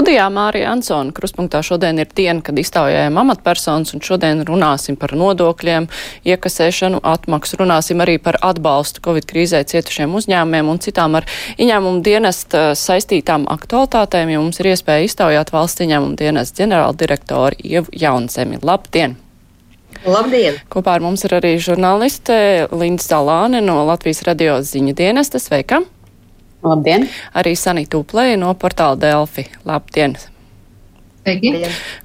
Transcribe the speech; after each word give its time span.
Studijā 0.00 0.30
Mārija 0.32 0.70
Ansona 0.72 1.12
kruspunktā 1.12 1.58
šodien 1.60 1.98
ir 2.00 2.08
diena, 2.16 2.40
kad 2.40 2.56
iztaujājam 2.56 3.18
amatpersonas, 3.20 3.90
un 3.92 4.00
šodien 4.00 4.38
runāsim 4.48 4.96
par 4.96 5.12
nodokļiem, 5.12 5.90
iekasēšanu, 6.24 7.02
atmaksu, 7.04 7.58
runāsim 7.60 8.00
arī 8.00 8.14
par 8.16 8.38
atbalstu 8.40 9.04
Covid 9.04 9.28
krīzē 9.28 9.60
cietušiem 9.68 10.16
uzņēmumiem 10.16 10.72
un 10.72 10.80
citām 10.80 11.20
ar 11.20 11.28
ieņēmumu 11.60 12.00
dienesta 12.06 12.70
saistītām 12.80 13.44
aktualitātēm, 13.52 14.32
jo 14.32 14.46
mums 14.46 14.64
ir 14.64 14.70
iespēja 14.72 15.04
iztaujāt 15.04 15.52
valsts 15.52 15.84
ieņēmumu 15.84 16.16
dienesta 16.16 16.64
ģenerāldirektori 16.64 17.60
Ievu 17.68 17.92
Jaunsemi. 17.92 18.64
Labdien! 18.64 19.20
Labdien! 20.08 20.62
Kopā 20.72 20.96
ar 20.96 21.04
mums 21.04 21.28
ir 21.28 21.36
arī 21.42 21.58
žurnāliste 21.60 22.70
Linda 22.72 23.04
Zalāne 23.04 23.60
no 23.60 23.82
Latvijas 23.84 24.24
radio 24.24 24.62
ziņu 24.64 24.96
dienesta. 24.96 25.36
Sveika! 25.36 25.84
Labdien! 26.62 27.08
Arī 27.36 27.54
Sanita 27.56 28.00
Uplēja 28.00 28.36
no 28.40 28.52
portāla 28.58 28.98
Delfi. 29.00 29.46
Labdien! 29.68 30.18
Sveiki. 31.20 31.50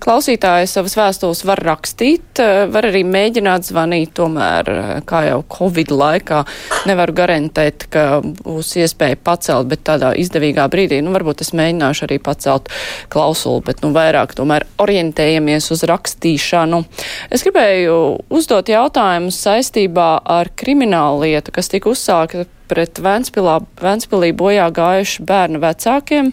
Klausītāji 0.03 0.67
savas 0.67 0.93
vēstules 0.97 1.41
var 1.47 1.61
rakstīt, 1.63 2.39
eh, 2.43 2.65
var 2.67 2.83
arī 2.89 3.05
mēģināt 3.07 3.63
zvanīt, 3.63 4.11
tomēr, 4.19 4.69
eh, 4.69 5.01
kā 5.07 5.21
jau 5.29 5.43
Covid 5.47 5.87
laikā, 5.87 6.45
nevaru 6.85 7.13
garantēt, 7.13 7.89
ka 7.89 8.21
būs 8.21 8.75
iespēja 8.75 9.15
pacelt, 9.15 9.69
bet 9.69 9.83
tādā 9.83 10.11
izdevīgā 10.19 10.67
brīdī, 10.69 11.01
nu, 11.01 11.13
varbūt 11.15 11.41
es 11.41 11.51
mēģināšu 11.51 12.07
arī 12.07 12.19
pacelt 12.19 12.67
klausulu, 13.09 13.63
bet, 13.63 13.81
nu, 13.81 13.93
vairāk 13.93 14.35
tomēr 14.35 14.63
orientējamies 14.77 15.71
uz 15.71 15.83
rakstīšanu. 15.83 16.85
Es 17.31 17.43
gribēju 17.43 18.25
uzdot 18.29 18.65
jautājumu 18.67 19.31
saistībā 19.31 20.21
ar 20.25 20.49
kriminālu 20.55 21.23
lietu, 21.23 21.51
kas 21.51 21.69
tika 21.69 21.89
uzsākta 21.89 22.45
pret 22.69 22.99
Vēnspilā, 23.03 23.59
Vēnspilī 23.81 24.31
bojā 24.37 24.67
gājuši 24.75 25.25
bērnu 25.27 25.61
vecākiem 25.63 26.31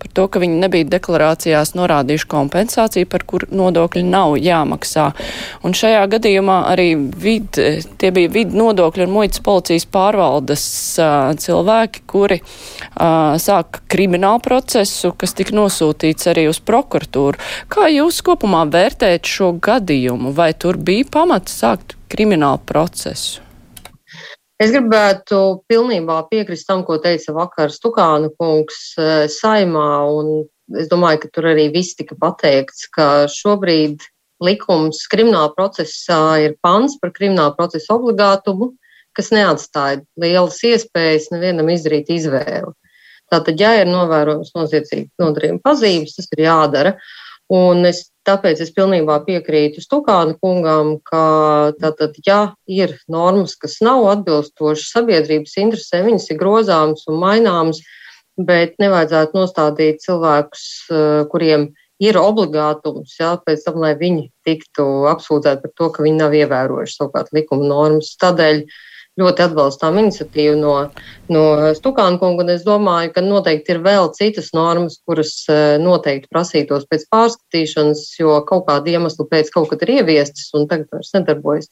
par 0.00 0.12
to, 0.16 0.26
ka 0.28 0.42
viņi 0.42 0.60
nebija 0.62 0.88
deklarācijās 0.94 1.74
norādījuši 1.78 2.28
kompensāciju, 2.30 3.08
par 3.10 3.24
kur 3.28 3.46
nodokļi 3.50 4.04
nav 4.08 4.36
jāmaksā. 4.40 5.10
Un 5.64 5.76
šajā 5.76 6.04
gadījumā 6.16 6.58
arī 6.72 6.88
vid, 6.96 7.60
tie 8.00 8.12
bija 8.14 8.32
vidu 8.32 8.58
nodokļu 8.60 9.06
un 9.06 9.14
muitas 9.14 9.42
policijas 9.44 9.86
pārvaldes 9.90 10.64
uh, 11.02 11.32
cilvēki, 11.40 12.04
kuri 12.10 12.40
uh, 12.40 13.36
sāka 13.42 13.84
kriminālu 13.90 14.42
procesu, 14.44 15.12
kas 15.18 15.36
tika 15.36 15.56
nosūtīts 15.56 16.30
arī 16.32 16.48
uz 16.50 16.60
prokuratūru. 16.64 17.40
Kā 17.72 17.88
jūs 17.92 18.22
kopumā 18.26 18.64
vērtējat 18.72 19.30
šo 19.36 19.54
gadījumu? 19.64 20.34
Vai 20.36 20.52
tur 20.58 20.80
bija 20.80 21.08
pamats 21.18 21.60
sākt 21.62 21.98
kriminālu 22.12 22.62
procesu? 22.66 23.43
Es 24.64 24.70
gribētu 24.72 25.38
pilnībā 25.68 26.22
piekrist 26.30 26.64
tam, 26.70 26.84
ko 26.88 26.96
teica 27.02 27.34
vakar 27.36 27.72
Stukāna 27.72 28.30
kungs 28.38 28.94
eh, 28.96 29.26
saimā, 29.28 29.88
un 30.08 30.30
es 30.80 30.88
domāju, 30.88 31.20
ka 31.24 31.32
tur 31.34 31.50
arī 31.50 31.66
viss 31.74 31.98
tika 31.98 32.16
pateikts, 32.16 32.86
ka 32.94 33.26
šobrīd 33.28 34.06
likums 34.44 35.02
krimināla 35.12 35.50
procesā 35.52 36.38
ir 36.46 36.56
pants 36.64 36.96
par 37.02 37.12
krimināla 37.12 37.52
procesa 37.58 37.98
obligātumu, 37.98 38.70
kas 39.14 39.28
neatstāja 39.34 40.00
lielas 40.24 40.62
iespējas 40.64 41.28
nevienam 41.34 41.68
izdarīt 41.74 42.08
izvēli. 42.16 42.72
Tātad, 43.32 43.60
ja 43.60 43.74
ir 43.82 43.90
novērojams 43.90 44.54
noziedzīgi 44.56 45.10
nodarījuma 45.20 45.60
pazīmes, 45.64 46.16
tas 46.16 46.32
ir 46.32 46.44
jādara. 46.46 46.96
Un 47.52 47.84
es 47.88 48.06
Tāpēc 48.24 48.60
es 48.64 48.70
pilnībā 48.72 49.18
piekrītu 49.26 49.82
Stukāna 49.84 50.32
kungam, 50.40 50.94
ka 51.04 51.74
tātad, 51.76 52.16
ja 52.24 52.54
ir 52.64 52.94
normas, 53.12 53.52
kas 53.60 53.76
nav 53.84 54.06
atbilstošas 54.14 54.94
sabiedrības 54.94 55.58
interesē, 55.60 56.00
viņas 56.06 56.30
ir 56.32 56.38
grozāmas 56.40 57.04
un 57.10 57.20
maināmas, 57.20 57.82
bet 58.40 58.78
nevajadzētu 58.80 59.36
nostādīt 59.36 60.00
cilvēkus, 60.06 60.64
eh, 60.88 61.20
kuriem 61.34 61.68
ir 62.00 62.16
obligātums, 62.18 63.12
jā, 63.20 63.34
pēc 63.44 63.68
tam, 63.68 63.76
lai 63.84 63.92
viņi 64.00 64.30
tiktu 64.48 64.88
apsūdzēti 65.12 65.66
par 65.66 65.76
to, 65.76 65.90
ka 65.92 66.02
viņi 66.02 66.22
nav 66.24 66.32
ievērojuši 66.40 66.96
savukārt 66.96 67.28
likuma 67.36 67.68
normas. 67.68 68.16
Tādēļ 68.24 68.64
uh, 68.64 68.80
ļoti 69.20 69.44
atbalstām 69.46 69.98
iniciatīvu 70.02 70.54
no, 70.58 70.74
no 71.32 71.42
Stukāna 71.78 72.18
kunga, 72.20 72.44
un 72.44 72.54
es 72.54 72.64
domāju, 72.66 73.12
ka 73.14 73.22
noteikti 73.24 73.76
ir 73.76 73.82
vēl 73.84 74.10
citas 74.16 74.50
normas, 74.56 74.98
kuras 75.06 75.36
eh, 75.52 75.76
noteikti 75.82 76.30
prasītos 76.32 76.88
pēc 76.90 77.06
pārskatīšanas, 77.14 78.06
jo 78.20 78.40
kaut 78.48 78.66
kāda 78.70 78.96
iemesla 78.96 79.28
pēc 79.30 79.52
kaut 79.54 79.70
kad 79.70 79.84
ir 79.86 80.00
ieviestas 80.00 80.50
un 80.58 80.66
tagad 80.70 80.90
vairs 80.92 81.14
nedarbojas. 81.16 81.70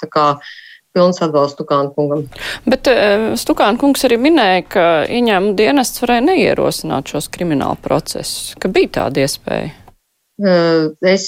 Pilns 0.93 1.23
atbalsts 1.25 1.57
Stukāna 1.57 1.89
kungam. 1.97 2.27
Bet 2.69 2.85
uh, 2.91 3.31
Stukāna 3.41 3.81
kungs 3.81 4.05
arī 4.05 4.19
minēja, 4.21 4.65
ka 4.75 4.83
ieņēmuma 5.09 5.57
dienests 5.57 6.03
varēja 6.05 6.27
neierosināt 6.27 7.09
šos 7.09 7.31
kriminālu 7.33 7.81
procesus, 7.81 8.53
ka 8.61 8.69
bija 8.69 8.99
tāda 8.99 9.25
iespēja. 9.25 9.71
Eh, 10.43 10.85
es 11.07 11.27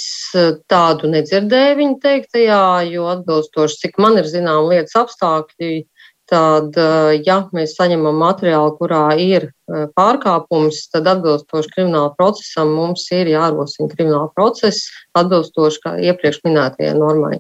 tādu 0.68 1.08
nedzirdēju 1.12 1.78
viņa 1.78 1.98
teiktajā, 2.02 2.62
jo 2.90 3.08
atbilstoši, 3.12 3.80
cik 3.84 3.98
man 4.02 4.16
ir 4.18 4.28
zinām 4.28 4.70
lietas 4.70 4.96
apstākļi, 4.98 5.84
tad, 6.30 6.76
eh, 6.76 7.20
ja 7.26 7.38
mēs 7.54 7.74
saņemam 7.78 8.16
materiālu, 8.20 8.74
kurā 8.78 9.06
ir 9.20 9.48
eh, 9.48 9.86
pārkāpums, 9.96 10.84
tad 10.92 11.08
atbilstoši 11.10 11.72
krimināla 11.76 12.14
procesam 12.18 12.74
mums 12.76 13.06
ir 13.14 13.30
jārosina 13.32 13.90
krimināla 13.92 14.30
process 14.36 14.88
atbilstoši 15.18 15.82
kā 15.84 15.96
iepriekš 16.10 16.40
minētajai 16.46 16.94
normai. 16.98 17.38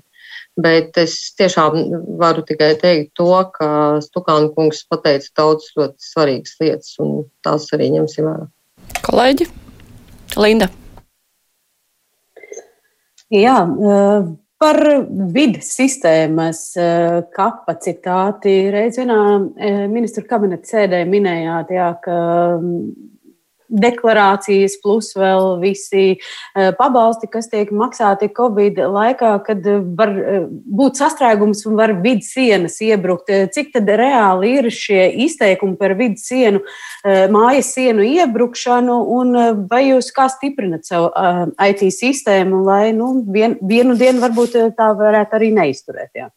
Bet 0.60 0.94
es 1.00 1.16
tiešām 1.34 1.80
varu 2.20 2.44
tikai 2.46 2.74
teikt 2.78 3.16
to, 3.18 3.32
ka 3.56 3.98
Stukāna 4.04 4.52
kungs 4.54 4.84
pateica 4.86 5.32
daudz 5.40 5.72
ļoti 5.74 5.98
svarīgas 6.12 6.54
lietas, 6.62 6.94
un 7.02 7.24
tās 7.42 7.66
arī 7.74 7.90
ņemsim 7.96 8.28
vērā. 8.28 8.46
Kolēģi, 9.02 9.48
Linda. 10.38 10.70
Jā, 13.34 13.58
uh 13.64 14.43
Par 14.64 14.78
vidas 15.34 15.74
sistēmas 15.76 16.60
eh, 16.80 17.18
kapacitāti. 17.36 18.54
Reiz 18.72 18.96
vienā 18.96 19.18
eh, 19.60 19.82
ministru 19.92 20.24
kabineta 20.24 20.70
sēdē 20.70 21.02
minējāt, 21.04 21.74
jā, 21.76 21.90
ka 22.00 22.14
deklarācijas, 23.74 24.76
plus 24.82 25.12
vēl 25.18 25.58
visi 25.62 26.04
eh, 26.14 26.70
pabalsti, 26.78 27.28
kas 27.30 27.48
tiek 27.52 27.70
maksāti 27.74 28.30
Covid 28.34 28.78
laikā, 28.94 29.32
kad 29.46 29.66
eh, 29.66 29.80
var 29.98 30.12
eh, 30.18 30.44
būt 30.48 31.00
sastrēgums 31.00 31.64
un 31.68 31.78
var 31.80 31.94
vidas 32.04 32.32
sienas 32.34 32.78
iebrukt. 32.84 33.32
Cik 33.54 33.72
tad 33.74 33.90
reāli 33.98 34.54
ir 34.60 34.70
šie 34.74 35.08
izteikumi 35.24 35.78
par 35.80 35.94
vidas 35.98 36.26
sienu, 36.28 36.60
mājas 37.04 37.72
sienu 37.74 38.04
iebrukšanu, 38.06 38.96
un 39.16 39.38
vai 39.70 39.82
jūs 39.88 40.10
kā 40.14 40.26
stiprinat 40.32 40.86
savu 40.88 41.10
IT 41.62 41.84
sistēmu, 41.94 42.62
lai 42.66 42.92
nu, 42.96 43.10
vien, 43.32 43.58
vienu 43.62 43.96
dienu 43.98 44.22
varbūt 44.24 44.56
tā 44.78 44.90
varētu 44.98 45.38
arī 45.38 45.50
neizturēt? 45.56 46.10
Jā? 46.16 46.30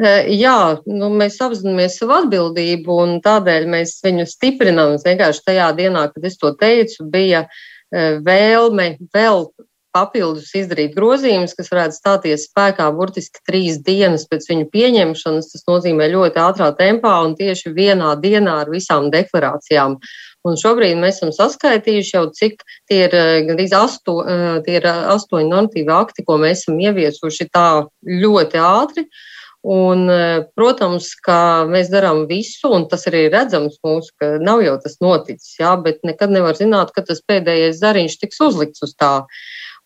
Jā, 0.00 0.80
nu, 0.88 1.10
mēs 1.12 1.34
apzināmies 1.44 1.98
savu 2.00 2.14
atbildību 2.22 2.94
un 3.02 3.18
tādēļ 3.24 3.66
mēs 3.68 3.98
viņu 4.04 4.24
stiprinām. 4.30 4.94
Vienkārši 5.02 5.42
tajā 5.44 5.66
dienā, 5.76 6.06
kad 6.14 6.24
es 6.24 6.38
to 6.40 6.54
teicu, 6.56 7.04
bija 7.10 7.44
vēlme 7.92 8.94
vēl 9.12 9.48
papildus 9.90 10.52
izdarīt 10.54 10.94
grozījumus, 10.94 11.52
kas 11.58 11.68
varētu 11.72 11.96
stāties 11.98 12.46
spēkā 12.46 12.86
burtiski 12.94 13.42
trīs 13.44 13.80
dienas 13.84 14.24
pēc 14.30 14.46
viņu 14.48 14.68
pieņemšanas. 14.72 15.50
Tas 15.52 15.66
nozīmē 15.68 16.06
ļoti 16.12 16.40
ātrā 16.40 16.70
tempā 16.78 17.16
un 17.26 17.34
tieši 17.36 17.74
vienā 17.76 18.14
dienā 18.22 18.60
ar 18.62 18.70
visām 18.72 19.10
deklarācijām. 19.12 19.98
Un 20.46 20.56
šobrīd 20.56 20.96
mēs 20.96 21.18
esam 21.18 21.34
saskaitījuši 21.36 22.14
jau, 22.14 22.22
cik 22.32 22.62
tie 22.88 23.02
ir 23.08 23.18
gandrīz 23.50 23.74
asto, 23.76 24.22
tie 24.64 24.78
ir 24.78 24.88
astoņi 24.88 25.50
normatīvi 25.50 25.92
akti, 25.92 26.24
ko 26.24 26.38
mēs 26.40 26.62
esam 26.62 26.80
ieviesuši 26.80 27.50
tā 27.52 27.66
ļoti 28.06 28.62
ātri. 28.64 29.04
Uh, 29.04 29.26
Un, 29.60 30.06
e, 30.08 30.20
protams, 30.56 31.10
ka 31.20 31.66
mēs 31.68 31.90
darām 31.92 32.22
visu, 32.30 32.70
un 32.72 32.86
tas 32.88 33.04
arī 33.10 33.26
ir 33.26 33.34
redzams 33.34 33.76
mūsu, 33.84 34.14
ka 34.16 34.38
nav 34.40 34.62
jau 34.64 34.78
tas 34.80 34.96
noticis, 35.04 35.58
jā, 35.60 35.74
bet 35.84 36.00
nekad 36.06 36.32
nevar 36.32 36.56
zināt, 36.56 36.94
ka 36.96 37.04
tas 37.04 37.20
pēdējais 37.28 37.82
zariņš 37.82 38.16
tiks 38.22 38.40
uzlikts 38.46 38.86
uz 38.86 38.94
tā. 38.96 39.12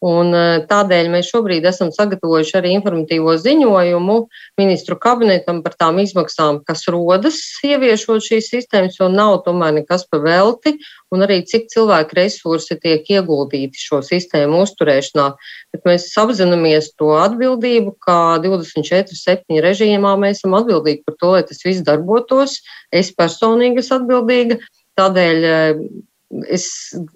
Un 0.05 0.35
eh, 0.37 0.59
tādēļ 0.69 1.09
mēs 1.15 1.31
šobrīd 1.33 1.65
esam 1.69 1.89
sagatavojuši 1.95 2.59
arī 2.59 2.75
informatīvo 2.77 3.39
ziņojumu 3.41 4.17
ministru 4.61 4.99
kabinetam 5.01 5.63
par 5.65 5.79
tām 5.81 6.01
izmaksām, 6.03 6.61
kas 6.69 6.85
rodas 6.93 7.39
ieviešot 7.65 8.27
šīs 8.27 8.51
sistēmas, 8.53 8.99
jo 9.01 9.09
nav 9.09 9.39
tomēr 9.47 9.73
nekas 9.79 10.05
pa 10.11 10.21
velti, 10.21 10.75
un 11.15 11.25
arī 11.25 11.41
cik 11.49 11.71
cilvēku 11.73 12.19
resursi 12.21 12.77
tiek 12.83 13.09
ieguldīti 13.17 13.81
šo 13.81 14.03
sistēmu 14.05 14.61
uzturēšanā. 14.67 15.29
Bet 15.73 15.89
mēs 15.89 16.11
apzināmies 16.21 16.93
to 17.01 17.15
atbildību, 17.25 17.97
ka 18.05 18.21
24-7 18.45 19.63
režīmā 19.65 20.17
mēs 20.21 20.43
esam 20.43 20.59
atbildīgi 20.61 21.07
par 21.09 21.17
to, 21.21 21.37
lai 21.39 21.45
tas 21.49 21.65
viss 21.65 21.85
darbotos. 21.87 22.61
Es 22.93 23.15
personīgi 23.17 23.81
esmu 23.81 24.03
atbildīga. 24.03 24.61
Tādēļ 25.01 25.47
eh, 25.49 25.87
es 26.51 26.67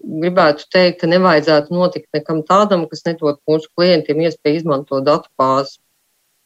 gribētu 0.03 0.69
teikt, 0.73 1.01
ka 1.03 1.11
nevajadzētu 1.11 1.75
notikt 1.75 2.09
nekam 2.17 2.45
tādam, 2.47 2.87
kas 2.91 3.05
nedod 3.09 3.41
mūsu 3.49 3.71
klientiem 3.77 4.25
iespēju 4.27 4.63
izmantot 4.63 5.07
datu 5.07 5.31
bāzi. 5.39 5.79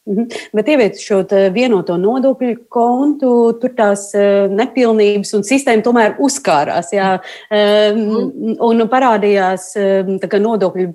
Mhm. 0.03 0.25
Bet 0.51 0.67
ieviešot 0.67 1.31
vienoto 1.55 1.95
nodokļu 1.95 2.65
kontu, 2.73 3.29
tur 3.63 3.71
tās 3.79 4.09
nepilnības 4.51 5.31
un 5.39 5.45
sistēma 5.47 5.85
tomēr 5.87 6.17
uzkārās. 6.19 6.91
Jā, 6.91 7.13
mhm. 7.53 8.57
un 8.67 8.83
parādījās 8.91 9.69
nodokļu 10.43 10.89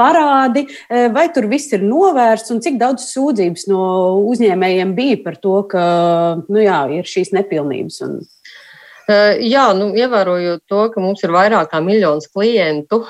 parādi. 0.00 0.64
Vai 0.88 1.26
tur 1.34 1.50
viss 1.52 1.76
ir 1.76 1.84
novērsts 1.84 2.56
un 2.56 2.64
cik 2.64 2.80
daudz 2.80 3.04
sūdzības 3.12 3.68
no 3.68 3.84
uzņēmējiem 4.32 4.96
bija 4.96 5.20
par 5.24 5.36
to, 5.36 5.60
ka 5.68 5.84
nu 6.48 6.64
jā, 6.64 6.80
ir 6.96 7.04
šīs 7.08 7.34
nepilnības? 7.36 8.00
Un... 8.08 8.20
Jā, 9.08 9.70
nu, 9.76 9.90
ievērojot 9.96 10.66
to, 10.68 10.84
ka 10.92 11.02
mums 11.02 11.24
ir 11.24 11.32
vairāk 11.34 11.72
kā 11.72 11.80
miljons 11.82 12.28
klientu, 12.30 13.04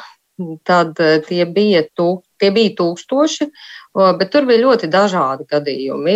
tad 0.64 1.00
tie 1.26 1.44
bija, 1.44 1.82
tū, 1.96 2.22
tie 2.40 2.50
bija 2.54 2.74
tūkstoši. 2.78 3.50
Bet 4.20 4.30
tur 4.30 4.46
bija 4.46 4.62
ļoti 4.62 4.86
dažādi 4.86 5.48
gadījumi, 5.50 6.14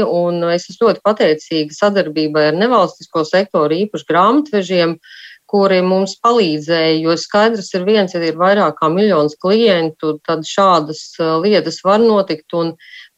es 0.54 0.68
esmu 0.70 0.88
ļoti 0.88 1.02
pateicīga 1.04 1.74
sadarbībai 1.74 2.48
ar 2.52 2.58
nevalstisko 2.58 3.24
sektoru, 3.26 3.74
īpaši 3.84 4.06
grāmatvežiem, 4.08 4.94
kuri 5.54 5.78
mums 5.86 6.16
palīdzēja, 6.24 6.96
jo 7.04 7.14
skaidrs 7.20 7.70
ir 7.78 7.84
viens, 7.86 8.14
ja 8.16 8.22
ir 8.26 8.34
vairāk 8.40 8.80
kā 8.80 8.88
miljons 8.90 9.36
klientu, 9.38 10.16
tad 10.26 10.42
šādas 10.48 11.04
lietas 11.44 11.78
var 11.86 12.02
notikt, 12.02 12.50
un 12.58 12.72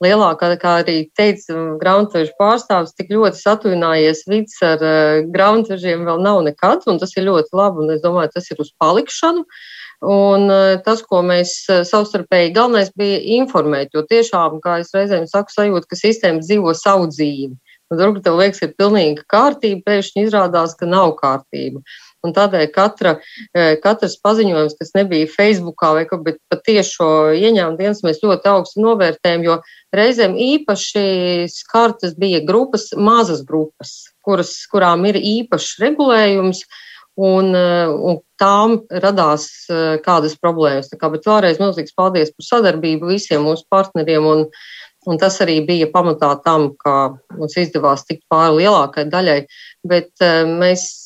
lielākā, 0.04 0.50
kā 0.60 0.74
arī 0.82 0.98
teica 1.16 1.56
grāmatvežu 1.80 2.36
pārstāvis, 2.36 2.92
tik 2.98 3.14
ļoti 3.16 3.40
satuvinājies 3.40 4.26
vids 4.28 4.60
ar 4.68 4.84
grāmatvežiem 5.32 6.04
vēl 6.04 6.20
nav 6.28 6.42
nekad, 6.44 6.84
un 6.92 7.00
tas 7.00 7.16
ir 7.16 7.24
ļoti 7.30 7.56
labi, 7.56 7.86
un 7.86 7.96
es 7.96 8.04
domāju, 8.04 8.34
tas 8.36 8.52
ir 8.52 8.60
uz 8.60 8.74
palikšanu. 8.84 9.46
Uh, 9.46 9.64
Un 10.04 10.50
tas, 10.84 11.00
ko 11.08 11.22
mēs 11.24 11.54
savstarpēji 11.88 12.52
galvenais 12.56 12.90
bija 12.96 13.20
informēt, 13.38 13.94
jo 13.96 14.04
tiešām, 14.04 14.60
kā 14.60 14.80
es 14.82 14.92
reizēm 14.92 15.24
saku, 15.30 15.54
sajūta, 15.54 15.88
ka 15.88 15.96
sistēma 15.96 16.44
dzīvo 16.44 16.74
savu 16.76 17.08
dzīvi. 17.08 17.56
Un 17.86 18.00
tur, 18.00 18.16
tev 18.20 18.36
liekas, 18.36 18.60
ir 18.66 18.74
pilnīga 18.76 19.22
kārtība, 19.30 19.84
pēkšņi 19.86 20.26
izrādās, 20.26 20.74
ka 20.76 20.88
nav 20.90 21.14
kārtība. 21.20 21.80
Un 22.26 22.34
tādēļ 22.36 22.66
katra, 22.74 23.16
eh, 23.54 23.76
katrs 23.82 24.18
paziņojums, 24.24 24.76
kas 24.80 24.94
nebija 24.96 25.30
Facebookā 25.30 25.92
vai 25.98 26.04
ko, 26.10 26.18
bet 26.24 26.40
patiešo 26.52 27.10
ieņēmumu 27.38 27.78
dienas 27.78 28.02
mēs 28.06 28.22
ļoti 28.24 28.50
augstu 28.52 28.82
novērtējam, 28.82 29.44
jo 29.46 29.60
reizēm 29.94 30.34
īpaši 30.34 31.46
skartas 31.52 32.16
bija 32.18 32.42
grupas, 32.44 32.90
mazas 32.96 33.44
grupas, 33.46 34.10
kuras, 34.26 34.52
kurām 34.72 35.06
ir 35.06 35.20
īpašs 35.20 35.78
regulējums, 35.84 36.66
un, 37.16 37.54
eh, 37.54 37.88
un 37.88 38.20
tām 38.40 38.82
radās 38.90 39.48
eh, 39.70 39.96
kādas 40.04 40.36
problēmas. 40.36 40.90
Tā 40.90 40.98
kā, 41.00 41.10
bet 41.12 41.24
vēlreiz 41.28 41.60
milzīgs 41.62 41.96
paldies 41.96 42.34
par 42.34 42.50
sadarbību 42.50 43.08
visiem 43.08 43.46
mūsu 43.46 43.64
partneriem, 43.72 44.26
un, 44.26 44.44
un 45.06 45.22
tas 45.22 45.40
arī 45.40 45.62
bija 45.66 45.88
pamatā 45.92 46.34
tam, 46.44 46.74
ka 46.76 47.16
mums 47.38 47.56
izdevās 47.56 48.04
tikt 48.04 48.26
pāri 48.32 48.62
lielākai 48.62 49.08
daļai, 49.08 49.40
bet 49.88 50.12
mēs 50.60 51.05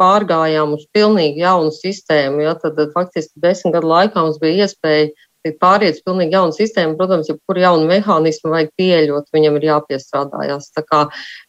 pārgājām 0.00 0.74
uz 0.76 0.86
pilnīgi 0.94 1.44
jaunu 1.44 1.72
sistēmu, 1.74 2.42
ja, 2.44 2.56
tad, 2.60 2.76
tad 2.78 2.92
faktiski 2.96 3.40
desmit 3.42 3.76
gadu 3.76 3.92
laikā 3.92 4.24
mums 4.24 4.40
bija 4.42 4.66
iespēja 4.66 5.12
pāriet 5.60 5.98
uz 5.98 6.04
pilnīgi 6.04 6.32
jaunu 6.32 6.54
sistēmu. 6.56 6.96
Protams, 6.96 7.28
ja 7.28 7.36
kur 7.36 7.58
jaunu 7.60 7.88
mehānismu 7.88 8.52
vajag 8.54 8.70
pieļot, 8.80 9.26
viņam 9.34 9.58
ir 9.58 9.66
jāpiestrādājās. 9.68 10.70
Tā 10.72 10.84
kā 10.86 11.00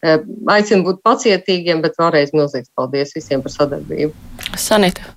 e, 0.03 0.17
aicinu 0.51 0.83
būt 0.89 1.03
pacietīgiem, 1.05 1.83
bet 1.85 1.95
vēlreiz 1.99 2.33
milzīgs 2.35 2.73
paldies 2.75 3.15
visiem 3.15 3.43
par 3.45 3.55
sadarbību. 3.55 4.11
Sanita. 4.59 5.15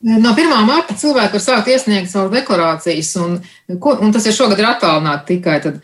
No 0.00 0.32
1. 0.32 0.48
marta 0.64 0.96
cilvēki 0.96 1.36
var 1.36 1.42
sākt 1.44 1.68
iesniegt 1.68 2.08
savas 2.08 2.32
deklarācijas, 2.32 3.12
un, 3.20 3.34
ko, 3.78 3.98
un 4.00 4.14
tas 4.14 4.24
ir 4.26 4.32
šogad 4.32 4.62
ir 4.62 4.70
attālināti 4.70 5.34
tikai. 5.34 5.58
Tad, 5.66 5.80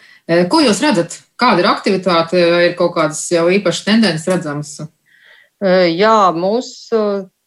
ko 0.51 0.63
jūs 0.65 0.81
redzat? 0.83 1.19
Kāda 1.37 1.61
ir 1.61 1.69
aktivitāte? 1.69 2.41
Ir 2.71 2.77
kaut 2.79 2.95
kādas 2.95 3.21
jau 3.29 3.45
īpašas 3.53 3.85
tendences 3.85 4.31
redzamas? 4.33 4.79
Jā, 5.65 6.19
mūsu 6.37 6.99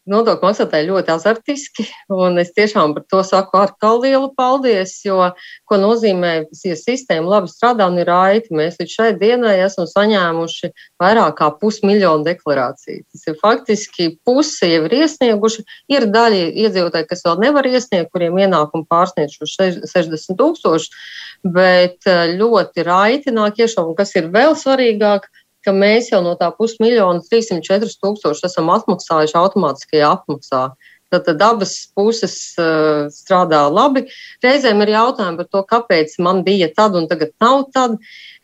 nodokļu 0.09 0.47
maksātāji 0.47 0.87
ļoti 0.89 1.11
azartiski, 1.13 1.85
un 2.13 2.39
es 2.41 2.51
tiešām 2.55 2.95
par 2.95 3.05
to 3.11 3.21
saku 3.25 3.59
atkal 3.59 4.01
lielu 4.03 4.29
paldies, 4.37 4.95
jo, 5.05 5.31
ko 5.69 5.79
nozīmē, 5.81 6.31
ja 6.65 6.77
sistēma 6.79 7.35
labi 7.35 7.51
strādā 7.51 7.87
un 7.89 7.99
ir 8.01 8.09
raiti, 8.09 8.53
mēs 8.55 8.79
līdz 8.79 8.95
šai 8.95 9.09
dienai 9.19 9.55
esam 9.65 9.87
saņēmuši 9.89 10.71
vairāk 11.01 11.37
kā 11.39 11.49
pusmiljonu 11.61 12.25
deklarāciju. 12.27 13.03
Tas 13.13 13.27
ir 13.29 13.37
faktiski 13.41 14.11
puse 14.25 14.71
jau 14.71 14.85
ir 14.87 14.97
iesnieguši, 15.03 15.65
ir 15.93 16.07
daļa 16.13 16.47
iedzīvotāji, 16.65 17.09
kas 17.09 17.25
vēl 17.27 17.43
nevar 17.45 17.69
iesniegt, 17.69 18.11
kuriem 18.13 18.39
ienākumi 18.45 18.87
pārsniedz 18.89 19.37
šo 19.37 19.49
60 19.49 20.39
tūkstoši, 20.39 21.03
bet 21.45 22.09
eh, 22.09 22.33
ļoti 22.39 22.87
raiti 22.87 23.35
nāk 23.35 23.59
un 23.59 23.95
kas 23.97 24.15
ir 24.15 24.29
vēl 24.31 24.55
svarīgāk, 24.57 25.27
ka 25.65 25.73
mēs 25.75 26.11
jau 26.13 26.21
no 26.25 26.35
tā 26.39 26.51
pusmiljona 26.55 27.23
304 27.25 27.97
tūkstoši 28.03 28.47
esam 28.47 28.71
atmaksājuši 28.73 29.37
automātiskajā 29.39 30.13
apmaksā. 30.17 30.63
Tātad 31.09 31.41
abas 31.41 31.73
puses 31.97 32.35
uh, 32.61 33.07
strādā 33.09 33.63
labi. 33.73 34.03
Reizēm 34.45 34.83
ir 34.85 34.91
jautājumi 34.93 35.39
par 35.39 35.47
to, 35.49 35.63
kāpēc 35.71 36.13
man 36.21 36.43
bija 36.45 36.69
tad 36.75 36.97
un 36.99 37.07
tagad 37.09 37.33
nav 37.41 37.63
tad. 37.73 37.95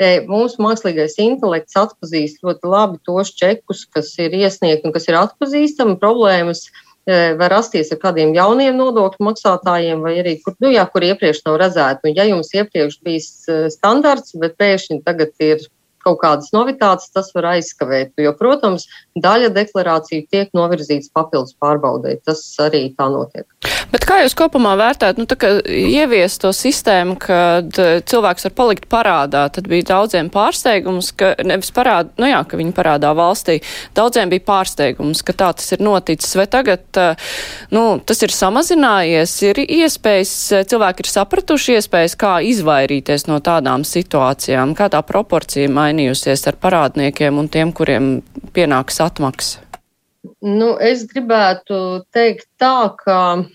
E, 0.01 0.25
mūsu 0.25 0.63
mākslīgais 0.65 1.19
intelekts 1.21 1.77
atpazīst 1.77 2.41
ļoti 2.43 2.71
labi 2.71 2.97
tos 3.05 3.29
čekus, 3.37 3.85
kas 3.85 4.09
ir 4.17 4.33
iesniegti 4.33 4.89
un 4.89 4.95
kas 4.95 5.05
ir 5.07 5.19
atpazīstami. 5.19 5.99
Problēmas 6.01 6.65
e, 6.65 7.37
var 7.37 7.53
rasties 7.53 7.93
ar 7.93 8.01
kādiem 8.01 8.33
jauniem 8.35 8.81
nodokļu 8.81 9.29
maksātājiem, 9.29 10.01
vai 10.01 10.17
arī, 10.23 10.39
kur, 10.41 10.57
nu, 10.57 10.73
jā, 10.73 10.87
kur 10.89 11.05
iepriekš 11.05 11.45
nav 11.45 11.61
redzēti. 11.61 12.09
Un, 12.09 12.17
ja 12.17 12.25
jums 12.31 12.49
iepriekš 12.57 12.97
bija 13.05 13.69
standarts, 13.77 14.33
bet 14.41 14.57
pēkšņi 14.57 15.03
tagad 15.05 15.37
ir 15.37 15.69
kaut 16.05 16.19
kādas 16.21 16.51
novitātes, 16.55 17.09
tas 17.13 17.31
var 17.35 17.49
aizskavēt. 17.55 18.13
Jo, 18.21 18.35
protams, 18.37 18.87
daļa 19.17 19.51
deklarāciju 19.55 20.27
tiek 20.31 20.53
novirzītas 20.57 21.09
papildus 21.15 21.55
pārbaudē. 21.61 22.17
Tas 22.25 22.43
arī 22.61 22.87
tā 22.97 23.09
notiek. 23.11 23.47
Bet 23.93 24.05
kā 24.07 24.19
jūs 24.21 24.35
kopumā 24.37 24.73
vērtējat, 24.79 25.19
nu, 25.21 25.27
tā 25.29 25.37
kā 25.39 25.49
ievies 25.65 26.37
to 26.41 26.51
sistēmu, 26.55 27.15
kad 27.21 27.77
eh, 27.81 27.99
cilvēks 28.05 28.47
var 28.49 28.53
palikt 28.57 28.87
parādā, 28.91 29.45
tad 29.53 29.69
bija 29.71 29.87
daudziem 29.93 30.29
pārsteigums, 30.33 31.11
ka 31.17 31.31
nevis 31.45 31.71
parāda, 31.75 32.11
nu 32.21 32.29
jā, 32.29 32.41
ka 32.49 32.59
viņi 32.59 32.73
parādā 32.75 33.13
valstī, 33.17 33.59
daudziem 33.97 34.33
bija 34.33 34.43
pārsteigums, 34.49 35.21
ka 35.25 35.37
tā 35.37 35.51
tas 35.57 35.71
ir 35.77 35.85
noticis, 35.85 36.35
vai 36.37 36.47
tagad, 36.51 36.85
eh, 36.99 37.29
nu, 37.75 37.85
tas 38.05 38.25
ir 38.25 38.33
samazinājies, 38.35 39.35
ir 39.51 39.61
iespējas, 39.63 40.35
eh, 40.51 40.65
cilvēki 40.73 41.05
ir 41.05 41.11
sapratuši 41.13 41.77
iespējas, 41.79 42.17
kā 42.19 42.35
izvairīties 42.51 43.29
no 43.31 43.39
tādām 43.39 43.85
situācijām, 43.87 44.75
kā 44.77 44.89
tā 44.91 45.01
proporcija 45.05 45.71
mainīsies 45.71 45.94
mainījusies 45.95 46.47
ar 46.49 46.57
parādniekiem 46.59 47.39
un 47.39 47.47
tiem, 47.47 47.71
kuriem 47.73 48.21
pienāks 48.53 48.99
atmaksa? 48.99 49.63
Nu, 50.41 50.75
es 50.81 51.05
gribētu 51.05 52.03
teikt 52.11 52.47
tā, 52.59 52.91
ka 52.97 53.45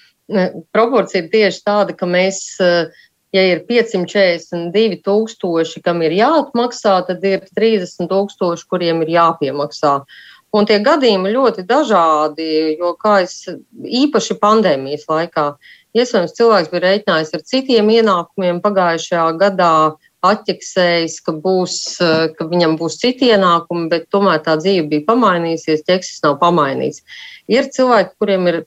proporcija 0.73 1.25
ir 1.25 1.30
tieši 1.30 1.62
tāda, 1.66 1.94
ka 1.94 2.06
mēs, 2.06 2.56
ja 3.35 3.42
ir 3.52 3.64
542 3.66 5.00
tūkstoši, 5.04 5.82
kam 5.82 6.02
ir 6.02 6.14
jāatmaksā, 6.14 7.00
tad 7.09 7.25
ir 7.25 7.42
30 7.56 8.09
tūkstoši, 8.11 8.68
kuriem 8.70 9.02
ir 9.02 9.16
jāpiemaksā. 9.16 10.00
Un 10.54 10.66
tie 10.66 10.80
gadījumi 10.82 11.30
ļoti 11.30 11.62
dažādi, 11.66 12.76
jo 12.78 12.94
kā 12.99 13.20
es 13.23 13.44
īpaši 13.87 14.38
pandēmijas 14.38 15.06
laikā, 15.11 15.52
iespējams, 15.94 16.35
cilvēks 16.38 16.70
bija 16.73 16.87
rēķinājis 16.87 17.35
ar 17.35 17.44
citiem 17.47 17.90
ienākumiem 17.99 18.59
pagājušajā 18.62 19.28
gadā, 19.38 19.75
atķeksējis, 20.26 21.16
ka, 21.24 21.34
būs, 21.44 21.74
eh, 22.04 22.28
ka 22.36 22.46
viņam 22.48 22.76
būs 22.80 22.98
citi 23.00 23.30
ienākumi, 23.32 23.88
bet 23.92 24.08
tomēr 24.12 24.42
tā 24.44 24.56
dzīve 24.60 24.88
bija 24.90 25.06
pamainījusies, 25.08 25.84
ķeksis 25.86 26.22
nav 26.26 26.38
pamainīts. 26.42 27.02
Ir 27.48 27.70
cilvēki, 27.72 28.12
kuriem 28.20 28.48
ir, 28.48 28.58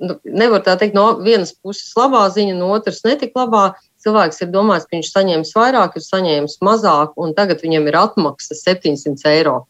nu, 0.00 0.18
nevar 0.24 0.62
tā 0.62 0.76
teikt, 0.78 0.94
no 0.94 1.16
vienas 1.22 1.52
puses 1.52 1.90
labā 1.98 2.28
ziņa, 2.30 2.54
no 2.58 2.70
otras 2.76 3.02
netik 3.04 3.34
labā. 3.34 3.72
Cilvēks 4.02 4.42
ir 4.42 4.54
domājis, 4.54 4.86
ka 4.86 4.96
viņš 4.96 5.10
saņēmis 5.14 5.52
vairāk, 5.54 5.96
ir 5.96 6.02
saņēmis 6.02 6.56
mazāk, 6.62 7.12
un 7.16 7.34
tagad 7.34 7.62
viņam 7.62 7.86
ir 7.86 7.98
atmaksa 8.00 8.56
700 8.58 9.28
eiro. 9.30 9.66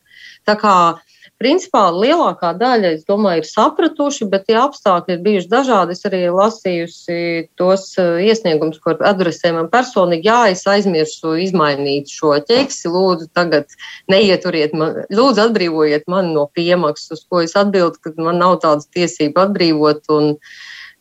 Tā 0.49 0.57
kā 0.59 0.77
uh, 0.95 1.12
Principā 1.43 1.89
lielākā 1.91 2.53
daļa, 2.55 2.91
es 2.95 3.07
domāju, 3.09 3.43
ir 3.43 3.47
sapratuši, 3.49 4.29
bet 4.31 4.45
tie 4.47 4.55
apstākļi 4.61 5.17
ir 5.17 5.23
bijuši 5.25 5.49
dažādi. 5.51 5.97
Es 5.97 6.07
arī 6.07 6.21
lasījusi 6.31 7.17
tos 7.59 7.89
eh, 7.99 8.21
iesniegumus, 8.29 8.79
kur 8.85 9.01
adresē 9.11 9.51
man 9.57 9.67
personīgi, 9.73 10.29
jā, 10.31 10.39
es 10.53 10.63
aizmirsu 10.71 11.35
izmainīt 11.43 12.13
šo 12.15 12.37
ķeksi, 12.47 12.93
lūdzu, 12.95 13.27
tagad 13.35 13.75
neieturiet 14.13 14.77
man, 14.79 15.03
lūdzu, 15.11 15.49
atbrīvojiet 15.49 16.07
mani 16.13 16.31
no 16.37 16.47
piemaksas, 16.55 17.17
uz 17.19 17.27
ko 17.27 17.43
es 17.43 17.59
atbildu, 17.59 17.99
ka 17.99 18.15
man 18.23 18.39
nav 18.39 18.61
tādas 18.63 18.87
tiesības 18.95 19.49
atbrīvot. 19.49 20.07
Un, 20.15 20.37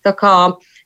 tā 0.01 0.15
kā 0.17 0.36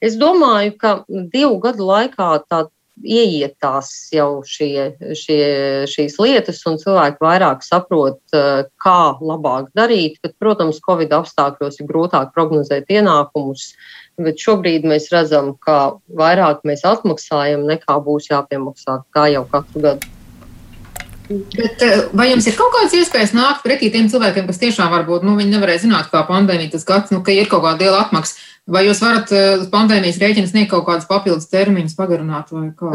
es 0.03 0.19
domāju, 0.19 0.75
ka 0.83 0.97
divu 1.07 1.61
gadu 1.63 1.87
laikā 1.87 2.33
tā 2.51 2.65
ieietās 3.03 3.89
jau 4.15 4.39
šie, 4.47 4.95
šie, 5.17 5.43
šīs 5.91 6.17
lietas, 6.21 6.61
un 6.69 6.79
cilvēki 6.79 7.21
vairāk 7.23 7.63
saprot, 7.65 8.21
kā 8.31 8.99
labāk 9.19 9.69
darīt. 9.75 10.19
Bet, 10.23 10.37
protams, 10.39 10.81
Covid 10.85 11.13
apstākļos 11.19 11.81
ir 11.81 11.89
grūtāk 11.91 12.31
prognozēt 12.35 12.91
ienākumus, 12.93 13.73
bet 14.21 14.39
šobrīd 14.41 14.87
mēs 14.87 15.09
redzam, 15.13 15.53
ka 15.59 15.97
vairāk 16.07 16.63
mēs 16.67 16.85
atmaksājam, 16.87 17.67
nekā 17.67 17.99
būs 18.05 18.31
jāpiemaksā, 18.31 19.01
kā 19.15 19.29
jau 19.33 19.47
katru 19.51 19.87
gadu. 19.89 20.13
Bet, 21.25 21.81
vai 22.13 22.27
jums 22.29 22.45
ir 22.45 22.53
kaut 22.53 22.69
kādas 22.75 22.93
iespējas 22.93 23.31
nākt 23.33 23.63
pretī 23.65 23.89
tiem 23.93 24.05
cilvēkiem, 24.13 24.45
kas 24.45 24.61
tiešām 24.61 24.91
varbūt 24.93 25.25
nu, 25.25 25.33
nevarēja 25.41 25.87
zināt, 25.87 26.11
kā 26.11 26.21
pandēmija 26.27 26.75
tas 26.75 26.85
gads, 26.85 27.13
nu, 27.13 27.23
ka 27.25 27.33
ir 27.33 27.49
kaut 27.49 27.65
kāda 27.65 27.81
liela 27.81 28.03
atmaksa? 28.05 28.37
Vai 28.65 28.81
jūs 28.87 28.97
varat 29.03 29.29
uz 29.29 29.67
pandēmijas 29.69 30.17
rēķina 30.17 30.49
sniegt 30.49 30.71
kaut 30.71 30.87
kādus 30.87 31.05
papildus 31.09 31.51
termiņus, 31.51 31.97
pagarināt 31.99 32.49
vai 32.49 32.71
kā? 32.73 32.93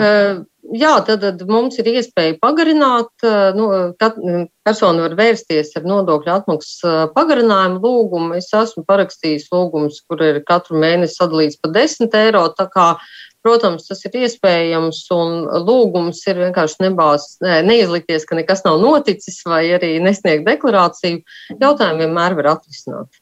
Jā, 0.70 0.90
tad, 1.06 1.22
tad 1.22 1.40
mums 1.50 1.78
ir 1.78 1.88
iespēja 1.92 2.36
pagarināt. 2.42 3.10
Nu, 3.56 3.68
kat, 3.98 4.18
persona 4.66 5.06
var 5.06 5.14
vērsties 5.18 5.70
ar 5.78 5.86
nodokļu 5.86 6.32
atmaksas 6.34 7.12
pagarinājumu 7.14 7.80
lūgumu. 7.84 8.34
Es 8.38 8.50
esmu 8.54 8.84
parakstījis 8.86 9.48
lūgumus, 9.54 10.02
kur 10.10 10.22
ir 10.26 10.42
katru 10.46 10.82
mēnesi 10.82 11.20
sadalīts 11.20 11.58
pa 11.62 11.70
10 11.74 12.18
eiro. 12.18 12.44
Protams, 13.40 13.86
tas 13.88 14.02
ir 14.04 14.18
iespējams, 14.26 15.04
un 15.16 15.46
lūgums 15.64 16.18
ir 16.28 16.42
vienkārši 16.42 16.82
nebās, 16.84 17.30
neizlikties, 17.40 18.26
ka 18.28 18.36
nekas 18.36 18.66
nav 18.66 18.82
noticis, 18.82 19.40
vai 19.48 19.62
arī 19.78 19.94
nesniegt 20.04 20.44
deklarāciju. 20.50 21.22
Jautājumu 21.56 22.04
vienmēr 22.04 22.36
var 22.42 22.56
atrisināt. 22.56 23.19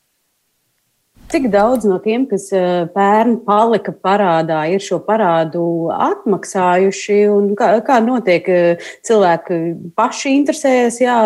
Cik 1.28 1.50
daudz 1.52 1.84
no 1.84 1.98
tiem, 2.00 2.22
kas 2.24 2.46
pērn 2.94 3.34
palika 3.44 3.92
parādā, 3.92 4.62
ir 4.72 4.80
šo 4.80 4.96
parādu 5.04 5.62
atmaksājuši? 5.92 7.18
Kā, 7.58 7.68
kā 7.84 7.98
notiek? 8.00 8.48
Cilvēki 9.04 9.58
paši 9.98 10.32
interesējas, 10.38 10.96
jā, 11.04 11.18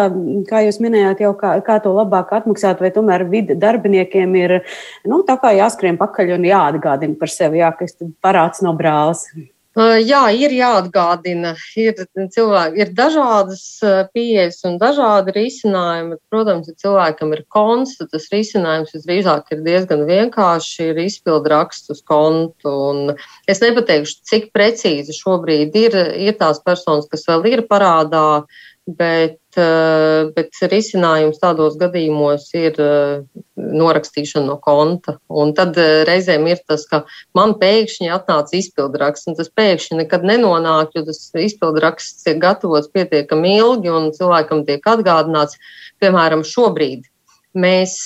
kā 0.51 0.65
jūs 0.67 0.81
minējāt, 0.83 1.23
jau 1.23 1.31
kā, 1.39 1.55
kā 1.63 1.79
to 1.85 1.95
labāk 1.95 2.35
atmaksāt, 2.35 2.83
vai 2.83 2.91
tomēr 2.91 3.29
vidi 3.31 3.55
darbiniekiem 3.55 4.35
ir 4.43 4.59
nu, 5.07 5.23
jāskrien 5.23 6.01
pakaļ 6.03 6.35
un 6.41 6.51
jāatgādina 6.51 7.19
par 7.23 7.31
sevi, 7.31 7.63
jā, 7.63 7.71
ka 7.79 7.87
parāds 8.27 8.67
nav 8.67 8.75
brālis. 8.83 9.29
Jā, 9.73 10.27
ir 10.37 10.53
jāatgādina. 10.53 11.55
Ir, 11.81 11.97
cilvēki, 12.35 12.83
ir 12.83 12.91
dažādas 12.93 13.63
pieejas 14.13 14.61
un 14.69 14.77
dažādi 14.77 15.33
risinājumi. 15.33 16.19
Protams, 16.29 16.69
ja 16.69 16.77
cilvēkam 16.83 17.33
ir 17.33 17.41
konts, 17.49 17.95
tad 17.97 18.11
tas 18.13 18.29
risinājums 18.35 18.93
visdrīzāk 18.93 19.49
ir 19.57 19.63
diezgan 19.65 20.05
vienkārši. 20.11 20.91
Ir 20.91 21.01
izpildu 21.07 21.55
raksts 21.55 21.89
uz 21.95 22.03
kontu. 22.05 22.69
Un 22.69 23.15
es 23.49 23.65
nepateikšu, 23.65 24.21
cik 24.29 24.51
precīzi 24.53 25.17
šobrīd 25.17 25.79
ir, 25.81 25.97
ir 26.21 26.37
tās 26.37 26.61
personas, 26.61 27.09
kas 27.09 27.25
vēl 27.31 27.49
ir 27.55 27.65
parādā 27.71 28.43
bet, 28.87 29.39
eh, 29.57 30.31
bet 30.35 30.59
risinājums 30.71 31.39
tādos 31.43 31.77
gadījumos 31.79 32.49
ir 32.59 32.79
eh, 32.83 33.23
norakstīšana 33.57 34.47
no 34.49 34.57
konta. 34.63 35.19
Un 35.31 35.55
tad 35.55 35.79
eh, 35.79 36.03
reizēm 36.09 36.49
ir 36.51 36.63
tas, 36.67 36.85
ka 36.91 37.05
man 37.39 37.55
pēkšņi 37.61 38.11
atnāca 38.13 38.59
izpildraksts, 38.59 39.29
un 39.31 39.39
tas 39.39 39.53
pēkšņi 39.55 40.01
nekad 40.03 40.27
nenonāk, 40.27 40.97
jo 40.97 41.05
tas 41.07 41.23
izpildraksts 41.39 42.27
tiek 42.27 42.41
gatavots 42.43 42.91
pietiekami 42.93 43.57
ilgi, 43.61 43.93
un 43.93 44.11
cilvēkam 44.17 44.67
tiek 44.67 44.83
atgādināts, 44.83 45.61
piemēram, 46.03 46.47
šobrīd 46.47 47.07
mēs. 47.55 48.01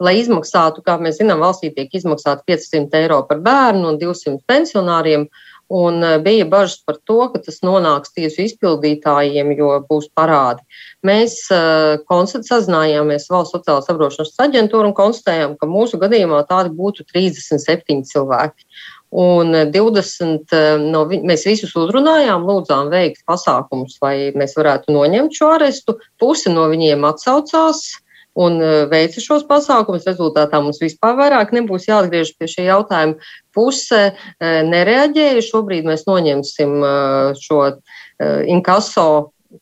Lai 0.00 0.14
izmaksātu, 0.16 0.80
kā 0.80 0.94
mēs 0.96 1.18
zinām, 1.18 1.42
valstī 1.44 1.68
tiek 1.76 1.92
izmaksāti 1.92 2.46
500 2.48 3.02
eiro 3.02 3.18
par 3.28 3.42
bērnu 3.44 3.90
un 3.90 3.98
200 4.00 4.38
pensionāriem, 4.48 5.26
uh, 5.26 5.50
Un 5.70 6.04
eh, 6.04 6.18
bija 6.18 6.44
bažas 6.50 6.80
par 6.82 6.96
to, 7.06 7.20
ka 7.30 7.38
tas 7.46 7.60
nonāks 7.62 8.10
tiesu 8.16 8.42
izpildītājiem, 8.42 9.52
jo 9.54 9.76
būs 9.86 10.08
parādi. 10.18 10.64
Mēs 11.06 11.36
uh, 11.54 12.02
sazinājāmies 12.50 13.28
valsts 13.30 13.54
sociālās 13.54 13.86
apdrošināšanas 13.92 14.42
aģentūru 14.48 14.90
un 14.90 14.96
konstatējām, 14.98 15.54
ka 15.60 15.70
mūsu 15.70 16.00
gadījumā 16.02 16.42
tādi 16.50 16.74
būtu 16.74 17.06
37 17.14 18.02
cilvēki. 18.10 18.66
Un 19.10 19.54
20 19.70 20.58
eh, 20.58 20.74
no 20.90 21.06
vi 21.06 21.22
mēs 21.22 21.46
visus 21.46 21.78
uzrunājām, 21.78 22.50
lūdzām 22.50 22.90
veikt 22.90 23.22
pasākumus, 23.30 24.00
lai 24.02 24.32
mēs 24.34 24.58
varētu 24.58 24.90
noņemt 24.94 25.38
šo 25.38 25.54
arestu. 25.54 26.00
Pusi 26.18 26.50
no 26.50 26.66
viņiem 26.70 27.06
atsaucās. 27.14 27.86
Uh, 27.90 28.06
un 28.40 28.60
e, 28.62 28.70
veica 28.90 29.22
šos 29.22 29.44
pasākumus. 29.48 30.06
Rezultātā 30.08 30.60
mums 30.62 30.80
vispār 30.82 31.18
vairāk 31.18 31.52
nebūs 31.56 31.88
jāatgriežas 31.90 32.36
pie 32.38 32.48
šī 32.50 32.68
jautājuma. 32.68 33.32
Puse 33.56 34.00
e, 34.06 34.14
nereaģēja. 34.70 35.44
Šobrīd 35.48 35.88
mēs 35.88 36.06
noņemsim 36.08 36.78
e, 36.80 36.94
šo 37.40 37.60
inkaso 38.20 39.10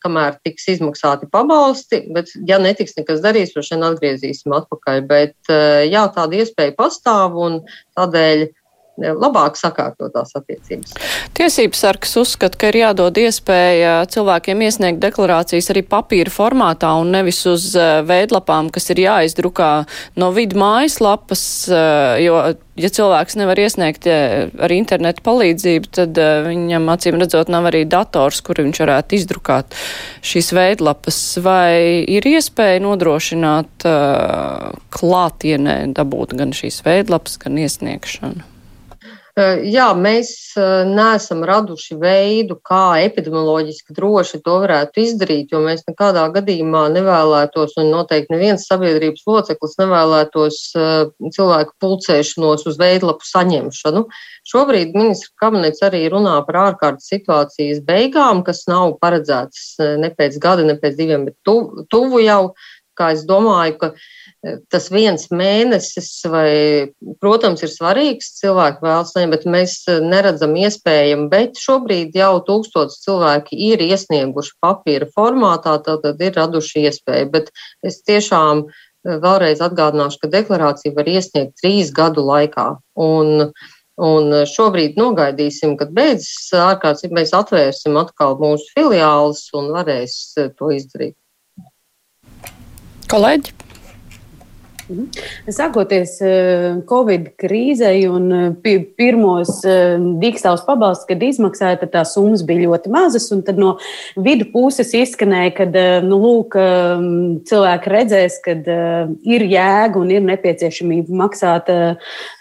kamēr 0.03 0.35
tiks 0.45 0.67
izmaksāti 0.75 1.25
pabalsti, 1.31 2.03
bet, 2.13 2.29
ja 2.45 2.59
netiks 2.61 2.93
nekas 2.99 3.23
darīts, 3.23 3.55
droši 3.55 3.73
vien 3.73 3.85
atgriezīsim 3.87 4.53
atpakaļ. 4.53 4.99
Bet, 5.09 5.33
jā, 5.89 6.03
tāda 6.13 6.37
iespēja 6.43 6.75
pastāv 6.77 7.39
un 7.41 7.55
tādēļ 7.97 8.43
labāk 8.99 9.57
sakārtotās 9.59 10.35
attiecības. 10.37 10.95
Tiesības 11.37 11.83
sargs 11.85 12.15
uzskata, 12.19 12.57
ka 12.59 12.71
ir 12.71 12.79
jādod 12.81 13.17
iespēja 13.21 14.03
cilvēkiem 14.11 14.63
iesniegt 14.65 15.01
deklarācijas 15.03 15.69
arī 15.73 15.83
papīra 15.87 16.33
formātā 16.33 16.91
un 16.99 17.13
nevis 17.15 17.41
uz 17.49 17.71
eh, 17.79 18.01
veidlapām, 18.07 18.71
kas 18.73 18.89
ir 18.93 19.03
jāizdrukā 19.05 19.71
no 20.19 20.31
vidu 20.35 20.59
mājaslapas, 20.59 21.43
eh, 21.71 22.25
jo, 22.25 22.41
ja 22.79 22.91
cilvēks 22.99 23.39
nevar 23.39 23.59
iesniegt 23.63 24.07
ar 24.09 24.75
internetu 24.75 25.23
palīdzību, 25.25 25.91
tad 25.99 26.19
eh, 26.19 26.35
viņam 26.49 26.91
acīm 26.95 27.19
redzot 27.21 27.51
nav 27.53 27.69
arī 27.71 27.85
dators, 27.89 28.43
kur 28.45 28.61
viņš 28.63 28.83
varētu 28.85 29.19
izdrukāt 29.19 29.79
šīs 30.25 30.53
veidlapas. 30.55 31.21
Vai 31.43 32.03
ir 32.03 32.25
iespēja 32.27 32.83
nodrošināt 32.83 33.87
klātienē 34.93 35.81
dabūt 35.95 36.35
gan 36.39 36.55
šīs 36.55 36.83
veidlapas, 36.85 37.39
gan 37.41 37.59
iesniegšanu? 37.63 38.48
Jā, 39.37 39.85
mēs 39.95 40.29
neesam 40.89 41.43
raduši 41.47 41.95
veidu, 42.01 42.57
kā 42.65 42.99
epidemioloģiski 43.05 43.93
droši 43.95 44.39
to 44.43 44.55
varētu 44.63 45.03
izdarīt, 45.03 45.53
jo 45.53 45.61
mēs 45.63 45.85
nekādā 45.87 46.25
gadījumā 46.33 46.87
nevēlētos, 46.95 47.75
un 47.79 47.91
noteikti 47.93 48.33
neviens 48.33 48.65
sabiedrības 48.67 49.23
loceklis 49.29 49.77
nevēlētos 49.79 50.57
cilvēku 51.35 51.77
pulcēšanos 51.79 52.65
uz 52.67 52.79
veidlapu 52.81 53.29
saņemšanu. 53.29 54.03
Šobrīd 54.49 54.97
ministra 54.97 55.45
kabinets 55.45 55.85
arī 55.85 56.07
runā 56.11 56.39
par 56.47 56.59
ārkārtas 56.65 57.07
situācijas 57.13 57.83
beigām, 57.85 58.41
kas 58.47 58.65
nav 58.71 58.97
paredzētas 58.99 59.77
ne 60.01 60.09
pēc 60.15 60.41
gada, 60.41 60.65
ne 60.67 60.75
pēc 60.81 60.97
diviem, 60.99 61.29
bet 61.29 61.37
tuvu, 61.45 62.19
jau. 62.25 62.41
Kā 62.99 63.13
es 63.15 63.23
domāju, 63.27 63.77
ka 63.79 63.89
tas 64.71 64.89
viens 64.91 65.27
mēnesis, 65.31 66.09
vai, 66.31 66.51
protams, 67.23 67.63
ir 67.63 67.71
svarīgs, 67.71 68.33
cilvēki 68.39 68.83
vēlas 68.83 69.13
saņemt, 69.15 69.35
bet 69.35 69.47
mēs 69.55 69.77
neredzam 70.03 70.55
iespējamu, 70.59 71.29
bet 71.31 71.59
šobrīd 71.59 72.15
jau 72.19 72.33
tūkstots 72.47 73.01
cilvēki 73.05 73.59
ir 73.71 73.83
iesnieguši 73.87 74.55
papīra 74.63 75.09
formātā, 75.15 75.77
tad 75.83 76.07
ir 76.11 76.37
raduši 76.39 76.85
iespēju, 76.89 77.31
bet 77.35 77.51
es 77.87 77.99
tiešām 78.07 78.67
vēlreiz 79.07 79.63
atgādināšu, 79.63 80.23
ka 80.23 80.31
deklarāciju 80.35 80.95
var 80.95 81.11
iesniegt 81.11 81.59
trīs 81.59 81.91
gadu 81.95 82.25
laikā. 82.27 82.71
Un, 82.99 83.51
Un 83.99 84.31
šobrīd 84.47 84.95
nogaidīsim, 84.95 85.73
kad 85.75 85.89
beidzas 85.91 86.53
ārkārtas, 86.55 87.11
mēs 87.11 87.33
atvērsim 87.35 87.97
atkal 87.99 88.37
mūsu 88.39 88.69
filiālis 88.71 89.41
un 89.59 89.73
varēs 89.75 90.13
to 90.55 90.69
izdarīt. 90.71 91.17
Kolēģi? 93.09 93.53
Mhm. 94.89 95.09
Sākoties 95.53 96.15
eh, 96.25 96.79
Covid 96.89 97.27
krīzei 97.37 98.07
un 98.09 98.31
eh, 98.33 98.79
pirmos 98.97 99.59
eh, 99.67 99.99
dīkstāvus 100.21 100.63
pabalstus, 100.65 101.05
kad 101.11 101.21
izmaksāja, 101.21 101.77
tad 101.83 101.91
tās 101.93 102.15
summas 102.15 102.41
bija 102.45 102.65
ļoti 102.65 102.89
mazas. 102.93 103.27
Tad 103.45 103.59
no 103.61 103.75
vidu 104.17 104.47
puses 104.49 104.89
izskanēja, 104.97 105.51
ka 105.59 105.67
nu, 106.05 106.17
lūk, 106.23 106.55
cilvēki 107.49 107.91
redzēs, 107.93 108.39
ka 108.43 108.55
ir 109.29 109.45
jēga 109.45 109.99
un 110.01 110.09
ir 110.13 110.23
nepieciešamība 110.25 111.19
maksāt 111.21 111.69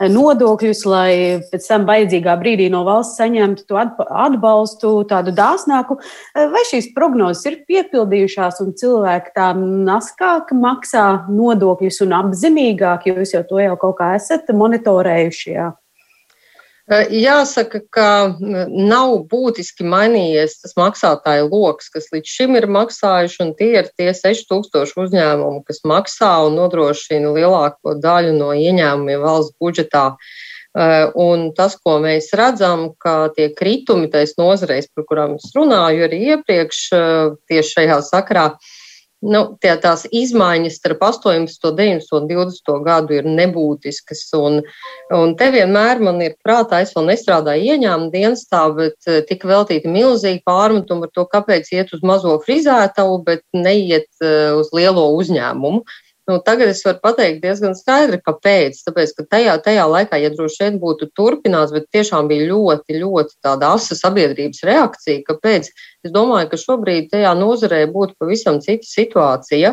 nodokļus, 0.00 0.82
lai 0.88 1.12
pēc 1.50 1.68
tam 1.68 1.84
vajadzīgā 1.88 2.36
brīdī 2.40 2.70
no 2.72 2.80
valsts 2.88 3.20
saņemtu 3.20 3.66
to 3.68 3.78
atbalstu, 3.78 4.94
tādu 5.10 5.34
dāsnāku. 5.36 5.98
Vai 6.34 6.64
šīs 6.70 6.90
prognozes 6.96 7.44
ir 7.50 7.60
piepildījušās 7.68 8.62
un 8.64 8.72
cilvēki 8.80 9.34
tā 9.36 9.52
naskāk 9.60 10.54
maksā 10.56 11.06
nodokļus 11.28 12.02
un 12.06 12.18
apzīmē? 12.22 12.37
Apzinīgāk, 12.38 13.10
jūs 13.10 13.34
jau 13.34 13.44
to 13.46 13.60
jau 13.62 13.76
kaut 13.76 13.98
kā 13.98 14.14
esat 14.16 14.48
monitorējuši. 14.54 15.50
Jā. 15.56 15.72
Jāsaka, 16.88 17.82
ka 17.92 18.10
nav 18.40 19.10
būtiski 19.28 19.84
mainījies 19.84 20.62
tas 20.62 20.72
maksātāju 20.78 21.50
lokus, 21.52 21.90
kas 21.92 22.06
līdz 22.14 22.32
šim 22.32 22.56
ir 22.56 22.64
maksājuši, 22.64 23.42
un 23.44 23.50
tie 23.58 23.74
ir 23.82 23.90
tie 23.92 24.14
6000 24.16 24.96
uzņēmumu, 24.96 25.66
kas 25.68 25.82
maksā 25.84 26.30
un 26.46 26.56
nodrošina 26.56 27.34
lielāko 27.34 27.98
daļu 28.00 28.32
no 28.38 28.54
ieņēmumiem 28.56 29.20
valsts 29.20 29.58
budžetā. 29.60 30.14
Un 31.18 31.50
tas, 31.58 31.74
ko 31.76 31.98
mēs 32.00 32.30
redzam, 32.38 32.92
ka 33.02 33.34
tie 33.36 33.50
kritumi 33.52 34.08
tais 34.08 34.36
nozareis, 34.40 34.88
par 34.94 35.04
kurām 35.10 35.36
es 35.36 35.52
runāju 35.56 36.06
arī 36.06 36.24
iepriekš, 36.36 36.82
tieši 37.50 37.74
šajā 37.74 38.00
sakrā, 38.08 38.48
nu, 39.24 39.40
tie, 39.62 39.72
tās 39.82 40.04
izmaiņas 40.14 40.78
starp 40.78 41.02
18, 41.08 41.72
19 41.74 42.14
un 42.18 42.28
20 42.30 42.82
gadu 42.86 43.16
ir 43.18 43.28
nebūtiskas. 43.28 44.24
Un, 44.38 44.60
un 45.14 45.34
te 45.38 45.50
vienmēr 45.54 46.02
man 46.04 46.20
ir 46.24 46.36
prātā, 46.44 46.82
es 46.84 46.94
vēl 46.96 47.08
nestrādāju 47.10 47.74
ieņēmuma 47.74 48.12
dienestā, 48.14 48.64
bet 48.76 49.10
tika 49.30 49.50
veltīti 49.50 49.90
milzīgi 49.90 50.44
pārmetumi 50.48 51.06
par 51.06 51.14
to, 51.14 51.26
kāpēc 51.34 51.72
iet 51.74 51.94
uz 51.96 52.04
mazo 52.06 52.36
frizētavu, 52.44 53.22
bet 53.26 53.44
neiet 53.56 54.10
uz 54.22 54.70
lielo 54.76 55.08
uzņēmumu. 55.18 55.82
Nu, 56.28 56.36
tagad 56.44 56.68
es 56.68 56.82
varu 56.84 56.98
pateikt 57.00 57.38
diezgan 57.40 57.72
skaidri, 57.72 58.18
kāpēc. 58.20 58.82
Tāpēc, 58.84 59.14
ka 59.16 59.24
tajā, 59.32 59.54
tajā 59.64 59.86
laikā, 59.88 60.18
ja 60.20 60.28
droši 60.34 60.66
vien 60.66 60.74
būtu 60.82 61.08
turpināts, 61.16 61.72
bet 61.72 61.86
tiešām 61.94 62.28
bija 62.28 62.50
ļoti, 62.50 62.98
ļoti 63.00 63.38
tāda 63.46 63.70
asa 63.78 63.96
sabiedrības 63.96 64.60
reakcija, 64.68 65.22
kāpēc. 65.24 65.70
Es 66.04 66.12
domāju, 66.12 66.50
ka 66.50 66.60
šobrīd 66.60 67.08
tajā 67.14 67.32
nozarē 67.38 67.86
būtu 67.94 68.18
pavisam 68.20 68.60
cita 68.60 68.84
situācija. 68.84 69.72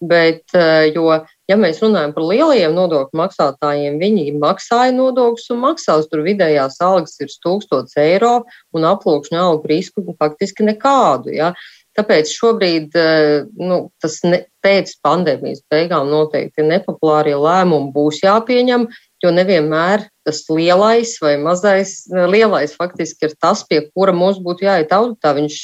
Bet, 0.00 0.46
eh, 0.56 0.88
jo, 0.94 1.10
ja 1.44 1.56
mēs 1.60 1.82
runājam 1.84 2.14
par 2.16 2.24
lielajiem 2.24 2.72
nodokļu 2.72 3.20
maksātājiem, 3.20 3.98
viņi 4.00 4.38
maksāja 4.40 4.94
nodokļus 4.96 5.50
un 5.52 5.60
maksās. 5.66 6.08
Tur 6.08 6.24
vidējās 6.24 6.80
algas 6.80 7.20
ir 7.20 7.28
1000 7.44 7.92
eiro 8.00 8.46
un 8.72 8.88
aplūkšņa 8.88 9.42
algu 9.44 9.68
risku 9.68 10.16
faktiski 10.16 10.64
nekādu. 10.64 11.36
Ja. 11.36 11.52
Tāpēc 11.98 12.30
šobrīd 12.30 12.94
eh, 12.98 13.44
nu, 13.58 13.80
tas 14.02 14.20
ne, 14.22 14.44
pēc 14.62 14.92
pandēmijas 15.02 15.64
beigām 15.72 16.06
noteikti 16.12 16.62
nepopulārie 16.62 17.34
lēmumi 17.34 17.90
būs 17.94 18.20
jāpieņem, 18.22 18.84
jo 19.24 19.32
nevienmēr 19.34 20.04
tas 20.24 20.44
lielais 20.52 21.16
vai 21.20 21.34
mazais, 21.42 22.04
lielais 22.08 22.76
faktiski 22.78 23.26
ir 23.26 23.34
tas, 23.42 23.64
pie 23.66 23.82
kura 23.90 24.14
mums 24.14 24.38
būtu 24.44 24.68
jāiet 24.68 24.94
auditā. 24.94 25.34
Viņš 25.40 25.58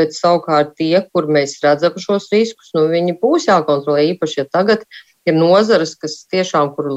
pēc 0.00 0.08
eh, 0.08 0.16
savukārt 0.16 0.74
tie, 0.80 0.94
kur 1.12 1.28
mēs 1.28 1.58
redzam 1.64 2.00
šos 2.00 2.30
riskus, 2.32 2.72
nu, 2.76 2.88
viņi 2.90 3.18
būs 3.20 3.50
jākontrolē 3.50 4.08
īpaši, 4.14 4.40
ja 4.40 4.48
tagad 4.48 4.88
ir 5.28 5.36
nozares, 5.36 5.92
kas 6.00 6.22
tiešām, 6.32 6.72
kur 6.74 6.88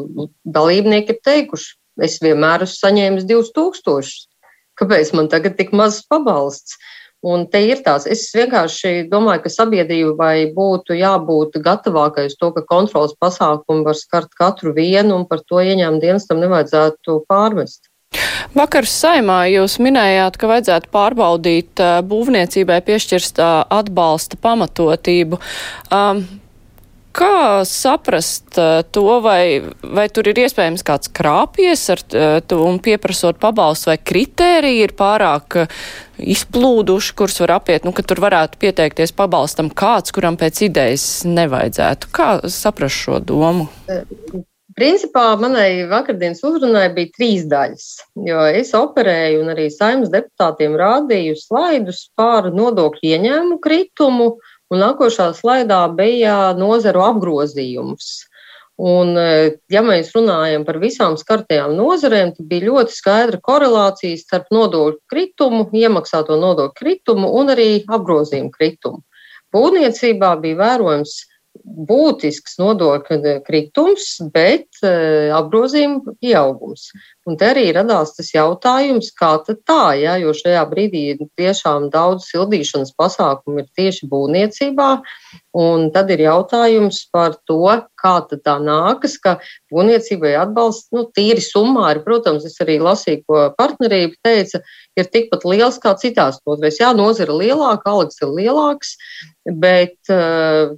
dalībnieki 0.48 1.18
ir 1.18 1.24
teikuši, 1.28 1.74
es 2.08 2.22
vienmēr 2.24 2.64
esmu 2.64 2.80
saņēmis 2.80 3.28
2000. 3.28 4.30
Kāpēc 4.80 5.12
man 5.14 5.28
tagad 5.30 5.60
tik 5.60 5.76
mazs 5.76 6.06
pabalsts? 6.10 6.80
Un 7.24 7.46
te 7.48 7.62
ir 7.64 7.80
tās, 7.86 8.04
es 8.04 8.26
vienkārši 8.36 9.06
domāju, 9.08 9.46
ka 9.46 9.52
sabiedrībai 9.54 10.52
būtu 10.56 10.98
jābūt 11.00 11.56
gatavākai 11.64 12.28
uz 12.28 12.36
to, 12.36 12.52
ka 12.52 12.66
kontrolas 12.68 13.16
pasākumi 13.16 13.86
var 13.88 13.96
skart 13.96 14.36
katru 14.36 14.76
vienu 14.76 15.22
un 15.22 15.24
par 15.30 15.40
to 15.48 15.64
ieņēmumu 15.64 16.04
dienestam 16.04 16.44
nevajadzētu 16.44 17.22
pārmest. 17.32 17.88
Vakar 18.54 18.86
saimā 18.86 19.40
jūs 19.50 19.80
minējāt, 19.82 20.36
ka 20.38 20.52
vajadzētu 20.52 20.92
pārbaudīt 20.94 21.82
būvniecībai 22.12 22.82
piešķirstā 22.86 23.50
atbalsta 23.72 24.38
pamatotību. 24.44 25.40
Um, 25.90 26.26
Kā 27.14 27.62
saprast 27.70 28.56
to, 28.90 29.04
vai, 29.22 29.62
vai 29.86 30.08
tur 30.10 30.32
ir 30.32 30.40
iespējams 30.42 30.82
kāds 30.86 31.12
krāpies 31.14 31.84
ar 31.94 32.02
to 32.50 32.58
un 32.66 32.80
pieprasot 32.82 33.38
pabalstu, 33.42 33.92
vai 33.92 34.00
kritēriji 34.02 34.80
ir 34.88 34.96
pārāk 34.98 35.60
izplūduši, 36.18 37.12
kurus 37.20 37.38
var 37.44 37.60
apiet, 37.60 37.86
nu, 37.86 37.94
ka 37.94 38.06
tur 38.08 38.24
varētu 38.24 38.58
pieteikties 38.64 39.14
pabalstam 39.14 39.70
kāds, 39.70 40.14
kuram 40.16 40.40
pēc 40.42 40.64
idejas 40.66 41.06
nevajadzētu. 41.30 42.10
Kā 42.18 42.32
saprast 42.50 43.06
šo 43.06 43.20
domu? 43.22 43.68
Principā 44.74 45.28
manai 45.38 45.84
vakardienas 45.86 46.42
uzrunai 46.42 46.88
bija 46.96 47.14
trīs 47.14 47.44
daļas, 47.46 47.92
jo 48.26 48.42
es 48.50 48.74
operēju 48.74 49.44
un 49.44 49.54
arī 49.54 49.68
saimnes 49.70 50.10
deputātiem 50.10 50.74
rādīju 50.82 51.38
slaidus 51.38 52.08
par 52.18 52.50
nodokļu 52.50 53.12
ieņēmumu 53.12 53.60
kritumu, 53.62 54.32
uh, 54.34 54.53
un 54.72 54.84
nākošā 54.84 55.32
slaidā 55.38 55.82
bija 55.96 56.54
nozaru 56.58 57.04
apgrozījums. 57.08 58.14
Un, 58.84 59.14
ja 59.70 59.84
mēs 59.86 60.10
runājam 60.16 60.64
par 60.66 60.80
visām 60.82 61.14
skartajām 61.20 61.76
nozarēm, 61.78 62.32
tad 62.34 62.48
bija 62.50 62.72
ļoti 62.72 62.96
skaidra 62.96 63.38
korelācija 63.46 64.18
starp 64.18 64.48
nodokļu 64.56 64.98
kritumu, 65.12 65.68
iemaksāto 65.78 66.40
nodokļu 66.42 66.74
kritumu 66.80 67.30
un 67.38 67.54
arī 67.54 67.68
apgrozījumu 67.86 68.50
kritumu. 68.56 69.04
Būvniecībā 69.54 70.34
bija 70.42 70.58
vērojams 70.64 71.14
būtisks 71.64 72.58
nodokļu 72.60 73.40
kritums, 73.46 74.18
bet 74.34 74.68
uh, 74.84 75.32
apgrozījuma 75.38 76.16
pieaugums. 76.22 76.90
Un 77.30 77.38
te 77.40 77.48
arī 77.54 77.70
radās 77.76 78.16
tas 78.18 78.34
jautājums, 78.34 79.14
kā 79.16 79.38
tad 79.46 79.62
tā, 79.68 79.94
ja, 80.02 80.18
jo 80.20 80.34
šajā 80.36 80.64
brīdī 80.68 81.04
tiešām 81.40 81.88
daudz 81.94 82.28
sildīšanas 82.32 82.92
pasākumu 83.00 83.64
ir 83.64 83.70
tieši 83.80 84.10
būvniecībā, 84.12 84.90
un 85.64 85.88
tad 85.96 86.12
ir 86.12 86.26
jautājums 86.26 87.06
par 87.14 87.38
to, 87.48 87.62
kā 88.04 88.16
tad 88.28 88.44
tā 88.44 88.58
nākas, 88.60 89.16
ka 89.24 89.38
būvniecībai 89.72 90.34
atbalsts, 90.42 90.92
nu, 90.92 91.06
tīri 91.16 91.44
summāri, 91.44 92.04
protams, 92.04 92.44
es 92.50 92.60
arī 92.64 92.80
lasīju, 92.84 93.24
ko 93.30 93.46
partnerība 93.56 94.20
teica, 94.28 94.60
ir 95.00 95.12
tikpat 95.14 95.48
liels 95.48 95.80
kā 95.80 95.96
citās 96.02 96.42
nozarēs. 96.44 96.82
Jā, 96.84 96.92
nozara 96.98 97.40
lielāka, 97.40 97.94
algas 97.94 98.20
ir 98.20 98.36
lielāks, 98.36 98.98
bet 99.48 99.96
uh, 100.12 100.76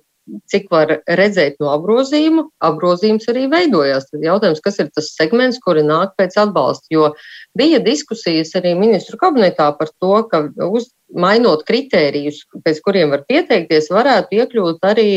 cik 0.50 0.68
var 0.74 0.92
redzēt 1.20 1.60
no 1.62 1.72
apgrozījuma, 1.76 2.48
apgrozījums 2.66 3.28
arī 3.32 3.46
veidojās. 3.52 4.10
Tad 4.12 4.26
jautājums, 4.26 4.62
kas 4.66 4.80
ir 4.82 4.92
tas 4.96 5.12
segments, 5.18 5.62
kuri 5.64 5.86
nāk 5.86 6.16
pēc 6.20 6.38
atbalsta, 6.42 6.90
jo 6.94 7.12
bija 7.58 7.82
diskusijas 7.84 8.56
arī 8.58 8.74
ministru 8.80 9.20
kabinetā 9.22 9.72
par 9.78 9.92
to, 10.02 10.16
ka 10.32 10.46
uz, 10.70 10.90
mainot 11.14 11.62
kritērijus, 11.68 12.44
pēc 12.66 12.82
kuriem 12.86 13.14
var 13.14 13.26
pieteikties, 13.30 13.92
varētu 13.94 14.40
iekļūt 14.40 14.88
arī, 14.90 15.10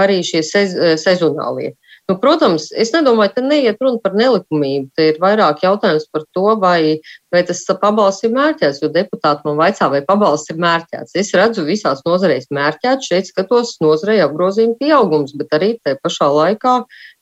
arī 0.00 0.20
šie 0.26 0.42
sez, 0.46 0.76
sezonālie. 1.00 1.72
Nu, 2.10 2.16
protams, 2.18 2.66
es 2.74 2.90
nedomāju, 2.90 3.30
ka 3.36 3.42
neiet 3.44 3.78
runa 3.80 4.00
par 4.02 4.16
nelikumību. 4.18 4.88
Te 4.98 5.04
ir 5.12 5.20
vairāk 5.22 5.62
jautājums 5.62 6.08
par 6.10 6.24
to, 6.34 6.48
vai, 6.60 6.98
vai 7.32 7.42
tas 7.46 7.62
pabalsts 7.80 8.26
ir 8.26 8.34
mērķēts, 8.34 8.80
jo 8.82 8.90
deputāti 8.92 9.46
man 9.46 9.60
vaicā, 9.60 9.86
vai 9.92 10.02
pabalsts 10.08 10.50
ir 10.50 10.58
mērķēts. 10.60 11.14
Es 11.22 11.30
redzu 11.38 11.62
visās 11.68 12.02
nozareis 12.08 12.50
mērķēts, 12.50 13.06
šeit 13.06 13.30
skatos 13.30 13.76
nozarei 13.84 14.18
apgrozījuma 14.26 14.76
pieaugums, 14.82 15.36
bet 15.38 15.54
arī 15.54 15.70
te 15.78 15.94
pašā 16.02 16.26
laikā 16.34 16.74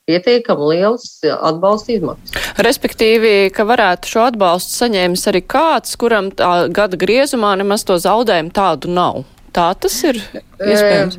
pietiekami 0.09 0.71
liels 0.73 1.05
atbalsta 1.29 1.95
izmaksas. 1.99 2.51
Respektīvi, 2.65 3.35
ka 3.53 3.67
varētu 3.69 4.09
šo 4.09 4.25
atbalstu 4.31 4.75
saņēmis 4.81 5.29
arī 5.29 5.45
kāds, 5.45 5.93
kuram 6.01 6.33
tā 6.33 6.71
gada 6.73 6.97
griezumā 6.99 7.53
nemaz 7.61 7.85
to 7.85 8.01
zaudējumu 8.01 8.51
tādu 8.57 8.91
nav. 8.97 9.23
Tā 9.53 9.71
tas 9.77 9.95
ir 10.07 10.17
iespējams. 10.57 11.17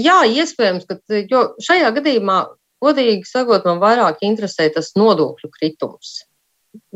Jā, 0.00 0.20
iespējams, 0.30 0.86
ka 0.88 1.46
šajā 1.68 1.94
gadījumā 1.96 2.42
Godīgi 2.84 3.24
sakot, 3.28 3.66
man 3.68 3.80
vairāk 3.82 4.22
interesē 4.26 4.68
tas 4.74 4.92
nodokļu 4.98 5.50
kritums. 5.56 6.20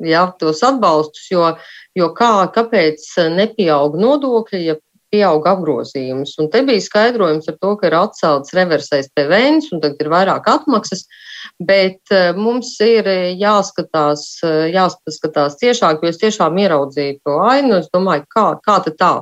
Jā, 0.03 0.25
tos 0.41 0.61
atbalstus, 0.67 1.29
jo, 1.31 1.45
jo 1.95 2.09
kā, 2.19 2.49
kāpēc 2.55 3.05
nepieaug 3.37 3.95
nodokļi, 3.99 4.63
ja 4.67 4.75
pieaug 5.13 5.47
apgrozījums. 5.49 6.35
Un 6.43 6.51
te 6.53 6.63
bija 6.67 6.85
skaidrojums 6.85 7.49
ar 7.51 7.57
to, 7.61 7.73
ka 7.81 7.89
ir 7.89 7.97
atcelts 7.99 8.55
reversais 8.57 9.09
PVN, 9.17 9.63
un 9.73 9.83
tagad 9.85 10.05
ir 10.05 10.13
vairāk 10.13 10.51
atmaksas, 10.53 11.07
bet 11.71 12.13
eh, 12.15 12.31
mums 12.37 12.75
ir 12.85 13.09
jāskatās, 13.41 14.27
eh, 14.45 14.69
jāskatās 14.75 15.59
ciešāk, 15.63 16.05
jo 16.05 16.13
es 16.13 16.21
tiešām 16.21 16.61
ieraudzīju 16.65 17.21
to 17.25 17.39
ainu. 17.49 17.79
Es 17.81 17.91
domāju, 17.95 18.27
kā, 18.35 18.49
kā 18.65 18.81
tā 18.91 19.15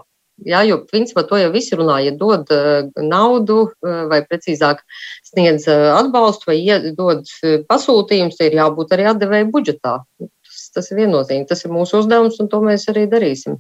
Jā, 0.45 0.61
jo 0.69 0.83
principā 0.85 1.23
to 1.25 1.39
jau 1.41 1.49
visi 1.53 1.77
runā, 1.79 1.97
ja 2.05 2.13
dod 2.13 2.51
uh, 2.53 2.91
naudu 3.01 3.61
uh, 3.65 4.03
vai 4.11 4.21
precīzāk 4.27 4.83
sniedz 5.25 5.65
uh, 5.73 5.95
atbalstu 5.97 6.51
vai 6.51 6.59
dod 6.99 7.25
pasūtījumus, 7.71 8.43
ir 8.45 8.59
jābūt 8.59 8.93
arī 8.93 9.09
atdevēju 9.15 9.49
budžetā. 9.55 9.95
Tas, 10.21 10.67
tas 10.77 10.93
ir 10.93 11.01
viennozīmīgi, 11.01 11.49
tas 11.49 11.65
ir 11.65 11.73
mūsu 11.73 12.03
uzdevums 12.03 12.37
un 12.43 12.53
to 12.53 12.61
mēs 12.65 12.85
arī 12.93 13.07
darīsim. 13.09 13.57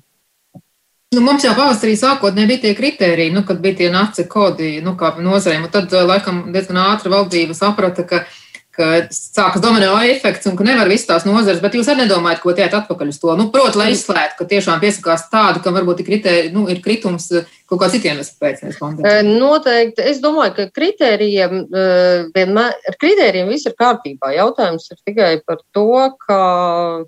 Nu, 1.14 1.22
mums 1.24 1.46
jau 1.46 1.54
pavasarī 1.56 1.94
sākotnēji 1.96 2.50
bija 2.50 2.62
tie 2.66 2.74
kriteriji, 2.76 3.32
nu, 3.32 3.40
kad 3.46 3.60
bija 3.62 3.78
tie 3.78 3.88
naci 3.94 4.26
kodi, 4.28 4.74
nu, 4.84 4.96
nozarēm, 4.98 5.64
un 5.64 5.72
tad 5.72 5.94
laikam 5.94 6.42
diezgan 6.52 6.82
ātri 6.82 7.12
valdība 7.12 7.56
saprata, 7.56 8.04
ka 8.04 8.26
ka 8.76 8.88
sākas 9.14 9.62
domino 9.64 9.94
efekts 10.04 10.46
un 10.50 10.56
ka 10.58 10.64
nevar 10.66 10.90
visas 10.90 11.08
tās 11.08 11.26
nozares, 11.28 11.62
bet 11.62 11.74
jūs 11.76 11.88
arī 11.90 12.04
nedomājat, 12.04 12.42
ko 12.42 12.54
tiet 12.56 12.74
atpakaļ 12.76 13.12
uz 13.12 13.18
to. 13.22 13.32
Nu, 13.38 13.48
Protams, 13.54 13.78
lai 13.80 13.88
izslēgtu, 13.94 14.38
ka 14.38 14.48
tiešām 14.52 14.82
piesakās 14.82 15.26
tādu, 15.32 15.62
kam 15.64 15.76
varbūt 15.78 16.02
ir, 16.02 16.08
kritēri, 16.10 16.52
nu, 16.54 16.66
ir 16.72 16.82
kritums 16.84 17.30
kaut 17.66 17.80
kā 17.82 17.88
citiem 17.90 18.20
pēc. 18.40 18.62
Noteikti. 19.26 20.04
Es 20.12 20.20
domāju, 20.22 20.54
ka 20.58 20.68
kritērijiem 20.76 21.66
vienmēr, 22.36 22.78
ar 22.92 22.98
kritērijiem 23.02 23.50
viss 23.50 23.68
ir 23.68 23.76
kārtībā. 23.80 24.32
Jautājums 24.36 24.88
ir 24.92 25.00
tikai 25.02 25.32
par 25.46 25.62
to, 25.74 25.88
kā, 26.26 26.42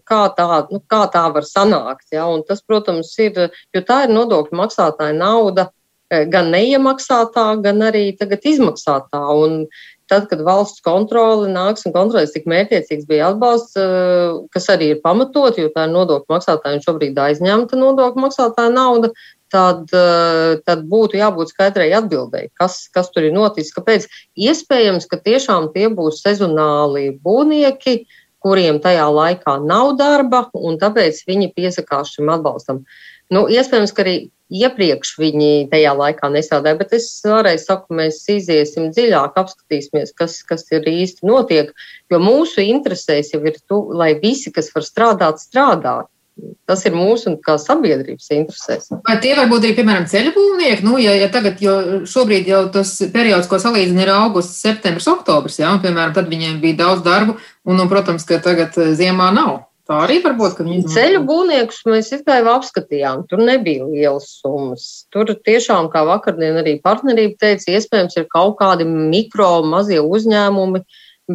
kā, 0.08 0.22
tā, 0.38 0.48
nu, 0.72 0.82
kā 0.90 1.04
tā 1.14 1.26
var 1.34 1.46
sanākt. 1.46 2.08
Ja? 2.14 2.26
Un 2.32 2.44
tas, 2.48 2.64
protams, 2.64 3.12
ir, 3.22 3.48
jo 3.74 3.84
tā 3.86 4.06
ir 4.06 4.14
nodokļu 4.16 4.62
maksātāja 4.64 5.16
nauda 5.16 5.70
gan 6.08 6.50
neiemaksātā, 6.54 7.50
gan 7.62 7.84
arī 7.84 8.10
tagad 8.16 8.46
izmaksātā. 8.48 9.20
Un 9.36 9.66
tad, 10.10 10.26
kad 10.30 10.42
valsts 10.44 10.82
kontrole 10.84 11.48
nāks 11.52 11.86
un 11.86 11.94
kontrolēs, 11.94 12.32
cik 12.34 12.46
mērķiecīgs 12.50 13.08
bija 13.08 13.32
atbalsts, 13.32 13.76
kas 14.54 14.68
arī 14.72 14.92
ir 14.94 15.02
pamatot, 15.04 15.58
jo 15.60 15.70
tā 15.74 15.86
ir 15.86 15.94
nodokļu 15.94 16.34
maksātāja 16.34 16.78
un 16.78 16.84
šobrīd 16.84 17.18
aizņemta 17.24 17.78
nodokļu 17.78 18.24
maksātāja 18.24 18.72
nauda, 18.74 19.12
tad, 19.52 19.84
tad 20.68 20.86
būtu 20.88 21.20
jābūt 21.20 21.52
skaidrai 21.52 21.90
atbildēji, 21.98 22.52
kas, 22.58 22.80
kas 22.94 23.12
tur 23.14 23.28
ir 23.28 23.36
noticis, 23.36 23.74
kāpēc. 23.76 24.08
Iespējams, 24.48 25.08
ka 25.08 25.20
tiešām 25.24 25.70
tie 25.76 25.88
būs 25.92 26.22
sezonāli 26.24 27.10
būvnieki, 27.24 28.02
kuriem 28.44 28.78
tajā 28.82 29.08
laikā 29.10 29.58
nav 29.64 29.96
darba, 29.98 30.46
un 30.54 30.78
tāpēc 30.80 31.24
viņi 31.28 31.52
piesakās 31.56 32.14
šim 32.14 32.30
atbalstam. 32.36 32.84
Nu, 33.34 33.44
iespējams, 33.52 33.92
ka 33.92 34.04
arī 34.04 34.16
iepriekš 34.48 35.16
viņi 35.20 35.68
tajā 35.72 35.92
laikā 35.96 36.30
nestrādāja, 36.32 36.78
bet 36.80 36.94
es 36.96 37.08
vēlreiz 37.24 37.66
saku, 37.68 37.96
mēs 37.98 38.22
iziesim 38.32 38.88
dziļāk, 38.94 39.36
apskatīsimies, 39.36 40.14
kas, 40.16 40.40
kas 40.48 40.64
ir 40.72 40.88
īsti 40.88 41.28
notiek, 41.28 41.74
jo 42.08 42.20
mūsu 42.22 42.64
interesēs 42.64 43.34
jau 43.34 43.42
ir, 43.44 43.58
tu, 43.68 43.82
lai 43.92 44.14
visi, 44.22 44.52
kas 44.54 44.72
var 44.74 44.86
strādāt, 44.86 45.44
strādā. 45.44 46.00
Tas 46.70 46.84
ir 46.86 46.94
mūsu 46.94 47.32
kā 47.42 47.56
sabiedrības 47.58 48.28
interesēs. 48.36 48.92
Vai 49.02 49.16
tie 49.18 49.32
var 49.34 49.48
būt 49.50 49.64
arī, 49.66 49.74
piemēram, 49.74 50.06
ceļu 50.06 50.30
būvnieki? 50.36 50.84
Nu, 50.86 50.94
ja, 51.02 51.16
ja 51.18 51.26
tagad, 51.34 51.58
jo 51.58 52.04
šobrīd 52.06 52.46
jau 52.46 52.60
tas 52.72 52.92
periods, 53.10 53.48
ko 53.50 53.58
salīdzina, 53.58 54.04
ir 54.04 54.12
augusts, 54.14 54.60
septembris, 54.62 55.08
oktobris, 55.10 55.58
jā, 55.58 55.72
un, 55.74 55.82
piemēram, 55.82 56.14
tad 56.14 56.30
viņiem 56.30 56.60
bija 56.62 56.84
daudz 56.84 57.02
darbu, 57.02 57.34
un, 57.66 57.82
un 57.82 57.90
protams, 57.90 58.26
ka 58.28 58.38
tagad 58.44 58.78
eh, 58.78 58.94
ziemā 58.96 59.32
nav. 59.34 59.67
Tā 59.88 60.02
arī 60.04 60.18
var 60.20 60.34
būt. 60.36 60.58
Ceļu 60.92 61.22
būvniekus 61.24 61.78
mēs 61.88 62.10
tikai 62.12 62.42
apskatījām. 62.52 63.22
Tur 63.30 63.40
nebija 63.40 63.86
lielas 63.88 64.26
summas. 64.42 65.06
Tur 65.14 65.32
tiešām, 65.32 65.88
kā 65.94 66.02
vakardien 66.04 66.60
arī 66.60 66.74
partnerība 66.84 67.38
teica, 67.40 67.72
iespējams 67.72 68.18
ir 68.20 68.26
kaut 68.28 68.58
kādi 68.60 68.84
mikro 68.84 69.62
mazie 69.64 70.02
uzņēmumi, 70.04 70.82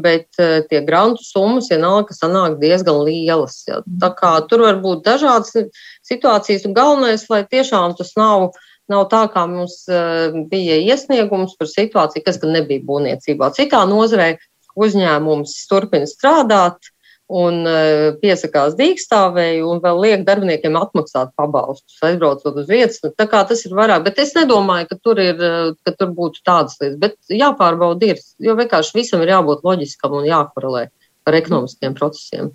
bet 0.05 0.29
uh, 0.37 0.59
tie 0.69 0.83
grantu 0.85 1.25
summas 1.25 1.71
vienalga, 1.73 2.13
sanāk 2.13 2.59
diezgan 2.61 3.01
lielas. 3.07 3.63
Ja. 3.65 3.81
Tā 4.05 4.13
kā 4.21 4.35
tur 4.45 4.67
var 4.67 4.77
būt 4.85 5.01
dažādas 5.09 5.57
situācijas, 6.05 6.69
galvenais, 6.77 7.25
lai 7.33 7.41
tiešām 7.49 7.97
tas 7.97 8.13
nav. 8.19 8.51
Nav 8.91 9.07
tā, 9.09 9.25
kā 9.33 9.47
mums 9.49 9.79
uh, 9.89 10.29
bija 10.51 10.75
iesniegums 10.91 11.55
par 11.57 11.69
situāciju, 11.71 12.21
kas 12.25 12.37
gan 12.41 12.53
nebija 12.59 12.85
būvniecībā. 12.85 13.53
Citā 13.57 13.85
nozarē 13.89 14.35
uzņēmums 14.77 15.53
turpina 15.69 16.09
strādāt, 16.09 16.93
un 17.31 17.63
e, 17.67 17.75
piesakās 18.21 18.75
dīkstāvēju 18.79 19.69
un 19.71 19.81
vēl 19.83 20.01
liek 20.03 20.25
darbiniekiem 20.27 20.75
atmaksāt 20.79 21.31
pabalstus, 21.39 21.97
aizbraucot 22.03 22.59
uz 22.59 22.67
vietas. 22.69 22.99
Nu, 23.03 23.13
tā 23.15 23.27
kā 23.31 23.43
tas 23.47 23.63
ir 23.65 23.75
vairāk, 23.77 24.03
bet 24.07 24.19
es 24.23 24.33
nedomāju, 24.35 24.89
ka 24.91 24.99
tur, 24.99 25.21
ir, 25.23 25.39
e, 25.39 25.71
ka 25.85 25.95
tur 25.97 26.11
būtu 26.17 26.43
tādas 26.45 26.77
lietas, 26.81 26.99
bet 27.01 27.17
jāpārbauda 27.31 28.13
ir, 28.13 28.21
jo 28.43 28.57
vienkārši 28.59 28.97
visam 28.99 29.23
ir 29.23 29.33
jābūt 29.35 29.63
loģiskam 29.67 30.19
un 30.19 30.27
jākorelē 30.29 30.87
ar 31.23 31.39
ekonomiskiem 31.39 31.95
procesiem. 31.95 32.51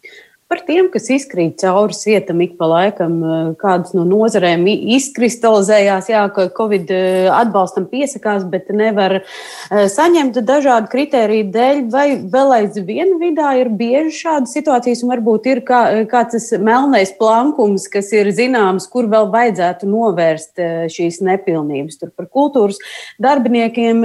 Par 0.49 0.63
tiem, 0.65 0.87
kas 0.89 1.11
izkrīt 1.13 1.59
cauri 1.61 1.93
sietam 1.93 2.39
ik 2.41 2.55
pa 2.57 2.65
laikam, 2.71 3.17
eh, 3.21 3.49
kādas 3.61 3.93
no 3.93 4.07
nozarēm 4.09 4.63
izkristalizējās, 4.97 6.09
jā, 6.09 6.23
ka 6.33 6.47
Covid 6.57 6.89
eh, 6.89 7.27
atbalstam 7.29 7.85
piesakās, 7.91 8.47
bet 8.49 8.71
nevar 8.73 9.19
eh, 9.19 9.83
saņemt 9.93 10.41
dažādu 10.49 10.89
kritēriju 10.95 11.51
dēļ, 11.53 11.83
vai 11.93 12.07
vēl 12.33 12.55
aizvien 12.63 13.13
vidā 13.21 13.53
ir 13.61 13.69
bieži 13.77 14.15
šādas 14.23 14.57
situācijas, 14.57 15.05
un 15.05 15.13
varbūt 15.13 15.53
ir 15.53 15.61
kā, 15.69 15.83
kāds 16.09 16.39
tas 16.39 16.49
melnais 16.65 17.13
plankums, 17.21 17.85
kas 17.93 18.09
ir 18.17 18.33
zināms, 18.33 18.89
kur 18.89 19.05
vēl 19.13 19.29
vajadzētu 19.35 19.93
novērst 19.93 20.65
šīs 20.97 21.21
nepilnības. 21.29 22.01
Tur 22.01 22.17
par 22.17 22.33
kultūras 22.33 22.81
darbiniekiem 23.21 24.01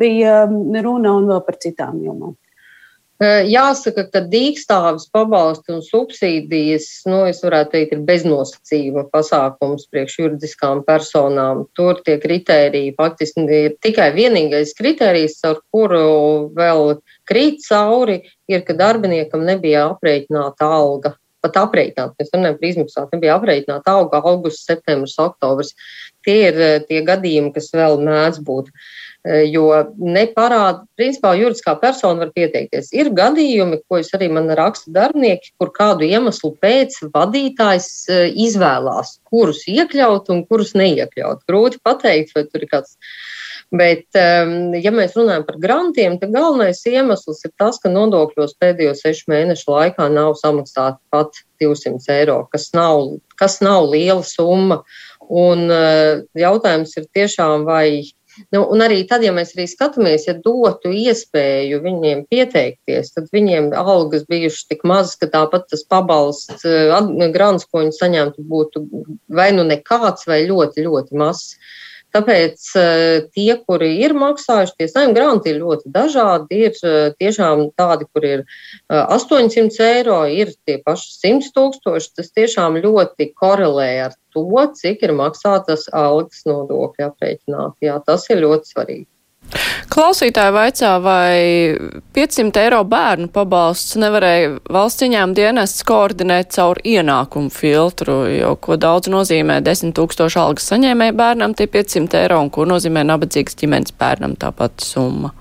bija 0.00 0.46
runa 0.48 1.18
un 1.18 1.28
vēl 1.34 1.44
par 1.44 1.60
citām 1.60 2.00
jomām. 2.00 2.38
Jāsaka, 3.22 4.06
ka 4.10 4.22
dīkstāvis 4.26 5.04
pabalsti 5.12 5.74
un 5.76 5.82
subsīdijas, 5.84 6.86
nu, 7.06 7.20
es 7.30 7.42
varētu 7.44 7.74
teikt, 7.74 7.92
ir 7.94 8.04
beznosacījuma 8.08 9.04
pasākums 9.12 9.86
priekš 9.92 10.16
juridiskām 10.18 10.82
personām. 10.86 11.66
Tur 11.78 12.00
tie 12.06 12.16
kritēriji 12.22 12.94
faktiski 12.98 13.44
ir 13.46 13.76
tikai 13.84 14.10
vienīgais 14.16 14.74
kritērijs, 14.78 15.38
ar 15.46 15.60
kuru 15.70 16.50
vēl 16.56 16.96
krīt 17.28 17.62
cauri, 17.68 18.22
ir, 18.50 18.64
ka 18.66 18.74
darbiniekam 18.80 19.44
nebija 19.46 19.90
aprēķināta 19.92 20.72
alga. 20.80 21.14
Pat 21.42 21.56
aprēķināt, 21.58 22.14
mēs 22.18 22.30
runājam 22.30 22.58
par 22.58 22.68
izmaksāt, 22.68 23.14
nebija 23.16 23.36
aprēķināta 23.38 23.96
auga 23.98 24.20
augusts, 24.30 24.66
septembris, 24.68 25.18
oktobris. 25.18 25.74
Tie 26.26 26.38
ir 26.48 26.60
tie 26.88 27.02
gadījumi, 27.06 27.52
kas 27.54 27.72
vēl 27.74 27.98
mēdz 28.02 28.42
būt. 28.46 28.70
Uh, 28.72 29.12
Eh, 29.22 29.44
jo 29.54 29.68
neparāda, 30.02 30.80
principā 30.98 31.36
juridiskā 31.38 31.76
persona 31.78 32.24
var 32.24 32.32
pieteikties. 32.34 32.88
Ir 32.90 33.12
gadījumi, 33.14 33.78
ko 33.86 34.00
es 34.00 34.08
arī 34.18 34.26
man 34.34 34.50
raksta 34.58 34.90
darbinieki, 34.96 35.52
kur 35.62 35.70
kādu 35.76 36.08
iemeslu 36.08 36.50
pēc 36.58 36.96
vadītājs 37.14 37.86
eh, 38.10 38.24
izvēlās, 38.48 39.20
kurus 39.30 39.62
iekļaut 39.70 40.32
un 40.34 40.42
kurus 40.48 40.74
neiekļaut. 40.74 41.46
Grūti 41.46 41.78
pateikt, 41.86 42.34
vai 42.34 42.44
tur 42.48 42.66
ir 42.66 42.72
kāds. 42.72 42.98
Bet, 43.72 44.08
ehm, 44.18 44.74
ja 44.82 44.90
mēs 44.92 45.14
runājam 45.16 45.46
par 45.46 45.56
grantiem, 45.62 46.18
tad 46.20 46.34
galvenais 46.34 46.82
iemesls 46.90 47.46
ir 47.46 47.54
tas, 47.56 47.78
ka 47.80 47.88
nodokļos 47.94 48.58
pēdējo 48.60 48.92
sešu 48.98 49.30
mēnešu 49.32 49.70
laikā 49.70 50.10
nav 50.12 50.34
samaksāti 50.42 50.98
pat 51.14 51.38
200 51.62 52.10
eiro, 52.18 52.42
kas 52.52 52.72
nav, 52.74 53.14
kas 53.40 53.60
nav 53.64 53.86
liela 53.94 54.26
summa. 54.26 54.82
Un 55.28 55.68
eh, 55.70 56.24
jautājums 56.38 56.96
ir 56.98 57.06
tiešām, 57.14 57.68
vai 57.68 58.02
Nu, 58.48 58.62
un 58.72 58.80
arī 58.80 59.02
tad, 59.08 59.24
ja 59.26 59.32
mēs 59.36 59.50
arī 59.52 59.66
skatāmies, 59.68 60.24
ja 60.24 60.32
dotu 60.32 60.88
iespēju 60.96 61.82
viņiem 61.84 62.22
pieteikties, 62.32 63.12
tad 63.12 63.26
viņiem 63.34 63.70
algas 63.76 64.24
bijušas 64.30 64.70
tik 64.70 64.86
mazas, 64.88 65.18
ka 65.20 65.28
tāpat 65.34 65.66
tas 65.68 65.84
pabalsts, 65.84 66.64
grants, 67.34 67.68
ko 67.68 67.82
viņi 67.82 67.92
saņemtu, 67.98 68.46
būtu 68.48 68.84
vai 69.28 69.50
nu 69.52 69.66
nekāds, 69.68 70.24
vai 70.30 70.42
ļoti, 70.48 70.86
ļoti 70.86 71.20
mazs. 71.20 71.58
Tāpēc 72.12 72.64
eh, 72.76 73.24
tie, 73.32 73.52
kuri 73.64 73.88
ir 74.04 74.12
maksājuši, 74.18 74.74
tie 74.78 74.88
saimnieki 74.90 75.16
granti 75.16 75.52
ir 75.52 75.60
ļoti 75.62 75.92
dažādi. 75.94 76.58
Ir 76.66 76.82
eh, 76.88 77.14
tiešām 77.20 77.64
tādi, 77.78 78.08
kur 78.12 78.26
ir 78.28 78.44
800 78.92 79.80
eiro, 79.86 80.18
ir 80.28 80.52
tie 80.68 80.76
paši 80.84 81.14
100 81.16 81.52
tūkstoši. 81.56 82.12
Tas 82.18 82.28
tiešām 82.36 82.76
ļoti 82.84 83.30
korelē 83.38 83.90
ar 84.08 84.18
to, 84.34 84.44
cik 84.76 85.06
ir 85.08 85.16
maksātas 85.16 85.88
algas 85.92 86.44
nodokļi 86.48 87.08
aprēķināti. 87.08 87.88
Jā, 87.88 87.98
tas 88.04 88.28
ir 88.28 88.44
ļoti 88.44 88.74
svarīgi. 88.74 89.08
Klausītāji 89.92 90.52
vaicā, 90.54 90.90
vai 91.04 91.34
500 92.16 92.62
eiro 92.62 92.78
bērnu 92.88 93.28
pabalsts 93.34 93.98
nevarēja 94.00 94.54
valsts 94.72 95.04
ieņēmuma 95.04 95.36
dienests 95.36 95.84
koordinēt 95.88 96.54
caur 96.56 96.80
ienākumu 96.80 97.52
filtru, 97.52 98.22
jo 98.32 98.54
ko 98.56 98.78
daudz 98.80 99.12
nozīmē 99.12 99.58
10 99.66 99.92
tūkstoši 99.98 100.40
algas 100.40 100.70
saņēmēja 100.72 101.16
bērnam 101.18 101.56
tie 101.58 101.68
500 101.68 102.22
eiro 102.22 102.40
un 102.40 102.48
ko 102.54 102.64
nozīmē 102.70 103.04
nabadzīgas 103.10 103.58
ģimenes 103.60 103.92
bērnam 104.00 104.38
tāpat 104.40 104.80
summa. 104.86 105.34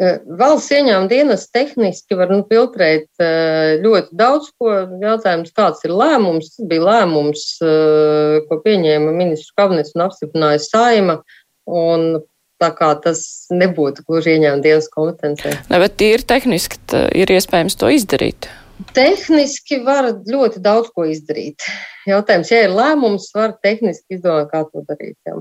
E, 0.00 0.14
valsts 0.40 0.72
ieņēmuma 0.72 1.12
dienas 1.12 1.44
tehniski 1.52 2.16
var 2.16 2.32
nu, 2.32 2.40
filtrēt 2.48 3.10
e, 3.20 3.28
ļoti 3.84 4.16
daudz 4.16 4.48
ko. 4.56 4.72
Jautājums, 5.02 5.52
kāds 5.52 5.84
ir 5.84 5.92
lēmums? 5.92 6.54
Tas 6.54 6.72
bija 6.72 6.86
lēmums, 6.88 7.44
e, 7.60 7.76
ko 8.48 8.62
pieņēma 8.64 9.12
ministru 9.12 9.60
kabinets 9.60 9.92
un 9.92 10.06
apstiprināja 10.06 10.64
saima. 10.64 11.20
Un 11.68 12.14
Tā 12.60 12.68
kā 12.76 12.90
tas 13.00 13.22
nebūtu 13.48 14.04
gluži 14.04 14.34
ieņēmuma 14.36 14.64
dienas 14.64 14.90
kompetencē. 14.92 15.54
Ne, 15.70 15.78
bet 15.80 15.94
tīri 16.00 16.26
tehniski 16.28 17.00
ir 17.16 17.32
iespējams 17.32 17.78
to 17.80 17.88
izdarīt. 17.94 18.50
Tehniski 18.96 19.80
var 19.84 20.10
ļoti 20.28 20.60
daudz 20.64 20.90
ko 20.94 21.06
izdarīt. 21.08 21.64
Jautājums, 22.08 22.52
ja 22.52 22.62
ir 22.66 22.74
lēmums, 22.76 23.30
var 23.36 23.56
tehniski 23.64 24.18
izdomāt, 24.18 24.50
kā 24.52 24.62
to 24.68 24.84
darīt. 24.88 25.16
Jā. 25.28 25.40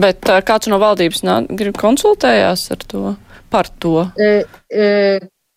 Bet 0.00 0.26
kāds 0.48 0.70
no 0.70 0.78
valdības 0.82 1.22
grib 1.58 1.76
konsultējās 1.78 2.66
ar 2.74 2.84
to, 2.88 3.14
par 3.52 3.68
to? 3.82 4.06
E, 4.16 4.30
e, 4.72 4.86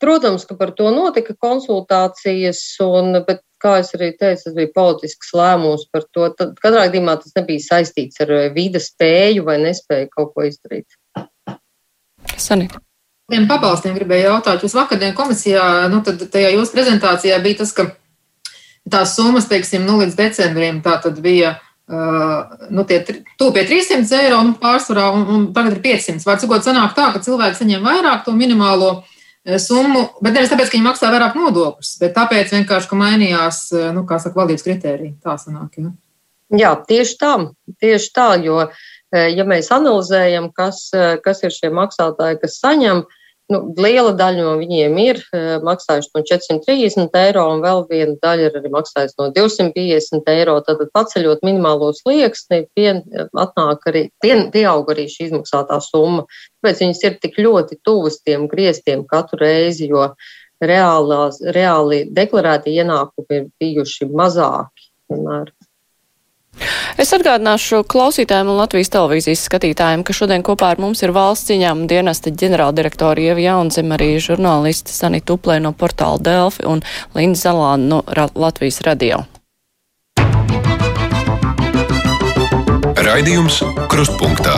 protams, 0.02 0.46
ka 0.50 0.58
par 0.60 0.74
to 0.78 0.90
notika 0.94 1.38
konsultācijas, 1.40 2.62
un, 2.84 3.22
bet 3.28 3.42
kā 3.62 3.78
es 3.82 3.94
arī 3.98 4.12
teicu, 4.18 4.44
tas 4.46 4.56
bija 4.56 4.72
politisks 4.76 5.34
lēmums 5.38 5.88
par 5.94 6.06
to. 6.14 6.30
Tad 6.38 6.56
katrā 6.62 6.88
gadījumā 6.88 7.18
tas 7.22 7.36
nebija 7.38 7.64
saistīts 7.66 8.22
ar 8.24 8.34
eh, 8.36 8.50
vidas 8.56 8.92
spēju 8.92 9.46
vai 9.48 9.60
nespēju 9.64 10.10
kaut 10.14 10.34
ko 10.36 10.48
izdarīt. 10.48 10.98
Sanīt. 12.38 12.76
Tiem 13.28 13.48
pabalstiem 13.50 13.96
gribēju 13.98 14.30
jautāt. 14.30 14.64
Jūs 14.64 14.76
vakardien 14.78 15.16
komisijā, 15.16 15.64
nu 15.92 16.00
tad 16.06 16.22
tajā 16.32 16.54
jūsu 16.54 16.76
prezentācijā 16.76 17.40
bija 17.44 17.62
tas, 17.64 17.74
ka 17.76 17.90
tās 18.88 19.18
summas, 19.18 19.50
teiksim, 19.52 19.84
nu 19.88 19.98
līdz 20.00 20.16
decembrim 20.16 20.84
tā 20.86 21.00
tad 21.04 21.20
bija. 21.24 21.58
Uh, 21.88 22.68
nu, 22.68 22.84
tie 22.84 22.98
tuvu 23.40 23.54
pie 23.56 23.62
300 23.64 24.18
eiro 24.18 24.42
nu, 24.44 24.58
pārsvarā, 24.60 25.06
un, 25.16 25.22
un 25.32 25.44
tagad 25.56 25.78
ir 25.78 25.84
500. 25.86 26.20
Vārds 26.28 26.44
sakot, 26.44 26.66
sanāk 26.66 26.92
tā, 26.98 27.06
ka 27.14 27.22
cilvēki 27.24 27.56
saņem 27.62 27.86
vairāk 27.88 28.26
to 28.26 28.34
minimālo 28.36 28.90
uh, 28.98 29.14
summu, 29.62 30.04
bet 30.22 30.36
nevis 30.36 30.52
tāpēc, 30.52 30.70
ka 30.70 30.78
viņi 30.78 30.88
maksā 30.88 31.12
vairāk 31.14 31.38
nodokļus, 31.40 31.94
bet 32.02 32.16
tāpēc 32.18 32.52
vienkārši, 32.56 32.90
ka 32.92 33.00
mainījās, 33.00 33.62
eh, 33.76 33.88
nu, 33.96 34.04
kā 34.10 34.20
saka, 34.20 34.40
valdības 34.42 34.68
kritērija. 34.68 35.16
Tā 35.24 35.38
sanāk, 35.40 35.80
ja. 35.80 35.94
Jā, 36.58 36.76
tieši 36.88 37.18
tā, 37.20 37.34
tieši 37.84 38.14
tā, 38.16 38.30
jo 38.40 38.70
ja 39.12 39.44
mēs 39.48 39.70
analizējam, 39.72 40.50
kas, 40.56 40.90
kas 41.24 41.44
ir 41.44 41.52
šie 41.56 41.72
maksātāji, 41.76 42.40
kas 42.42 42.58
saņem, 42.60 43.06
nu, 43.52 43.60
liela 43.80 44.12
daļa 44.18 44.44
no 44.44 44.54
viņiem 44.60 44.98
ir 45.02 45.20
maksājuši 45.66 46.12
no 46.16 46.24
430 46.28 47.20
eiro, 47.22 47.46
un 47.54 47.64
vēl 47.64 47.84
viena 47.90 48.16
daļa 48.24 48.50
ir 48.50 48.58
arī 48.60 48.72
maksājusi 48.74 49.18
no 49.22 49.30
250 49.36 50.32
eiro. 50.34 50.58
Tad 50.68 50.84
paceļot 50.96 51.46
minimālo 51.48 51.92
slieksni, 51.98 52.66
pien, 52.78 53.04
atnāk 53.32 53.88
arī, 53.92 54.08
pien, 54.24 54.48
pieaug 54.54 54.90
arī 54.94 55.08
šī 55.12 55.30
izmaksātā 55.30 55.80
summa. 55.84 56.28
Tāpēc 56.60 56.84
viņas 56.84 57.06
ir 57.08 57.20
tik 57.24 57.40
ļoti 57.44 57.80
tuvas 57.88 58.20
tiem 58.24 58.50
griestiem 58.52 59.06
katru 59.08 59.42
reizi, 59.46 59.90
jo 59.94 60.10
reālās, 60.64 61.40
reāli 61.56 62.06
deklarēti 62.12 62.76
ienākumi 62.82 63.42
ir 63.42 63.48
bijuši 63.62 64.10
mazāki. 64.12 64.92
Vienmēr. 65.08 65.57
Es 66.98 67.14
atgādināšu 67.14 67.84
klausītājiem 67.90 68.50
un 68.52 68.60
Latvijas 68.60 68.92
televīzijas 68.94 69.46
skatītājiem, 69.48 70.04
ka 70.08 70.16
šodien 70.16 70.46
kopā 70.46 70.72
ar 70.74 70.82
mums 70.82 71.04
ir 71.06 71.14
valsts 71.16 71.52
ciņām 71.52 71.86
dienesta 71.90 72.34
ģenerāldirektora 72.34 73.28
Ieva 73.30 73.44
Jaunzem, 73.44 73.94
arī 73.94 74.16
žurnālisti 74.24 74.94
Sanita 74.96 75.38
Uplē 75.38 75.60
no 75.64 75.74
portāla 75.78 76.22
Delfi 76.22 76.66
un 76.70 76.84
Linda 77.18 77.40
Zalāna 77.40 77.92
no 77.94 78.04
Latvijas 78.36 78.82
radio. 78.88 79.26
Raidījums 83.08 83.62
Krustpunktā. 83.88 84.58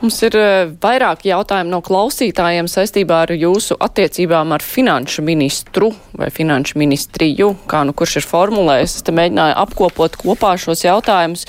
Mums 0.00 0.16
ir 0.24 0.32
eh, 0.40 0.70
vairāk 0.80 1.26
jautājumu 1.28 1.74
no 1.74 1.78
klausītājiem 1.84 2.70
saistībā 2.72 3.18
ar 3.26 3.34
jūsu 3.36 3.76
attiecībām 3.84 4.54
ar 4.56 4.62
finanšu 4.64 5.20
ministru 5.20 5.90
vai 6.16 6.30
finanšu 6.32 6.78
ministriju, 6.80 7.50
kā 7.68 7.82
nu 7.84 7.92
kurš 7.92 8.14
ir 8.22 8.26
formulējis. 8.30 8.94
Es 8.96 9.04
te 9.04 9.12
mēģināju 9.12 9.58
apkopot 9.60 10.16
kopā 10.22 10.54
šos 10.60 10.86
jautājumus. 10.86 11.44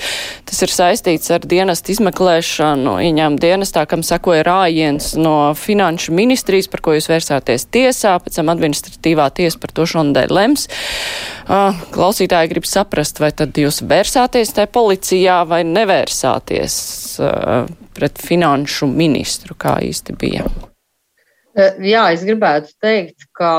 Tas 0.48 0.60
ir 0.66 0.74
saistīts 0.74 1.32
ar 1.32 1.46
dienestu 1.48 1.94
izmeklēšanu, 1.94 2.98
ieņēmumu 3.06 3.40
dienestā, 3.40 3.86
kam 3.88 4.04
sekoja 4.04 4.44
rājiens 4.44 5.14
no 5.16 5.54
finanšu 5.56 6.12
ministrijas, 6.12 6.68
par 6.68 6.84
ko 6.84 6.98
jūs 6.98 7.08
vērsāties 7.08 7.70
tiesā, 7.72 8.18
pēc 8.20 8.36
tam 8.36 8.52
administratīvā 8.52 9.30
tiesa 9.32 9.64
par 9.64 9.72
to 9.72 9.88
šonadēļ 9.94 10.36
lems. 10.42 10.68
Klausītāji 11.92 12.48
grib 12.48 12.64
saprast, 12.64 13.18
vai 13.20 13.28
tad 13.36 13.58
jūs 13.60 13.82
vērsāties 13.84 14.54
tajā 14.56 14.70
policijā 14.72 15.42
vai 15.48 15.60
nevērsāties 15.68 16.74
pret 17.92 18.20
finanšu 18.24 18.88
ministru, 18.88 19.56
kā 19.60 19.76
īsti 19.84 20.16
bija? 20.16 20.46
Jā, 21.52 22.06
es 22.14 22.22
gribētu 22.24 22.72
teikt, 22.80 23.26
ka 23.36 23.52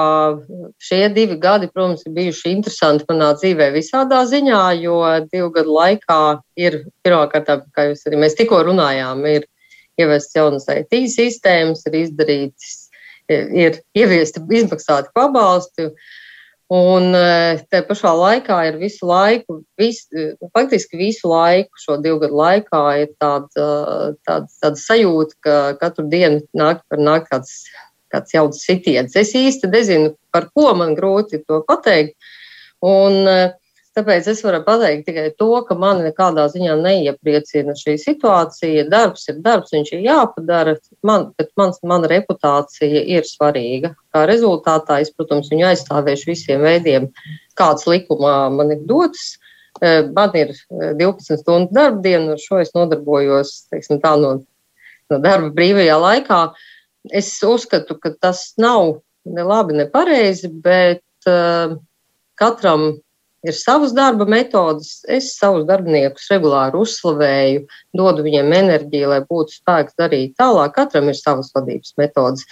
šie 0.82 1.12
divi 1.14 1.38
gadi, 1.38 1.68
protams, 1.70 2.02
ir 2.08 2.16
bijuši 2.16 2.56
interesanti 2.56 3.06
manā 3.12 3.36
dzīvē 3.38 3.68
visādā 3.76 4.24
ziņā, 4.26 4.62
jo 4.82 4.98
divu 5.30 5.52
gadu 5.54 5.76
laikā 5.76 6.18
ir, 6.58 6.80
pirmkārt, 7.06 7.52
kā 7.78 7.86
jūs 7.92 8.02
arī 8.10 8.24
mēs 8.26 8.38
tikko 8.40 8.64
runājām, 8.66 9.22
ir 9.30 9.46
ieviests 10.02 10.34
jaunas 10.34 10.66
IT 10.74 10.98
sistēmas, 11.14 11.86
ir 11.86 12.00
izdarīts, 12.02 12.74
ir 13.30 13.78
ieviesti 13.94 14.42
izmaksāti 14.42 15.14
pabalsti, 15.14 15.92
Un 16.74 17.14
e, 17.14 17.62
te 17.70 17.84
pašā 17.86 18.10
laikā 18.18 18.58
ir 18.70 18.80
visu 18.82 19.06
laiku, 19.06 19.60
vis, 19.78 20.08
e, 20.10 20.32
faktiski 20.56 20.98
visu 20.98 21.30
laiku 21.30 21.78
šo 21.78 22.00
divu 22.02 22.22
gadu 22.24 22.40
laikā 22.40 22.84
ir 23.04 23.12
tāda, 23.22 23.68
tāda, 24.26 24.48
tāda 24.64 24.82
sajūta, 24.82 25.38
ka 25.46 25.58
katru 25.82 26.08
dienu 26.10 26.42
nāk 26.58 26.82
nāk 26.98 27.28
kāds, 27.30 27.68
kāds 28.14 28.34
jauns 28.34 28.64
sitiens. 28.66 29.14
Es 29.20 29.36
īsti 29.38 29.70
nezinu, 29.70 30.16
par 30.34 30.50
ko 30.56 30.72
man 30.80 30.96
grūti 30.98 31.44
to 31.46 31.62
pateikt. 31.68 32.18
Un, 32.84 33.22
uh, 33.30 33.52
Tāpēc 33.94 34.26
es 34.32 34.40
varu 34.42 34.64
pateikt 34.66 35.04
tikai 35.06 35.28
to, 35.38 35.52
ka 35.68 35.76
man 35.78 36.00
nekādā 36.02 36.48
ziņā 36.50 36.80
neiepriecina 36.82 37.76
šī 37.78 37.94
situācija. 38.02 38.88
Darbs 38.90 39.28
ir 39.30 39.38
darbs, 39.46 39.74
viņš 39.76 39.92
ir 39.94 40.02
jāpadara, 40.08 40.74
man, 41.06 41.28
bet 41.38 41.52
mans, 41.62 41.78
mana 41.86 42.10
reputācija 42.10 43.04
ir 43.18 43.28
svarīga. 43.30 43.94
Kā 44.14 44.24
rezultātā 44.30 44.98
es, 45.04 45.14
protams, 45.14 45.52
viņu 45.54 45.68
aizstāvēšu 45.70 46.32
visiem 46.32 46.66
veidiem, 46.66 47.06
kāds 47.60 47.86
likumā 47.90 48.34
man 48.56 48.74
ir 48.74 48.82
dots. 48.90 49.36
E, 49.78 49.94
man 50.10 50.34
ir 50.42 50.56
12 50.74 51.30
e, 51.30 51.40
stundu 51.44 51.78
darba 51.78 52.02
diena, 52.02 52.34
ar 52.34 52.42
šo 52.42 52.64
es 52.66 52.74
nodarbojos 52.74 53.56
teiksim, 53.70 54.02
tā, 54.02 54.16
no, 54.18 54.40
no 55.14 55.22
darba 55.22 55.54
brīvajā 55.54 56.02
laikā. 56.02 56.44
Es 57.14 57.30
uzskatu, 57.46 58.02
ka 58.02 58.16
tas 58.18 58.56
nav 58.58 59.04
ne 59.30 59.46
labi, 59.46 59.78
ne 59.78 59.86
pareizi, 59.92 60.50
bet 60.50 61.04
uh, 61.30 61.76
katram 62.40 62.96
ir 63.44 63.56
savas 63.58 63.94
darba 63.96 64.26
metodas. 64.30 65.02
Es 65.08 65.34
savus 65.38 65.66
darbiniekus 65.70 66.30
regulāri 66.32 66.80
uzslavēju, 66.80 67.66
dodu 67.98 68.26
viņiem 68.26 68.54
enerģiju, 68.60 69.10
lai 69.12 69.22
būtu 69.30 69.60
spēks 69.60 69.98
darīt 70.00 70.38
tālāk. 70.40 70.76
Katram 70.76 71.12
ir 71.12 71.20
savas 71.20 71.52
vadības 71.56 71.96
metodas. 72.00 72.46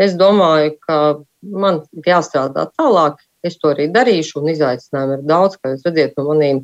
Es 0.00 0.16
domāju, 0.18 0.74
ka 0.86 0.98
man 1.42 1.82
jāstrādā 2.06 2.68
tālāk. 2.78 3.20
Es 3.44 3.58
to 3.60 3.74
arī 3.74 3.90
darīšu, 3.92 4.40
un 4.40 4.54
izaicinājumu 4.54 5.18
ir 5.18 5.26
daudz, 5.28 5.58
kā 5.60 5.74
jūs 5.74 5.84
redzat, 5.84 6.14
no 6.16 6.30
manīm 6.30 6.62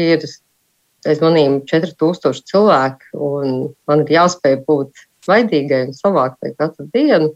ir 0.00 0.24
aiz 1.04 1.20
manīm 1.20 1.58
4000 1.68 2.46
cilvēku, 2.48 3.10
un 3.20 3.68
man 3.88 4.04
ir 4.06 4.14
jāspēj 4.16 4.56
būt 4.64 5.04
vaidīgai 5.28 5.82
un 5.88 5.92
savāktai 5.96 6.54
katru 6.56 6.88
dienu. 6.94 7.34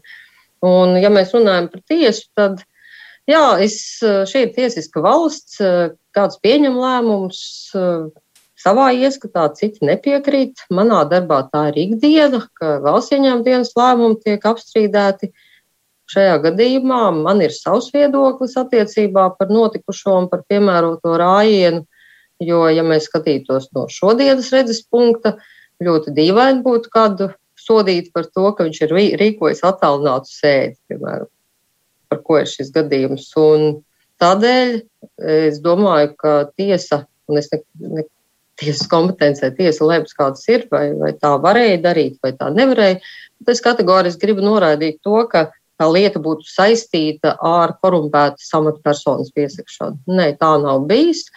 Un, 0.65 0.97
ja 0.99 1.11
mēs 1.13 1.35
runājam 1.35 1.69
par 1.71 1.83
tiesu, 1.87 2.25
tad 2.35 2.63
Jā, 3.29 3.59
es, 3.61 4.01
eh, 4.01 4.23
šī 4.25 4.47
ir 4.47 4.55
tiesiska 4.55 5.03
valsts, 5.05 5.59
eh, 5.61 5.91
kāds 6.17 6.39
pieņem 6.41 6.79
lēmumus 6.81 7.41
eh, 7.77 8.07
savā 8.57 8.87
ieskatā, 8.95 9.43
citi 9.59 9.85
nepiekrīt. 9.85 10.63
Manā 10.73 11.03
darbā 11.11 11.43
tā 11.51 11.67
ir 11.69 11.77
ikdiena, 11.83 12.41
ka 12.57 12.79
valsts 12.81 13.13
ieņēmuma 13.13 13.45
dienas 13.45 13.75
lēmumi 13.77 14.17
tiek 14.23 14.49
apstrīdēti. 14.49 15.29
Šajā 16.09 16.41
gadījumā 16.47 17.03
man 17.21 17.45
ir 17.45 17.53
savs 17.53 17.91
viedoklis 17.93 18.57
attiecībā 18.57 19.29
par 19.37 19.53
notikušo 19.53 20.17
un 20.23 20.29
par 20.31 20.41
piemēroto 20.49 21.13
rājienu, 21.21 21.85
jo, 22.41 22.65
ja 22.73 22.81
mēs 22.81 23.11
skatītos 23.11 23.69
no 23.77 23.85
šodienas 23.93 24.49
redzes 24.55 24.81
punkta, 24.89 25.37
ļoti 25.85 26.17
dīvaini 26.17 26.65
būtu 26.65 26.89
kādu 26.89 27.33
sodīt 27.61 28.09
par 28.15 28.25
to, 28.25 28.49
ka 28.57 28.65
viņš 28.65 28.87
ir 28.87 29.01
rīkojis 29.21 29.61
attālinātu 29.69 30.33
sēdi, 30.33 30.79
piemēram 30.89 31.29
par 32.09 32.21
ko 32.25 32.39
ir 32.41 32.49
šis 32.49 32.71
gadījums. 32.75 33.27
Un 33.39 33.81
tādēļ 34.21 34.79
es 35.47 35.59
domāju, 35.63 36.13
ka 36.19 36.33
tiesa, 36.57 37.03
un 37.29 37.41
es 37.41 37.49
ne, 37.53 37.61
ne 37.93 38.05
tiesas 38.59 38.89
kompetencē, 38.91 39.53
tiesa 39.55 39.87
lems, 39.87 40.15
kādas 40.17 40.43
ir, 40.51 40.65
vai, 40.73 40.89
vai 40.99 41.13
tā 41.15 41.35
varēja 41.41 41.79
darīt, 41.85 42.19
vai 42.23 42.33
tā 42.35 42.49
nevarēja. 42.53 42.99
Bet 43.39 43.55
es 43.55 43.63
kategoriski 43.63 44.25
gribu 44.25 44.43
noraidīt 44.43 44.99
to, 45.05 45.21
ka 45.31 45.47
tā 45.79 45.87
lieta 45.87 46.19
būtu 46.19 46.47
saistīta 46.49 47.37
ar 47.45 47.77
korumpētas 47.79 48.49
amatpersonas 48.57 49.31
piesakšanu. 49.35 50.01
Nē, 50.11 50.33
tā 50.41 50.51
nav 50.59 50.83
bijis. 50.89 51.29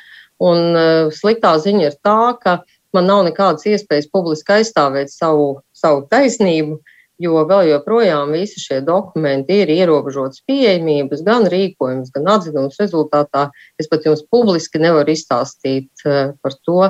Un 0.43 0.75
uh, 0.75 1.13
sliktā 1.15 1.55
ziņa 1.63 1.85
ir 1.87 1.99
tā, 2.03 2.35
ka 2.43 2.63
man 2.97 3.07
nav 3.07 3.23
nekādas 3.29 3.69
iespējas 3.71 4.11
publiski 4.11 4.59
aizstāvēt 4.59 5.13
savu, 5.13 5.63
savu 5.77 6.03
taisnību, 6.11 6.81
jo 7.23 7.45
vēl 7.49 7.71
joprojām 7.71 8.33
visi 8.35 8.61
šie 8.63 8.81
dokumenti 8.87 9.63
ir 9.63 9.73
ierobežotas 9.73 10.43
pieejamības, 10.49 11.23
gan 11.27 11.47
rīkojums, 11.51 12.11
gan 12.15 12.29
atzinums 12.35 12.81
rezultātā. 12.83 13.49
Es 13.81 13.91
pat 13.91 14.07
jums 14.09 14.25
publiski 14.33 14.83
nevaru 14.83 15.15
izstāstīt 15.15 16.07
eh, 16.07 16.35
par 16.43 16.59
to, 16.67 16.81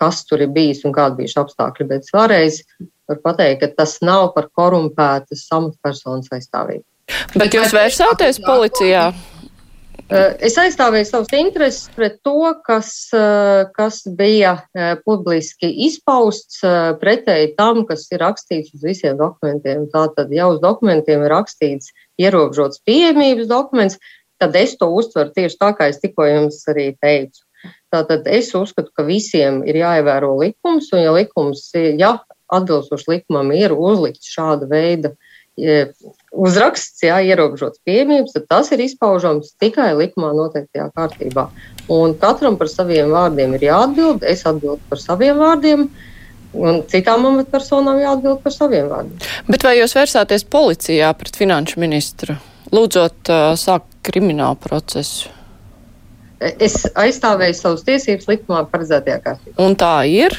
kas 0.00 0.22
tur 0.28 0.44
ir 0.44 0.52
bijis 0.54 0.84
un 0.88 0.94
kādi 0.96 1.20
bija 1.20 1.34
šie 1.34 1.42
apstākļi, 1.42 1.88
bet 1.90 2.12
vēlreiz 2.14 2.62
varu 3.10 3.24
pateikt, 3.24 3.64
ka 3.64 3.82
tas 3.82 3.98
nav 4.06 4.30
par 4.36 4.48
korumpētas 4.56 5.44
amatpersonas 5.56 6.30
aizstāvību. 6.38 6.86
Bet 7.34 7.54
jūs 7.56 7.74
vērsāties 7.74 8.38
policijā? 8.46 9.10
Eh, 9.10 9.29
es 10.10 10.56
aizstāvēju 10.58 11.06
savus 11.06 11.34
intereses 11.38 11.90
pret 11.94 12.16
to, 12.26 12.52
kas, 12.66 12.90
eh, 13.14 13.64
kas 13.76 14.00
bija 14.18 14.56
eh, 14.74 14.94
publiski 15.06 15.70
izpausts 15.86 16.62
pretēji 17.00 17.52
tam, 17.58 17.84
kas 17.86 18.08
ir 18.10 18.22
rakstīts 18.24 18.74
uz 18.74 18.86
visiem 18.86 19.18
dokumentiem. 19.20 19.86
Tātad, 19.92 20.32
ja 20.34 20.48
uz 20.50 20.58
dokumentiem 20.62 21.22
ir 21.26 21.34
rakstīts 21.34 21.92
ierobežots 22.20 22.82
pieejamības 22.86 23.50
dokuments, 23.50 24.00
tad 24.40 24.56
es 24.56 24.76
to 24.80 24.90
uztveru 24.96 25.32
tieši 25.36 25.60
tā, 25.60 25.70
kā 25.76 25.90
es 25.92 26.00
tikko 26.02 26.26
jums 26.26 26.62
arī 26.72 26.90
teicu. 27.00 27.44
Tātad 27.92 28.26
es 28.30 28.50
uzskatu, 28.56 28.90
ka 28.96 29.04
visiem 29.04 29.60
ir 29.68 29.80
jāievēro 29.82 30.32
likums, 30.40 30.88
un 30.94 31.04
ja 31.04 31.14
likums, 31.14 31.68
ja 31.74 32.16
atbilstoši 32.50 33.10
likumam 33.14 33.52
ir 33.54 33.74
uzlikts 33.76 34.30
šāda 34.32 34.68
veida 34.70 35.12
uzraksts, 36.30 37.02
jā, 37.02 37.18
ierobežots 37.26 37.80
pieejamības, 37.86 38.34
tad 38.36 38.46
tas 38.50 38.70
ir 38.74 38.82
izpaužams 38.84 39.54
tikai 39.62 39.90
likumā 39.98 40.30
noteiktajā 40.36 40.90
kārtībā. 40.96 41.48
Un 41.90 42.14
katram 42.20 42.58
par 42.60 42.70
saviem 42.70 43.10
vārdiem 43.10 43.56
ir 43.58 43.66
jāatbild. 43.70 44.24
Es 44.26 44.46
atbildu 44.46 44.80
par 44.90 45.02
saviem 45.02 45.40
vārdiem. 45.40 45.88
Un 46.50 46.80
citām 46.90 47.26
amatpersonām 47.28 48.00
jāatbild 48.02 48.40
par 48.42 48.54
saviem 48.54 48.88
vārdiem. 48.90 49.18
Bet 49.50 49.66
vai 49.66 49.76
jūs 49.78 49.94
vērsāties 49.98 50.46
policijā 50.50 51.10
pret 51.18 51.38
finanšu 51.38 51.82
ministru, 51.82 52.34
lūdzot 52.74 53.30
uh, 53.30 53.52
sākt 53.58 54.00
kriminālu 54.06 54.58
procesu? 54.62 55.30
Es 56.40 56.86
aizstāvēju 56.96 57.54
savas 57.58 57.84
tiesības 57.84 58.30
likumā 58.30 58.64
paredzētajā 58.70 59.20
kārtībā. 59.26 59.56
Un 59.60 59.76
tā 59.78 59.94
ir? 60.08 60.34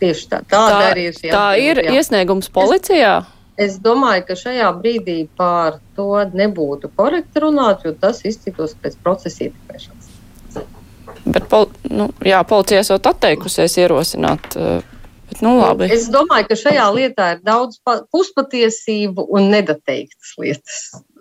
Tieši 0.00 0.26
tā. 0.30 0.40
Tāda 0.44 0.70
Tā, 0.70 0.88
arī 0.92 1.04
ir 1.08 1.20
tā 1.24 1.46
ir 1.58 1.80
jā. 1.82 1.94
iesniegums 1.98 2.50
policijā. 2.52 3.14
Es 3.24 3.39
domāju, 3.84 4.24
ka 4.28 4.36
šajā 4.38 4.68
brīdī 4.80 5.18
par 5.36 5.80
to 5.96 6.06
nebūtu 6.32 6.88
korekti 6.96 7.42
runāt, 7.44 7.84
jo 7.84 7.92
tas 7.92 8.22
izskatos 8.24 8.72
pēc 8.80 8.96
procesa 9.04 9.44
ietekmēšanas. 9.48 10.08
Bet 11.26 11.48
pol, 11.50 11.68
nu, 11.92 12.08
jā, 12.24 12.40
policija 12.48 12.80
esot 12.80 13.06
atteikusies 13.10 13.76
ierosināt. 13.82 14.56
eh, 14.56 14.80
Bet, 15.30 15.42
nu, 15.46 15.52
labi. 15.60 15.86
Es 15.94 16.08
domāju, 16.10 16.48
ka 16.48 16.56
šajā 16.58 16.86
lietā 16.94 17.26
ir 17.36 17.42
daudz 17.46 17.78
pa- 17.84 18.00
puspatiesību 18.10 19.26
un 19.30 19.50
nedateiktas 19.52 20.32
lietas. 20.42 20.80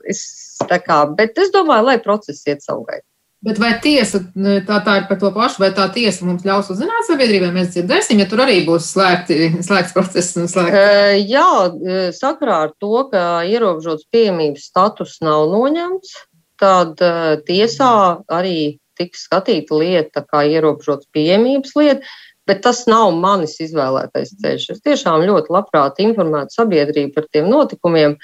Es, 0.09 0.23
kā, 0.65 1.03
bet 1.15 1.37
es 1.37 1.51
domāju, 1.53 1.85
lai 1.91 1.97
process 2.01 2.41
iet 2.47 2.63
savu 2.65 2.87
gaitu. 2.87 3.05
Bet 3.39 3.59
vai 3.61 3.69
tiesa, 3.79 4.19
tā, 4.67 4.77
tā 4.83 4.93
ir 4.99 5.05
par 5.07 5.19
to 5.21 5.29
pašu, 5.31 5.61
vai 5.63 5.69
tā 5.75 5.85
tiesa 5.95 6.25
mums 6.27 6.43
ļaus 6.43 6.73
uzzināt 6.73 7.07
sabiedrībai, 7.07 7.53
mēs 7.55 7.69
dzirdēsim, 7.71 8.19
ja 8.19 8.27
tur 8.27 8.41
arī 8.43 8.57
būs 8.67 8.89
slēgti, 8.91 9.37
slēgts 9.63 9.95
process 9.95 10.35
un 10.35 10.49
slēgts. 10.51 10.75
Uh, 10.75 11.13
jā, 11.23 12.09
sakarā 12.17 12.57
ar 12.65 12.73
to, 12.83 13.05
ka 13.13 13.23
ierobežots 13.47 14.09
pieejamības 14.11 14.65
status 14.73 15.15
nav 15.23 15.45
noņemts, 15.53 16.17
tad 16.59 16.99
uh, 16.99 17.37
tiesā 17.47 17.93
arī 18.27 18.57
tiks 18.99 19.23
skatīta 19.29 19.79
lieta 19.79 20.25
kā 20.27 20.43
ierobežots 20.43 21.07
pieejamības 21.15 21.77
lieta, 21.79 22.11
bet 22.49 22.59
tas 22.65 22.83
nav 22.91 23.13
manis 23.15 23.55
izvēlētais 23.63 24.35
ceļš. 24.41 24.67
Es 24.75 24.83
tiešām 24.83 25.23
ļoti 25.29 25.55
labprāt 25.55 26.03
informētu 26.03 26.59
sabiedrību 26.59 27.15
par 27.15 27.31
tiem 27.31 27.47
notikumiem, 27.47 28.17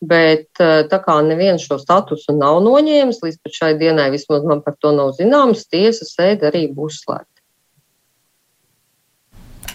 bet 0.00 0.48
uh, 0.62 0.82
tā 0.88 0.98
kā 1.04 1.18
neviens 1.24 1.64
šo 1.66 1.78
statusu 1.80 2.34
nav 2.36 2.60
noņēmis, 2.64 3.20
līdz 3.24 3.38
pat 3.44 3.56
šai 3.58 3.72
dienai 3.80 4.10
vismaz 4.14 4.46
man 4.48 4.62
par 4.64 4.76
to 4.80 4.92
nav 4.96 5.14
zināms, 5.18 5.66
tiesas 5.68 6.14
sēde 6.16 6.48
arī 6.50 6.66
būs 6.74 7.02
slēgta. 7.04 7.28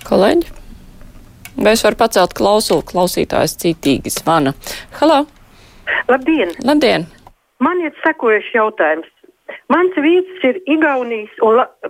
Kolēģi? 0.05 0.53
Vai 1.55 1.71
es 1.71 1.85
varu 1.85 1.97
pacelt 1.97 2.33
klausulu? 2.35 2.83
Klausītājs 2.85 3.55
citīgi 3.61 4.11
zvana. 4.11 4.53
Halo! 4.99 5.23
Labdien! 6.09 6.51
Labdien! 6.65 7.05
Man 7.63 7.79
ir 7.81 7.93
sekojuši 8.03 8.57
jautājums. 8.57 9.07
Mans 9.71 9.95
vīrs 10.01 10.43
ir 10.45 10.59
Igaunijas 10.69 11.31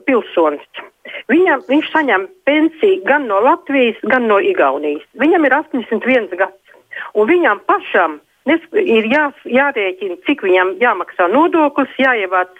pilsonis. 0.07 0.83
Viņam, 1.31 1.63
viņš 1.69 1.89
saņem 1.93 2.27
pensiju 2.47 3.01
gan 3.07 3.27
no 3.29 3.39
Latvijas, 3.43 3.97
gan 4.11 4.27
no 4.29 4.37
Igaunijas. 4.39 5.03
Viņam 5.19 5.47
ir 5.47 5.55
81 5.57 6.37
gads, 6.39 6.64
un 7.13 7.27
viņam 7.29 7.61
pašam 7.69 8.19
ir 8.45 9.09
jā, 9.09 9.25
jārēķina, 9.49 10.21
cik 10.27 10.43
viņam 10.45 10.75
jāmaksā 10.81 11.27
nodoklis, 11.33 11.93
jāievāc 11.99 12.53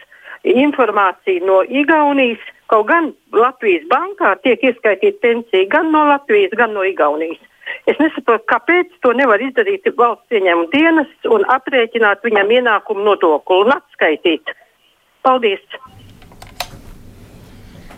informācija 0.43 1.45
no 1.45 1.61
Igaunijas. 1.63 2.41
Kaut 2.69 2.87
gan 2.89 3.11
Latvijas 3.33 3.85
bankā 3.91 4.33
tiek 4.41 4.63
ieskaitīta 4.65 5.21
pensija 5.21 5.67
gan 5.69 5.91
no 5.93 6.07
Latvijas, 6.09 6.55
gan 6.57 6.73
no 6.73 6.85
Igaunijas. 6.85 7.41
Es 7.89 7.97
nesaprotu, 8.01 8.45
kāpēc 8.49 8.93
to 9.05 9.13
nevar 9.17 9.41
izdarīt 9.41 9.85
valsts 9.97 10.33
ieņēmuma 10.33 10.71
dienas 10.73 11.29
un 11.29 11.45
aprēķināt 11.53 12.25
viņam 12.25 12.53
ienākumu 12.59 13.05
nodokli 13.05 13.61
un 13.65 13.75
atskaitīt. 13.77 14.53
Paldies! 15.25 15.61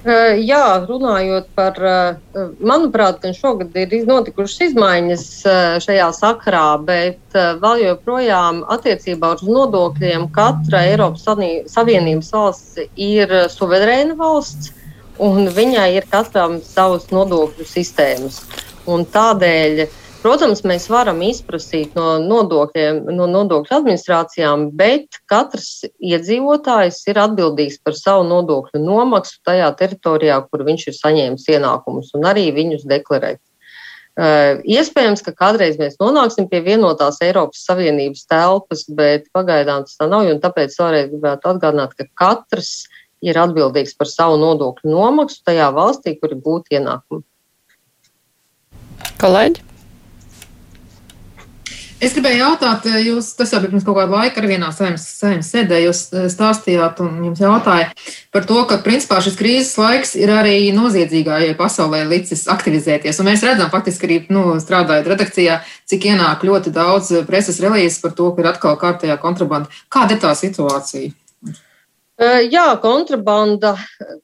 Uh, 0.07 0.37
Jā, 0.39 0.85
runājot 0.87 1.49
par, 1.57 1.75
uh, 1.83 2.43
manuprāt, 2.63 3.17
gan 3.19 3.33
šogad 3.35 3.73
ir 3.75 3.91
notikušas 4.07 4.69
izmaiņas 4.69 5.25
uh, 5.43 5.55
šajā 5.83 6.05
sakarā, 6.15 6.77
bet 6.87 7.35
uh, 7.35 7.57
vēl 7.59 7.83
joprojām 7.89 8.61
attiecībā 8.71 9.33
uz 9.35 9.43
nodokļiem 9.43 10.29
katra 10.31 10.85
Eiropas 10.93 11.27
Savienības 11.73 12.31
valsts 12.31 12.79
ir 12.95 13.33
uh, 13.35 13.49
suverēna 13.51 14.15
valsts, 14.15 14.71
un 15.19 15.51
viņai 15.51 15.89
ir 15.97 16.07
katram 16.07 16.61
savas 16.63 17.09
nodokļu 17.11 17.67
sistēmas. 17.67 18.39
Un 18.87 19.03
tādēļ, 19.11 19.89
protams, 20.27 20.59
mēs 20.67 20.89
varam 20.91 21.21
izprasīt 21.23 21.93
no, 21.95 22.17
nodokļiem, 22.19 23.05
no 23.15 23.29
nodokļu 23.31 23.77
administrācijām, 23.77 24.65
bet 24.75 25.21
katrs 25.31 25.85
iedzīvotājs 26.03 26.99
ir 27.07 27.19
atbildīgs 27.23 27.79
par 27.85 27.95
savu 27.95 28.25
nodokļu 28.27 28.81
nomaksu 28.83 29.39
tajā 29.47 29.69
teritorijā, 29.79 30.41
kur 30.49 30.65
viņš 30.67 30.87
ir 30.89 30.97
saņēmis 30.97 31.47
ienākumus, 31.55 32.11
un 32.17 32.27
arī 32.27 32.49
viņus 32.57 32.83
deklarēt. 32.89 33.39
Uh, 34.17 34.57
iespējams, 34.65 35.21
ka 35.23 35.31
kādreiz 35.37 35.77
mēs 35.77 35.99
nonāksim 36.01 36.49
pie 36.49 36.63
vienotās 36.65 37.21
Eiropas 37.23 37.61
Savienības 37.69 38.25
telpas, 38.27 38.83
bet 38.89 39.29
pagaidām 39.37 39.85
tas 39.85 39.95
tā 39.99 40.09
nav. 40.09 40.25
Tāpēc 40.41 40.73
vēlreiz 40.81 41.11
gribētu 41.13 41.51
atgādināt, 41.53 41.93
ka 41.93 42.09
katrs 42.17 42.73
ir 43.21 43.37
atbildīgs 43.37 43.93
par 43.95 44.09
savu 44.09 44.41
nodokļu 44.41 44.91
nomaksu 44.91 45.39
tajā 45.45 45.69
valstī, 45.77 46.17
kur 46.17 46.33
ir 46.33 46.41
gūti 46.41 46.81
ienākumi. 46.81 47.23
Kolēģi? 49.21 49.76
Es 51.97 52.13
gribēju 52.13 52.37
jautāt, 52.43 52.83
jūs, 53.01 53.31
tas 53.33 53.49
jau 53.49 53.57
bija 53.57 53.71
pirms 53.71 53.85
kaut 53.87 53.95
kāda 53.97 54.19
laika, 54.19 54.37
arī 54.37 54.51
vienā 54.51 54.67
saimnes 54.69 55.47
sēdē, 55.47 55.79
jūs 55.81 56.01
eh, 56.13 56.27
stāstījāt 56.29 57.01
un 57.01 57.15
jums 57.25 57.41
jautāja 57.41 57.87
par 58.35 58.45
to, 58.45 58.59
ka 58.69 58.77
principā 58.85 59.17
šis 59.25 59.37
krīzes 59.39 59.73
laiks 59.81 60.13
ir 60.13 60.29
arī 60.29 60.69
noziedzīgājai 60.77 61.55
pasaulē 61.57 62.03
licis 62.05 62.45
aktivizēties. 62.53 63.17
Un 63.17 63.31
mēs 63.31 63.41
redzam, 63.49 63.73
faktiski 63.73 64.05
arī 64.05 64.19
nu, 64.29 64.45
strādājot 64.61 65.09
redakcijā, 65.09 65.57
cik 65.89 66.05
ienāk 66.11 66.45
ļoti 66.45 66.75
daudz 66.75 67.15
preses 67.25 67.57
relīzes 67.65 67.97
par 68.05 68.13
to, 68.13 68.29
ka 68.29 68.45
ir 68.45 68.51
atkal 68.53 68.77
kārtējā 68.77 69.17
kontrabanda. 69.23 69.73
Kāda 69.89 70.19
ir 70.19 70.21
tā 70.21 70.37
situācija? 70.37 71.17
Uh, 72.17 72.39
Jā, 72.49 72.71
kontrabanda 72.81 73.75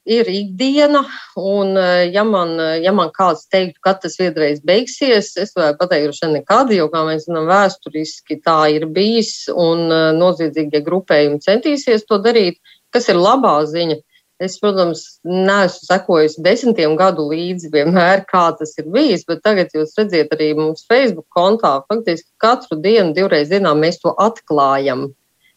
ir 0.02 0.26
ikdiena, 0.26 1.04
un 1.38 1.76
uh, 1.78 2.00
ja 2.10 2.24
man, 2.26 2.56
uh, 2.58 2.72
ja 2.82 2.90
man 2.90 3.12
kāds 3.14 3.44
teiktu, 3.46 3.78
ka 3.86 3.92
tas 4.02 4.18
vienreiz 4.18 4.58
beigsies, 4.66 5.28
es 5.38 5.54
varētu 5.54 5.78
pateikt, 5.78 6.18
ka 6.18 6.32
nekad, 6.32 6.72
jo, 6.74 6.88
kā 6.90 7.04
mēs 7.06 7.28
zinām, 7.28 7.46
vēsturiski 7.46 8.40
tā 8.42 8.56
ir 8.74 8.88
bijis, 8.90 9.46
un 9.54 9.86
noziedzīgie 10.18 10.82
grupējumi 10.82 11.38
centīsies 11.46 12.02
to 12.10 12.18
darīt, 12.18 12.58
kas 12.90 13.06
ir 13.14 13.22
labā 13.22 13.60
ziņa. 13.70 14.00
Es, 14.42 14.58
protams, 14.58 15.06
neesmu 15.22 15.86
sekojis 15.86 16.34
desmitiem 16.42 16.96
gadu 16.98 17.28
līdzi 17.30 17.70
vienmēr, 17.70 18.26
kā 18.26 18.48
tas 18.58 18.74
ir 18.82 18.90
bijis, 18.90 19.22
bet 19.28 19.46
tagad 19.46 19.70
jūs 19.70 19.94
redziet 20.00 20.34
arī 20.34 20.50
mums 20.58 20.82
Facebook 20.90 21.30
kontā, 21.30 21.76
faktiski 21.86 22.32
katru 22.42 22.82
dienu, 22.82 23.14
divreiz 23.14 23.54
dienā 23.54 23.78
mēs 23.78 24.02
to 24.02 24.18
atklājam. 24.18 25.12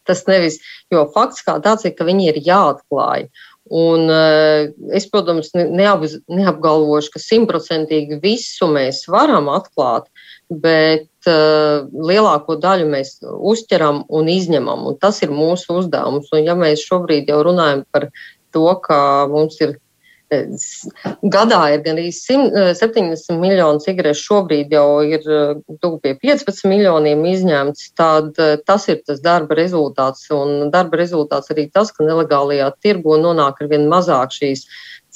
Tas 0.08 0.24
nevis, 0.30 0.58
jo 0.92 1.04
fakts 1.14 1.44
kā 1.46 1.58
tāds 1.64 1.84
ir, 1.84 1.94
ka 1.98 2.06
viņi 2.08 2.30
ir 2.32 2.42
jāatklāj. 2.48 3.28
Un, 3.68 4.06
uh, 4.08 4.70
es, 4.96 5.04
protams, 5.12 5.50
ne- 5.52 5.68
neapz, 5.68 6.16
neapgalvošu, 6.32 7.12
ka 7.12 7.20
simtprocentīgi 7.20 8.16
visu 8.22 8.70
mēs 8.72 9.02
varam 9.12 9.50
atklāt, 9.52 10.08
bet 10.48 11.28
uh, 11.28 11.84
lielāko 11.92 12.56
daļu 12.60 12.88
mēs 12.88 13.18
uztveram 13.22 14.06
un 14.08 14.30
izņemam. 14.32 14.86
Un 14.88 14.96
tas 14.96 15.20
ir 15.24 15.34
mūsu 15.34 15.82
uzdevums. 15.82 16.32
Un, 16.32 16.46
ja 16.48 16.56
mēs 16.56 16.86
šobrīd 16.88 17.28
jau 17.28 17.42
runājam 17.50 17.84
par 17.92 18.08
to, 18.56 18.64
ka 18.84 19.28
mums 19.28 19.60
ir 19.60 19.76
eh, 19.76 19.82
gadā 20.28 21.60
ir 21.72 21.82
gan 21.84 21.98
arī 21.98 22.10
70 22.12 23.38
miljonu 23.40 23.80
cigarešu, 23.80 24.24
šobrīd 24.28 24.72
jau 24.74 25.00
ir 25.06 25.24
eh, 25.24 25.54
tuvu 25.80 26.00
pie 26.04 26.14
15 26.20 26.68
miljoniem 26.68 27.24
izņemts, 27.30 27.92
tad 27.96 28.36
eh, 28.42 28.56
tas 28.66 28.88
ir 28.92 29.00
tas 29.06 29.22
darba 29.24 29.56
rezultāts. 29.58 30.28
Un 30.34 30.70
darba 30.74 31.00
rezultāts 31.00 31.52
arī 31.54 31.68
tas, 31.72 31.92
ka 31.92 32.04
nelegālajā 32.04 32.70
tirgu 32.84 33.16
nonāk 33.22 33.62
ar 33.62 33.72
vien 33.72 33.88
mazāk 33.88 34.36
šīs 34.36 34.66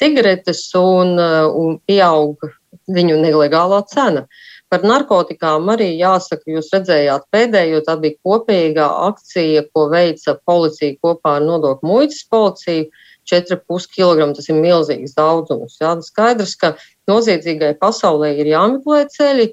cigaretes 0.00 0.64
un, 0.78 1.18
eh, 1.20 1.44
un 1.46 1.78
pieaug 1.86 2.40
viņu 2.88 3.20
nelegālā 3.20 3.82
cena. 3.92 4.26
Par 4.72 4.86
narkotikām 4.88 5.68
arī 5.68 5.90
jāsaka, 5.98 6.48
jūs 6.48 6.70
redzējāt 6.72 7.26
pēdējo, 7.34 7.82
tā 7.84 7.98
bija 8.00 8.16
kopīgā 8.24 8.88
akcija, 9.10 9.66
ko 9.74 9.90
veica 9.92 10.38
policija 10.48 10.96
kopā 11.04 11.36
ar 11.36 11.44
nodokļu 11.44 11.90
muitas 11.90 12.22
policiju. 12.32 12.88
4,5 13.30 13.88
kg 13.92 14.32
tas 14.36 14.48
ir 14.50 14.58
milzīgs 14.58 15.16
daudzums. 15.18 15.78
Jā. 15.80 15.94
Skaidrs, 16.04 16.56
ka 16.58 16.74
noziedzīgai 17.10 17.74
pasaulē 17.80 18.32
ir 18.38 18.52
jāmeklē 18.52 19.04
ceļi, 19.12 19.52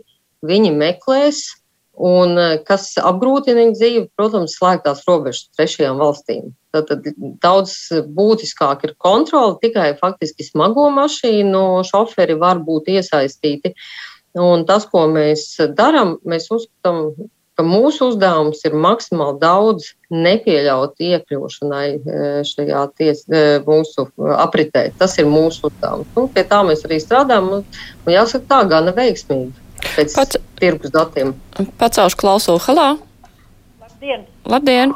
viņi 0.50 0.74
meklēs, 0.76 1.44
un 2.00 2.38
eh, 2.40 2.58
kas 2.66 2.94
apgrūtina 3.02 3.60
viņu 3.60 3.76
dzīvi, 3.76 4.06
protams, 4.18 4.56
slēgtās 4.60 5.04
robežas 5.08 5.50
trešajām 5.58 6.00
valstīm. 6.00 6.54
Tad, 6.74 6.92
tad 6.92 7.08
daudz 7.44 7.74
būtiskāk 8.16 8.86
ir 8.88 8.94
kontrole, 9.02 9.58
tikai 9.62 9.92
faktiski 10.00 10.46
smago 10.46 10.88
mašīnu 10.94 11.84
šoferi 11.90 12.38
var 12.40 12.62
būt 12.66 12.92
iesaistīti. 12.94 13.74
Un 14.40 14.64
tas, 14.70 14.86
ko 14.86 15.08
mēs 15.10 15.56
darām, 15.76 16.20
mēs 16.30 16.48
uzskatām, 16.54 17.10
ka 17.60 17.66
mūsu 17.68 18.14
uzdevums 18.14 18.62
ir 18.64 18.76
maksimāli 18.80 19.36
daudz 19.42 19.90
nepieļaut 20.16 21.02
iekļūšanai 21.04 21.88
e, 21.92 22.28
šajā 22.48 22.84
ties, 22.96 23.26
e, 23.28 23.60
mūsu 23.66 24.06
apritē. 24.40 24.86
Tas 25.00 25.18
ir 25.20 25.28
mūsu 25.28 25.68
uzdevums. 25.68 26.08
Un 26.16 26.30
pie 26.32 26.46
tā 26.48 26.62
mēs 26.64 26.86
arī 26.88 27.02
strādājam. 27.04 27.50
Un, 27.58 27.66
un 28.06 28.16
jāsaka, 28.16 28.48
tā 28.48 28.62
gana 28.72 28.96
veiksmīgi 28.96 29.52
pēc 29.98 30.16
Pats- 30.16 30.40
tirgus 30.60 30.96
datiem. 30.96 31.36
Pacelšu 31.82 32.20
klausulu. 32.20 32.64
Halā! 32.64 32.90
Labdien! 33.84 34.28
Labdien! 34.48 34.96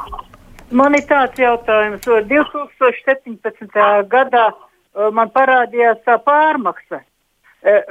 Man 0.72 0.96
ir 0.96 1.04
tāds 1.10 1.36
jautājums. 1.38 2.08
2017. 2.08 4.08
gadā 4.10 4.48
man 5.14 5.34
parādījās 5.36 6.00
tā 6.08 6.16
pārmaksa. 6.24 7.04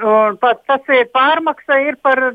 Un 0.05 0.41
pat 0.41 0.65
tas 0.69 0.89
ir 0.93 1.07
pārmaksa 1.13 1.79
ir 1.85 2.01
par 2.05 2.33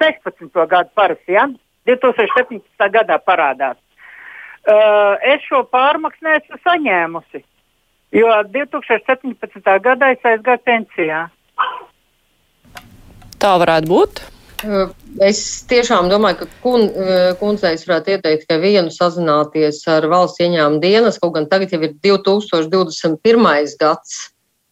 2016. 0.00 0.66
gadu 0.70 0.90
parasti, 0.94 1.32
ja? 1.36 1.46
2017. 1.86 2.88
gadā 2.92 3.18
parādās. 3.22 3.78
Uh, 4.66 5.14
es 5.22 5.44
šo 5.46 5.62
pārmaksu 5.70 6.26
neesmu 6.26 6.58
saņēmusi, 6.64 7.42
jo 8.18 8.30
2017. 8.50 9.76
gadā 9.84 10.10
es 10.16 10.26
aizgāju 10.26 10.64
pensijā. 10.66 11.20
Tā 13.38 13.52
varētu 13.62 13.92
būt. 13.92 14.24
Es 15.22 15.40
tiešām 15.68 16.08
domāju, 16.10 16.40
ka 16.40 16.46
kun, 16.64 16.86
kundzei 17.38 17.76
varētu 17.76 18.14
ieteikt, 18.14 18.46
ka 18.48 18.56
vienu 18.58 18.90
sazināties 18.90 19.82
ar 19.92 20.08
valsts 20.10 20.40
ieņēmumu 20.42 20.80
dienas, 20.82 21.20
kaut 21.20 21.36
gan 21.36 21.46
tagad 21.50 21.74
jau 21.74 21.82
ir 21.84 21.92
2021. 22.02 23.76
gads 23.78 24.16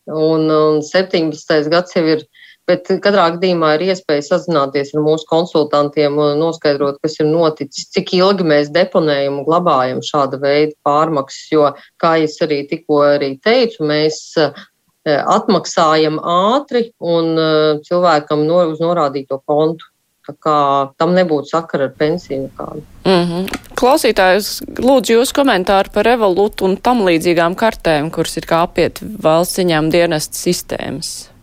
un, 0.08 0.48
un 0.48 0.80
17. 0.82 1.68
gads 1.70 1.94
jau 1.96 2.06
ir. 2.16 2.24
Bet 2.64 2.88
katrā 2.88 3.26
gadījumā 3.34 3.74
ir 3.76 3.82
iespēja 3.90 4.24
sazināties 4.24 4.94
ar 4.94 5.02
mūsu 5.04 5.26
konsultantiem 5.28 6.16
un 6.16 6.38
noskaidrot, 6.40 6.96
kas 7.04 7.18
ir 7.20 7.28
noticis, 7.28 7.90
cik 7.92 8.14
ilgi 8.16 8.46
mēs 8.48 8.70
deponējam 8.72 9.42
un 9.42 9.48
glabājam 9.48 10.00
šāda 10.04 10.40
veida 10.40 10.72
pārmaksas. 10.86 11.50
Jo, 11.52 11.72
kā 12.00 12.16
es 12.24 12.38
arī 12.44 12.62
tikko 12.70 13.02
arī 13.04 13.34
teicu, 13.44 13.84
mēs 13.84 14.38
atmaksājam 15.04 16.16
ātri 16.24 16.86
un 17.04 17.34
cilvēkam 17.84 18.46
no, 18.48 18.62
uz 18.72 18.80
norādīto 18.80 19.42
kontu. 19.44 19.90
Tā 20.24 20.32
kā 20.40 20.58
tam 20.96 21.12
nebūtu 21.12 21.50
sakara 21.50 21.90
ar 21.90 21.92
pensiju 21.98 22.46
nekādu. 22.46 22.80
Mm 23.04 23.24
-hmm. 23.28 23.58
Klausītājs, 23.76 24.62
lūdzu 24.80 25.18
jūs 25.18 25.34
komentāru 25.36 25.92
par 25.92 26.06
revolūtu 26.06 26.64
un 26.64 26.76
tam 26.76 27.04
līdzīgām 27.04 27.54
kartēm, 27.54 28.10
kuras 28.10 28.36
ir 28.36 28.46
kā 28.48 28.62
apiet 28.64 29.00
valsts 29.02 29.58
ziņām 29.58 29.90
dienestu 29.90 30.34
sistēmas. 30.34 31.33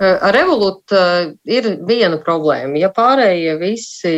Ar 0.00 0.32
revolūtu 0.32 0.96
ir 1.44 1.66
viena 1.84 2.16
problēma. 2.24 2.78
Ja 2.80 2.88
pārējie 2.96 3.56
visi 3.60 4.12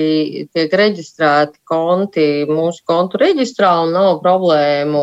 tiek 0.55 0.77
reģistrēti 0.79 1.59
konti 1.67 2.27
mūsu 2.47 2.85
kontu 2.87 3.19
reģistrā 3.19 3.73
un 3.83 3.91
nav 3.97 4.21
problēmu, 4.23 5.03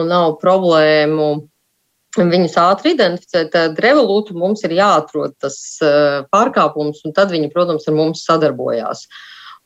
un 0.00 0.10
nav 0.10 0.34
problēmu 0.42 1.30
viņus 2.18 2.56
ātri 2.58 2.96
identificēt, 2.96 3.52
tad 3.54 3.78
revolūtu 3.78 4.34
mums 4.34 4.64
ir 4.66 4.74
jāatrod 4.80 5.36
tas 5.38 5.60
uh, 5.84 6.26
pārkāpums, 6.34 7.04
un 7.06 7.14
tad 7.14 7.30
viņi, 7.30 7.52
protams, 7.54 7.86
ar 7.86 7.94
mums 7.94 8.24
sadarbojās. 8.26 9.06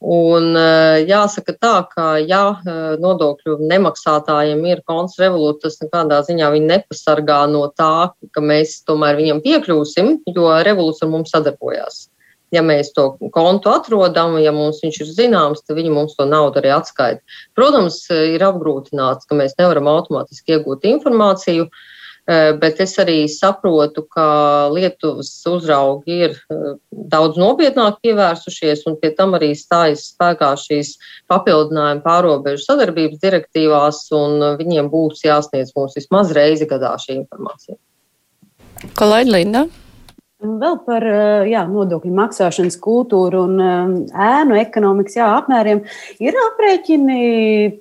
Un 0.05 0.51
uh, 0.53 1.01
jāsaka 1.09 1.55
tā, 1.57 1.75
ka 1.89 2.07
ja 2.21 2.43
uh, 2.53 2.97
nodokļu 3.01 3.57
nemaksātājiem 3.71 4.61
ir 4.69 4.83
konts 4.85 5.17
revolūta, 5.17 5.63
tas 5.65 5.81
nekādā 5.81 6.19
ziņā 6.27 6.51
viņi 6.53 6.69
nepasargā 6.69 7.39
no 7.49 7.63
tā, 7.73 8.11
ka 8.37 8.43
mēs 8.45 8.83
tomēr 8.85 9.17
viņam 9.17 9.41
piekļūsim, 9.47 10.11
jo 10.37 10.51
revolūts 10.69 11.01
ar 11.07 11.13
mums 11.15 11.33
sadarbojās. 11.33 12.03
Ja 12.53 12.61
mēs 12.63 12.93
to 12.95 13.15
kontu 13.33 13.73
atrodam, 13.73 14.37
ja 14.45 14.53
mums 14.55 14.83
viņš 14.85 15.01
ir 15.01 15.15
zināms, 15.17 15.65
tad 15.65 15.81
viņi 15.81 15.97
mums 15.97 16.19
to 16.19 16.29
naudu 16.29 16.61
arī 16.61 16.75
atskaita. 16.77 17.25
Protams, 17.57 18.05
ir 18.13 18.45
apgrūtināts, 18.45 19.25
ka 19.25 19.41
mēs 19.41 19.57
nevaram 19.59 19.89
automātiski 19.91 20.59
iegūt 20.59 20.85
informāciju, 20.93 21.65
uh, 21.65 21.83
Eh, 21.83 21.93
bet 22.61 22.81
es 22.81 22.95
arī 23.03 23.27
saprotu, 23.29 24.07
ka 24.09 24.27
Lietuvas 24.73 25.29
uzraugi 25.51 26.21
ir 26.29 26.37
eh, 26.49 26.63
daudz 27.13 27.37
nopietnāk 27.41 27.99
pievērsušies, 28.05 28.87
un 28.89 28.97
pie 29.03 29.13
tam 29.19 29.37
arī 29.37 29.53
stājas 29.59 30.07
spēkā 30.15 30.55
šīs 30.57 30.95
papildinājuma 31.29 32.01
pārobežu 32.07 32.65
sadarbības 32.65 33.21
direktīvās, 33.21 34.07
un 34.17 34.41
viņiem 34.61 34.89
būs 34.93 35.25
jāsniedz 35.27 35.75
mums 35.77 35.99
vismaz 36.01 36.33
reizi 36.33 36.69
gadā 36.71 36.97
šī 37.03 37.21
informācija. 37.21 37.77
Kolēģi 38.97 39.37
Linda. 39.37 39.67
Vēl 40.45 40.77
par 40.85 41.05
eh, 41.09 41.47
jā, 41.49 41.63
nodokļu 41.71 42.11
maksāšanas 42.13 42.77
kultūru 42.85 43.47
un 43.47 43.61
eh, 43.65 43.95
ēnu 44.27 44.59
ekonomikas 44.61 45.17
jā, 45.17 45.29
apmēriem. 45.39 45.81
Ir 46.21 46.37
aprēķini 46.51 47.21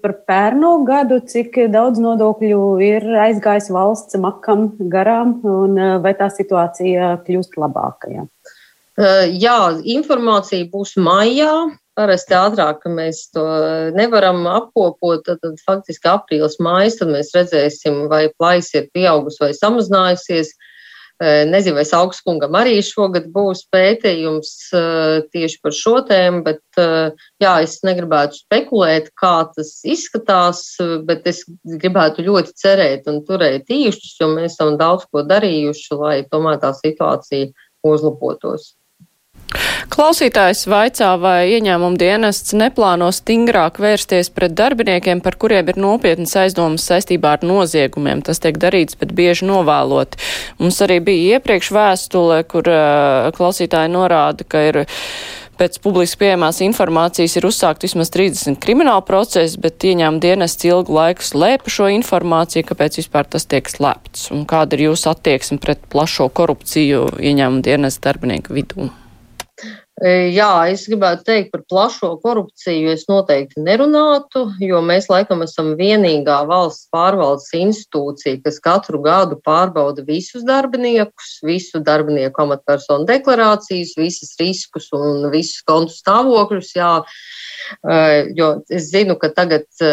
par 0.03 0.15
pērno 0.29 0.77
gadu, 0.87 1.19
cik 1.27 1.59
daudz 1.73 1.99
nodokļu 2.03 2.63
ir 2.85 3.07
aizgājis 3.25 3.67
valsts 3.73 4.19
makam 4.23 4.69
garām, 4.79 5.37
un 5.43 5.75
eh, 5.75 5.93
vai 6.03 6.15
tā 6.19 6.31
situācija 6.31 7.17
kļūst 7.27 7.59
labāka? 7.59 8.27
Jā, 8.93 9.59
informācija 9.89 10.69
būs 10.71 10.95
maijā. 11.01 11.53
Parasti 11.97 12.33
ātrāk, 12.33 12.87
mēs 12.89 13.27
to 13.35 13.43
nevaram 13.93 14.39
apkopot, 14.49 15.21
tad, 15.27 15.43
tad 15.43 15.59
faktiski 15.61 16.09
aprīlis, 16.09 16.55
tad 16.57 17.11
mēs 17.11 17.29
redzēsim, 17.35 18.07
vai 18.09 18.27
plaisa 18.33 18.79
ir 18.79 18.87
pieaugusi 18.95 19.43
vai 19.43 19.51
samazinājusies. 19.57 20.53
Uh, 20.53 20.69
Nezinu, 21.21 21.77
vai 21.77 21.85
augstskungam 21.95 22.55
arī 22.57 22.79
šogad 22.83 23.27
būs 23.31 23.61
pētījums 23.71 24.49
tieši 25.31 25.59
par 25.63 25.75
šo 25.77 25.99
tēmu, 26.09 26.41
bet 26.43 26.81
jā, 27.39 27.53
es 27.63 27.77
negribētu 27.85 28.41
spekulēt, 28.41 29.11
kā 29.15 29.35
tas 29.53 29.75
izskatās, 29.85 30.65
bet 31.07 31.29
es 31.29 31.43
gribētu 31.63 32.25
ļoti 32.25 32.57
cerēt 32.59 33.07
un 33.11 33.21
turēt 33.27 33.69
īšķus, 33.71 34.17
jo 34.19 34.31
mēs 34.33 34.57
esam 34.57 34.75
daudz 34.81 35.05
ko 35.13 35.23
darījuši, 35.29 35.99
lai 36.01 36.17
tomēr 36.27 36.59
tā 36.59 36.73
situācija 36.81 37.53
uzlabotos. 37.85 38.73
Klausītājs 39.93 40.63
vaicā, 40.71 41.11
vai 41.21 41.51
ieņēmuma 41.53 41.99
dienests 42.01 42.55
neplāno 42.57 43.11
stingrāk 43.13 43.77
vērsties 43.83 44.31
pret 44.33 44.55
darbiniekiem, 44.57 45.21
par 45.21 45.37
kuriem 45.37 45.69
ir 45.69 45.77
nopietnas 45.77 46.33
aizdomas 46.39 46.87
saistībā 46.89 47.35
ar 47.37 47.45
noziegumiem. 47.45 48.23
Tas 48.25 48.41
tiek 48.41 48.57
darīts, 48.57 48.97
bet 48.97 49.13
bieži 49.13 49.45
novēlot. 49.49 50.17
Mums 50.57 50.81
arī 50.85 50.97
bija 51.05 51.37
iepriekš 51.37 51.69
vēstule, 51.75 52.41
kur 52.49 52.69
uh, 52.71 53.29
klausītāji 53.37 53.93
norāda, 53.93 54.47
ka 54.49 54.63
ir 54.71 54.81
pēc 55.61 55.77
publiski 55.83 56.23
pieejamās 56.23 56.63
informācijas 56.65 57.37
ir 57.37 57.47
uzsākt 57.51 57.85
vismaz 57.85 58.09
30 58.15 58.57
krimināla 58.63 59.03
procesi, 59.05 59.59
bet 59.61 59.85
ieņēmuma 59.85 60.23
dienests 60.23 60.65
ilgu 60.65 60.97
laiku 60.97 61.27
slēpa 61.27 61.69
šo 61.69 61.91
informāciju, 61.99 62.65
kāpēc 62.71 62.97
vispār 63.03 63.29
tas 63.29 63.45
tiek 63.45 63.69
slēpts. 63.69 64.31
Un 64.33 64.47
kāda 64.49 64.79
ir 64.79 64.87
jūsu 64.89 65.11
attieksme 65.13 65.61
pret 65.61 65.85
plašo 65.93 66.31
korupciju 66.33 67.05
ieņēmuma 67.21 67.63
dienests 67.69 68.01
darbinieku 68.03 68.57
vidū? 68.57 68.89
E, 70.01 70.33
jā, 70.33 70.49
es 70.73 70.87
gribētu 70.89 71.21
teikt 71.27 71.51
par 71.53 71.61
plašo 71.69 72.15
korupciju. 72.23 72.89
Es 72.95 73.05
noteikti 73.05 73.61
nerunātu, 73.61 74.47
jo 74.65 74.79
mēs 74.81 75.05
laikam 75.11 75.43
esam 75.45 75.75
vienīgā 75.77 76.39
valsts 76.49 76.87
pārvaldes 76.93 77.51
institūcija, 77.59 78.39
kas 78.41 78.57
katru 78.63 79.03
gadu 79.05 79.37
pārbauda 79.45 80.01
visus 80.07 80.41
darbiniekus, 80.47 81.35
visu 81.45 81.81
darbinieku 81.85 82.41
amatpersonu 82.41 83.05
deklarācijas, 83.05 83.93
visas 83.99 84.33
riskus 84.41 84.89
un 84.97 85.29
visus 85.33 85.61
kontu 85.69 85.93
stāvokļus. 85.93 86.71
Jā, 86.73 86.93
e, 87.85 87.99
jo 88.33 88.49
es 88.73 88.89
zinu, 88.89 89.13
ka 89.21 89.29
tagad 89.37 89.67
e, 89.77 89.91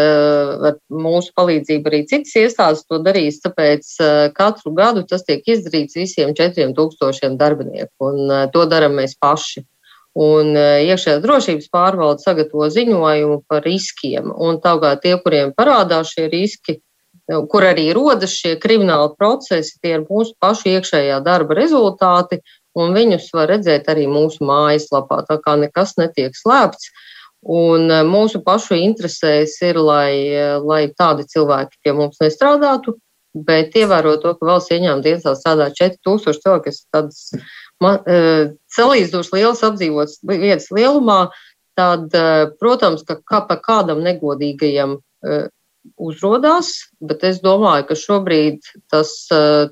ar 0.71 0.79
mūsu 0.89 1.35
palīdzību 1.37 1.93
arī 1.93 2.07
citas 2.09 2.33
iestādes 2.41 2.87
to 2.89 3.03
darīs, 3.05 3.43
tāpēc 3.45 3.93
katru 4.33 4.73
gadu 4.81 5.05
tas 5.05 5.29
tiek 5.29 5.45
izdarīts 5.45 6.01
visiem 6.01 6.33
četriem 6.33 6.73
tūkstošiem 6.73 7.37
darbinieku, 7.37 8.15
un 8.15 8.49
to 8.57 8.65
daram 8.73 8.97
mēs 8.97 9.19
paši. 9.21 9.67
Un 10.19 10.57
e, 10.59 10.63
iekšējās 10.91 11.21
drošības 11.23 11.69
pārvalde 11.71 12.25
sagatavo 12.25 12.67
ziņojumu 12.75 13.43
par 13.47 13.63
riskiem. 13.63 14.33
Un 14.35 14.59
tālāk 14.63 15.05
tie, 15.05 15.15
kuriem 15.23 15.53
parādās 15.55 16.11
šie 16.17 16.27
riski, 16.33 16.81
e, 16.81 17.39
kur 17.53 17.67
arī 17.69 17.93
rodas 17.95 18.35
šie 18.35 18.57
krimināli 18.59 19.15
procesi, 19.19 19.79
tie 19.79 19.95
ir 19.99 20.09
mūsu 20.09 20.35
pašu 20.43 20.73
iekšējā 20.73 21.21
darba 21.23 21.55
rezultāti, 21.61 22.41
un 22.75 22.97
viņus 22.97 23.31
var 23.35 23.53
redzēt 23.55 23.87
arī 23.91 24.09
mūsu 24.11 24.43
mājaslapā. 24.47 25.23
Tā 25.31 25.39
kā 25.45 25.55
nekas 25.63 25.95
netiek 26.01 26.35
slēpts. 26.35 26.91
Un 27.47 27.87
e, 27.87 28.03
mūsu 28.03 28.43
pašu 28.43 28.75
interesēs 28.83 29.61
ir, 29.63 29.79
lai, 29.79 30.59
lai 30.67 30.89
tādi 30.91 31.23
cilvēki 31.31 31.85
pie 31.87 31.95
mums 31.95 32.19
nestrādātu, 32.19 32.99
bet 33.31 33.79
ievērot 33.79 34.27
to, 34.27 34.35
ka 34.35 34.47
valsts 34.47 34.75
ieņēmuma 34.75 35.07
dienestā 35.07 35.39
strādā 35.39 35.71
4000 35.71 36.43
cilvēku, 36.43 36.75
tādas 36.91 37.29
man, 37.39 37.47
salīdzinoši 37.81 39.37
liels 39.37 39.63
apdzīvots 39.67 40.21
vietas 40.29 40.69
lielumā, 40.75 41.21
tad, 41.79 42.13
protams, 42.61 43.07
ka 43.09 43.21
kā 43.25 43.41
pa 43.49 43.57
kādam 43.61 44.03
negodīgajam 44.05 44.99
uzrodās, 46.01 46.73
bet 47.01 47.23
es 47.25 47.41
domāju, 47.41 47.87
ka 47.89 47.97
šobrīd 47.97 48.67
tas, 48.93 49.13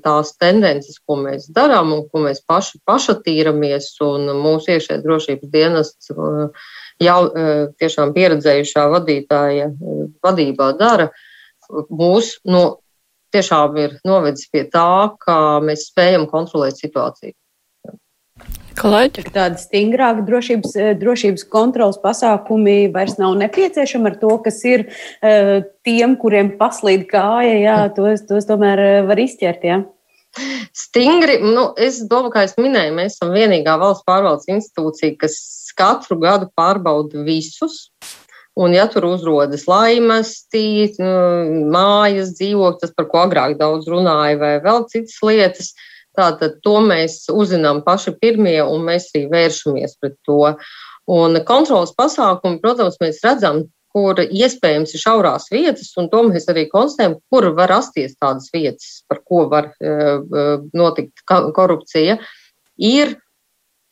tās 0.03 0.31
tendences, 0.41 0.97
ko 1.05 1.19
mēs 1.21 1.49
darām 1.53 1.93
un 1.93 2.05
ko 2.09 2.23
mēs 2.23 2.41
paši 2.49 2.81
pašatīramies 2.89 3.91
un 4.05 4.31
mūsu 4.41 4.73
iekšējais 4.73 5.03
drošības 5.05 5.51
dienests 5.53 6.11
jau 6.99 7.19
tiešām 7.81 8.13
pieredzējušā 8.17 8.87
vadītāja 8.95 9.69
vadībā 10.25 10.71
dara, 10.81 11.11
mūs 11.69 12.39
no, 12.49 12.63
tiešām 13.33 13.77
ir 13.77 13.99
novedis 14.07 14.49
pie 14.49 14.65
tā, 14.73 15.13
ka 15.21 15.59
mēs 15.61 15.91
spējam 15.91 16.25
kontrolēt 16.31 16.81
situāciju. 16.81 17.35
Kolēģi? 18.79 19.25
Tādi 19.35 19.59
stingrāki 19.59 20.23
drošības, 20.27 20.75
eh, 20.79 20.93
drošības 20.99 21.43
kontrolas 21.51 21.99
pasākumi 21.99 22.91
vairs 22.93 23.17
nav 23.19 23.35
nepieciešami 23.41 24.07
ar 24.07 24.15
to, 24.21 24.31
kas 24.45 24.59
ir 24.63 24.85
uh, 24.87 25.59
tiem, 25.83 26.15
kuriem 26.21 26.53
paslīd 26.59 27.03
kāja, 27.09 27.57
jā, 27.59 27.77
tos, 27.95 28.23
tos 28.29 28.47
tomēr 28.47 28.83
eh, 28.85 28.99
var 29.09 29.19
izķert, 29.19 29.65
jā. 29.67 29.81
Stingri, 30.77 31.39
nu, 31.41 31.73
es 31.75 31.99
domāju, 32.07 32.33
kā 32.37 32.45
es 32.47 32.55
minēju, 32.61 32.95
mēs 32.95 33.17
esam 33.17 33.33
vienīgā 33.35 33.75
valsts 33.81 34.05
pārvaldes 34.07 34.47
institūcija, 34.53 35.17
kas 35.25 35.35
katru 35.75 36.19
gadu 36.21 36.47
pārbauda 36.55 37.25
visus. 37.25 37.89
Un, 38.59 38.73
ja 38.75 38.85
tur 38.91 39.07
uzrodas 39.07 39.65
laimesti, 39.69 40.91
nu, 40.99 41.11
mājas, 41.73 42.33
dzīvokļi, 42.39 42.79
tas, 42.81 42.95
par 42.95 43.07
ko 43.11 43.23
agrāk 43.25 43.55
daudz 43.59 43.87
runāja, 43.91 44.39
vai 44.39 44.55
vēl 44.63 44.83
citas 44.91 45.19
lietas, 45.23 45.73
tātad 46.19 46.59
to 46.65 46.77
mēs 46.83 47.23
uzzinām 47.31 47.81
paši 47.87 48.15
pirmie, 48.19 48.59
un 48.63 48.85
mēs 48.87 49.09
arī 49.13 49.25
vēršamies 49.31 49.97
pret 50.01 50.19
to. 50.27 50.53
Un 51.09 51.39
kontrolas 51.47 51.95
pasākumi, 51.97 52.59
protams, 52.61 52.99
mēs 53.01 53.23
redzam, 53.25 53.63
kur 53.89 54.19
iespējams 54.21 54.93
ir 54.93 55.01
šaurās 55.01 55.47
vietas, 55.49 55.89
un 55.97 56.09
to 56.11 56.21
mēs 56.27 56.45
arī 56.51 56.67
konstatējam, 56.69 57.17
kur 57.31 57.49
var 57.57 57.71
rasties 57.73 58.13
tādas 58.19 58.51
vietas, 58.53 58.99
par 59.09 59.23
ko 59.25 59.47
var 59.49 59.71
uh, 59.73 60.59
notikt 60.77 61.23
korupcija, 61.25 62.19
ir 62.77 63.15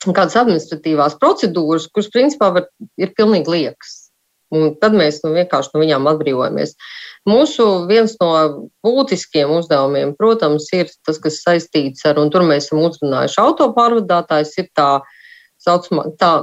kādas 0.06 0.38
administratīvās 0.38 1.18
procedūras, 1.22 1.90
kuras 1.90 2.12
principā 2.14 2.52
var, 2.54 2.70
ir 3.02 3.16
pilnīgi 3.18 3.56
liekas. 3.56 3.96
Un 4.56 4.74
tad 4.80 4.95
mēs 4.95 5.20
nu, 5.26 5.34
vienkārši 5.36 5.74
no 5.74 5.84
viņām 5.84 6.08
atbrīvojamies. 6.14 6.76
Mūsu 7.28 7.66
viens 7.89 8.14
no 8.22 8.32
būtiskiem 8.86 9.52
uzdevumiem, 9.58 10.14
protams, 10.16 10.70
ir 10.76 10.88
tas, 11.06 11.20
kas 11.20 11.41
saistīts 11.43 12.06
ar, 12.08 12.22
un 12.22 12.32
tur 12.32 12.45
mēs 12.48 12.70
esam 12.70 12.86
uzrunājuši 12.88 13.41
autopārvadātājs, 13.43 14.56
ir 14.62 14.70
tā 14.78 14.91
saucamā 15.60 16.08
tā 16.22 16.34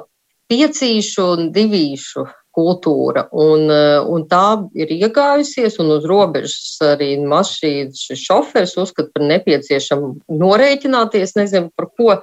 piecīšu 0.53 1.29
un 1.37 1.53
divīšu 1.55 2.27
kultūra. 2.55 3.27
Un, 3.33 3.67
eh, 3.71 4.01
un 4.01 4.27
tā 4.31 4.69
ir 4.79 4.93
iegājusies, 4.95 5.79
un 5.83 5.91
uz 5.97 6.05
robežas 6.07 6.79
arī 6.87 7.17
mašīnas 7.19 8.07
šoferis 8.21 8.77
uzskata 8.79 9.11
par 9.15 9.27
nepieciešamu 9.27 10.13
norēķināties, 10.31 11.35
nezinu 11.41 11.73
par 11.77 11.89
ko. 11.99 12.21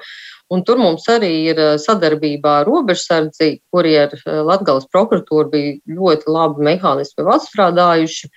Un 0.52 0.66
tur 0.68 0.80
mums 0.82 1.06
arī 1.12 1.32
ir 1.52 1.60
sadarbībā 1.80 2.58
ar 2.62 2.68
robežsardzi, 2.68 3.54
kuri 3.72 3.94
ar 4.02 4.16
Latgales 4.48 4.90
prokuratūru 4.92 5.52
bija 5.54 5.78
ļoti 6.00 6.28
labi 6.28 6.66
mehānismi 6.68 7.28
atstrādājuši, 7.36 8.32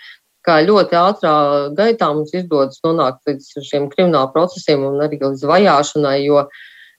kā 0.47 0.61
ļoti 0.63 0.99
ātrā 1.01 1.35
gaitā 1.75 2.13
mums 2.15 2.35
izdodas 2.37 2.79
nonākt 2.87 3.25
līdz 3.27 3.67
šiem 3.67 3.89
krimināla 3.91 4.31
procesiem 4.35 4.85
un 4.87 5.03
arī 5.03 5.19
līdz 5.25 5.43
vajāšanai, 5.51 6.21
jo 6.27 6.45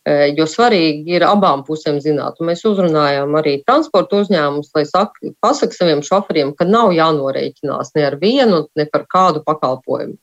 jo 0.05 0.45
svarīgi 0.45 1.15
ir 1.17 1.23
abām 1.25 1.63
pusēm 1.65 1.97
zināt. 2.03 2.37
Un 2.39 2.51
mēs 2.51 2.61
uzrunājām 2.69 3.33
arī 3.39 3.55
transporta 3.65 4.19
uzņēmumus, 4.21 4.69
lai 4.75 4.83
saka, 4.85 5.31
pasaka 5.41 5.73
saviem 5.73 6.03
šoferiem, 6.05 6.53
ka 6.53 6.67
nav 6.69 6.93
jānorēķinās 6.93 7.95
ne 7.95 8.05
ar 8.05 8.19
vienu, 8.21 8.67
ne 8.77 8.85
par 8.91 9.07
kādu 9.09 9.41
pakalpojumu. 9.45 10.19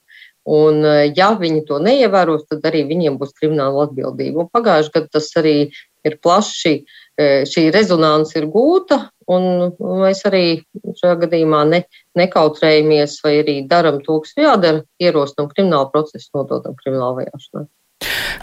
Un, 0.48 0.84
eh, 0.84 1.12
ja 1.14 1.32
viņi 1.38 1.64
to 1.68 1.78
neievēros, 1.78 2.48
tad 2.50 2.64
arī 2.66 2.82
viņiem 2.88 3.18
būs 3.18 3.34
krimināla 3.38 3.86
atbildība. 3.86 4.42
Un 4.42 4.50
pagājuši 4.50 4.92
gadu 4.94 5.08
tas 5.12 5.30
arī 5.38 5.70
ir 6.04 6.18
plaši, 6.18 6.84
eh, 7.18 7.42
šī 7.46 7.70
rezonance 7.72 8.34
ir 8.36 8.48
gūta, 8.50 9.10
un 9.28 9.70
mēs 9.78 10.24
arī 10.26 10.64
šajā 10.98 11.20
gadījumā 11.22 11.68
ne, 11.68 11.84
nekautrējamies 12.18 13.20
vai 13.22 13.42
arī 13.42 13.68
daram 13.68 14.00
to, 14.02 14.20
kas 14.20 14.34
jādara, 14.34 14.82
ierosinām 15.00 15.52
kriminālu 15.52 15.92
procesu, 15.92 16.28
nododam 16.34 16.74
kriminālu 16.74 17.22
vajāšanai. 17.22 17.68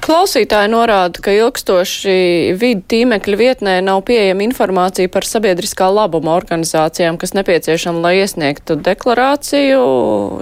Klausītāji 0.04 0.72
norāda, 0.72 1.22
ka 1.24 1.34
ilgstoši 1.36 2.56
vidu 2.60 2.84
tīmekļa 2.92 3.40
vietnē 3.40 3.76
nav 3.86 4.02
pieejama 4.08 4.46
informācija 4.46 5.12
par 5.12 5.28
sabiedriskā 5.28 5.90
labuma 5.92 6.36
organizācijām, 6.38 7.20
kas 7.20 7.36
nepieciešama, 7.38 8.02
lai 8.04 8.14
iesniegtu 8.22 8.78
deklarāciju. 8.86 9.82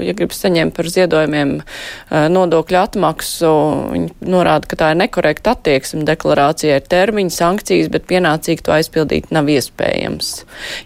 Ja 0.05 0.15
grib 0.18 0.36
saņemt 0.36 0.76
par 0.78 0.91
ziedojumiem 0.93 1.57
eh, 1.59 2.28
nodokļu 2.34 2.80
atmaksu, 2.84 3.53
viņi 3.95 4.30
norāda, 4.30 4.70
ka 4.70 4.80
tā 4.84 4.93
ir 4.93 5.01
nekorekta 5.03 5.57
attieksme 5.57 6.05
deklarācijai, 6.07 6.78
ir 6.80 6.88
termiņa 6.91 7.36
sankcijas, 7.38 7.91
bet 7.93 8.07
pienācīgi 8.09 8.65
to 8.68 8.76
aizpildīt 8.78 9.34
nav 9.36 9.49
iespējams, 9.51 10.34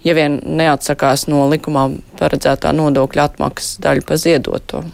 ja 0.07 0.17
vien 0.17 0.39
neatsakās 0.45 1.27
no 1.31 1.45
likumā 1.51 1.89
paredzētā 2.21 2.73
nodokļu 2.77 3.27
atmaksas 3.27 3.79
daļu 3.83 4.07
pa 4.07 4.19
ziedoto. 4.21 4.85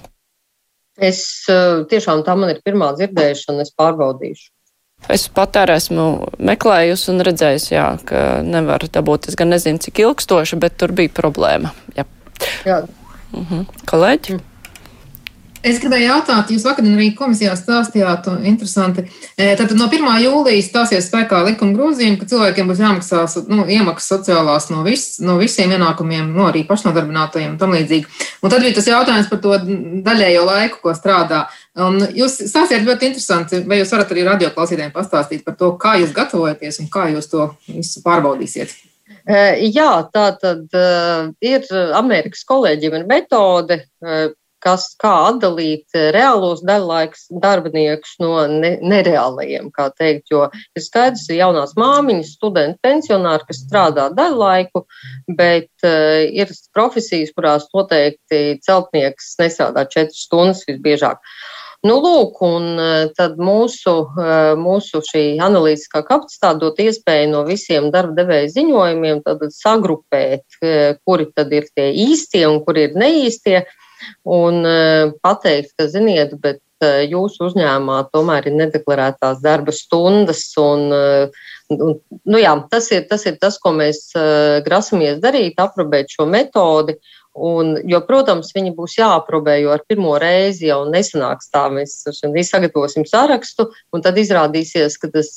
Es 0.98 1.45
eh, 1.52 1.84
tiešām 1.89 2.24
tā 2.26 2.34
man 2.39 2.54
ir 2.54 2.62
pirmā 2.66 2.91
dzirdēšana, 2.98 3.66
es 3.66 3.74
pārbaudīšu. 3.78 4.50
Es 5.14 5.28
pat 5.30 5.60
arī 5.62 5.76
esmu 5.78 6.08
meklējusi 6.41 7.12
un 7.14 7.22
redzējusi, 7.28 7.70
jā, 7.76 7.86
ka 8.10 8.22
nevar 8.41 8.82
dabūt. 8.89 9.30
Es 9.30 9.38
gan 9.38 9.54
nezinu, 9.54 9.82
cik 9.84 10.02
ilgstoši, 10.02 10.58
bet 10.58 10.80
tur 10.82 10.95
bija 10.98 11.14
problēma. 11.14 11.74
Jā. 11.98 12.08
jā. 12.66 12.82
Mhm. 13.36 13.68
Kolēģi? 13.89 14.39
Mm. 14.39 14.47
Es 15.66 15.80
gribēju 15.82 16.05
jautāt, 16.05 16.51
jūs 16.53 16.66
vakar 16.68 16.86
arī 16.86 17.08
komisijā 17.18 17.55
stāstījāt, 17.58 18.28
un 18.30 18.43
interesanti, 18.45 19.08
e, 19.34 19.47
tad 19.58 19.72
no 19.78 19.88
1. 19.89 20.05
jūlijas 20.22 20.70
stāsies 20.70 21.08
spēkā 21.10 21.39
likuma 21.47 21.74
grozījumi, 21.74 22.20
ka 22.22 22.28
cilvēkiem 22.30 22.70
būs 22.70 22.82
jāmaksā 22.84 23.24
nu, 23.49 23.66
iemaksas 23.66 24.12
sociālās 24.14 24.70
no, 24.70 24.84
vis, 24.86 25.08
no 25.24 25.39
visiem 25.41 25.74
ienākumiem, 25.74 26.30
no 26.36 26.45
arī 26.51 26.62
pašnodarbinātajiem 26.70 27.55
un 27.55 27.60
tam 27.62 27.74
līdzīgi. 27.74 28.05
Un 28.45 28.53
tad 28.53 28.62
bija 28.66 28.78
tas 28.78 28.91
jautājums 28.91 29.32
par 29.34 29.41
to 29.41 29.58
daļējo 30.05 30.45
laiku, 30.45 30.82
ko 30.86 30.93
strādā. 30.97 31.47
Un 31.88 32.03
jūs 32.14 32.38
stāstījāt 32.51 32.86
ļoti 32.86 33.12
interesanti, 33.12 33.64
vai 33.66 33.82
jūs 33.82 33.93
varat 33.97 34.14
arī 34.14 34.30
radioklausītājiem 34.30 34.93
pastāstīt 34.93 35.45
par 35.47 35.58
to, 35.58 35.74
kā 35.82 35.97
jūs 36.03 36.14
gatavojaties 36.14 36.84
un 36.86 36.91
kā 36.93 37.10
jūs 37.16 37.34
to 37.34 37.49
visu 37.72 38.05
pārbaudīsiet. 38.05 38.78
E, 39.28 39.39
jā, 39.74 39.91
tā 40.14 40.30
tad 40.39 40.68
uh, 40.78 41.32
ir 41.43 41.66
Amerikas 41.97 42.45
kolēģiem 42.47 43.01
ir 43.01 43.08
metode, 43.10 43.82
kas, 44.64 44.88
kā 44.99 45.12
atdalīt 45.30 45.97
eh, 45.97 46.10
reālos 46.16 46.64
daļlaiks 46.66 47.28
darbiniekus 47.43 48.16
no 48.24 48.34
ne, 48.51 48.76
nereālajiem, 48.82 49.70
kā 49.76 49.89
teikt, 49.97 50.32
jo 50.34 50.47
ir 50.53 50.84
skaidrs, 50.84 51.28
ka 51.30 51.38
jaunās 51.38 51.76
māmiņas, 51.80 52.34
studenti, 52.39 52.80
pensionāri, 52.86 53.47
kas 53.49 53.62
strādā 53.66 54.10
daļlaiku, 54.18 54.84
bet 55.38 55.70
uh, 55.86 56.24
ir 56.26 56.51
profesijas, 56.76 57.34
kurās 57.36 57.68
noteikti 57.76 58.58
celtnieks 58.66 59.36
nestrādā 59.41 59.86
četras 59.89 60.26
stundas 60.26 60.66
visbiežāk. 60.68 61.22
Nu, 61.86 61.99
lūk, 62.01 62.39
un 62.41 62.82
eh, 62.82 63.10
tad 63.16 63.38
mūsu, 63.38 63.91
mūsu 64.58 65.03
šī 65.05 65.24
analītiskā 65.45 66.01
kapacitāte 66.08 66.64
dot 66.64 66.80
iespēju 66.82 67.30
no 67.36 67.43
visiem 67.47 67.91
darba 67.93 68.18
devēja 68.18 68.49
ziņojumiem 68.55 69.22
sagrupēt, 69.53 70.58
kuri 71.05 71.28
tad 71.38 71.53
ir 71.53 71.70
tie 71.78 71.91
īstie 72.08 72.47
un 72.49 72.64
kuri 72.66 72.89
ir 72.89 72.97
neīstie. 72.97 73.60
Uh, 73.62 73.84
un 74.24 74.64
e, 74.66 74.78
pateikt, 75.24 75.74
ka, 75.78 75.88
ziniet, 75.91 76.36
bet 76.43 76.62
e, 76.84 77.08
jūsu 77.12 77.50
uzņēmumā 77.50 78.00
tomēr 78.14 78.50
ir 78.50 78.58
nedeklarētās 78.60 79.41
darba 79.43 79.76
stundas. 79.76 80.43
Un, 80.62 80.88
e, 80.91 81.30
un, 81.74 81.97
nu 82.26 82.41
jā, 82.41 82.53
tas, 82.72 82.89
ir, 82.95 83.05
tas 83.09 83.26
ir 83.30 83.38
tas, 83.41 83.59
ko 83.61 83.74
mēs 83.76 84.09
grasamies 84.65 85.22
darīt, 85.24 85.59
aprobēt 85.61 86.13
šo 86.13 86.28
metodi. 86.30 86.97
Un, 87.38 87.76
jo, 87.86 87.99
protams, 88.01 88.49
viņi 88.55 88.72
būs 88.74 88.95
jāaprobē, 88.97 89.59
jo 89.61 89.70
ar 89.76 89.84
pirmo 89.86 90.15
reizi 90.18 90.72
jau 90.72 90.80
nesanāks 90.89 91.51
tā. 91.53 91.68
Mēs 91.70 92.49
sagatavosim 92.49 93.05
sarakstu, 93.05 93.68
un 93.93 94.01
tad 94.01 94.18
izrādīsies, 94.18 94.97
ka 94.97 95.11
tas 95.13 95.30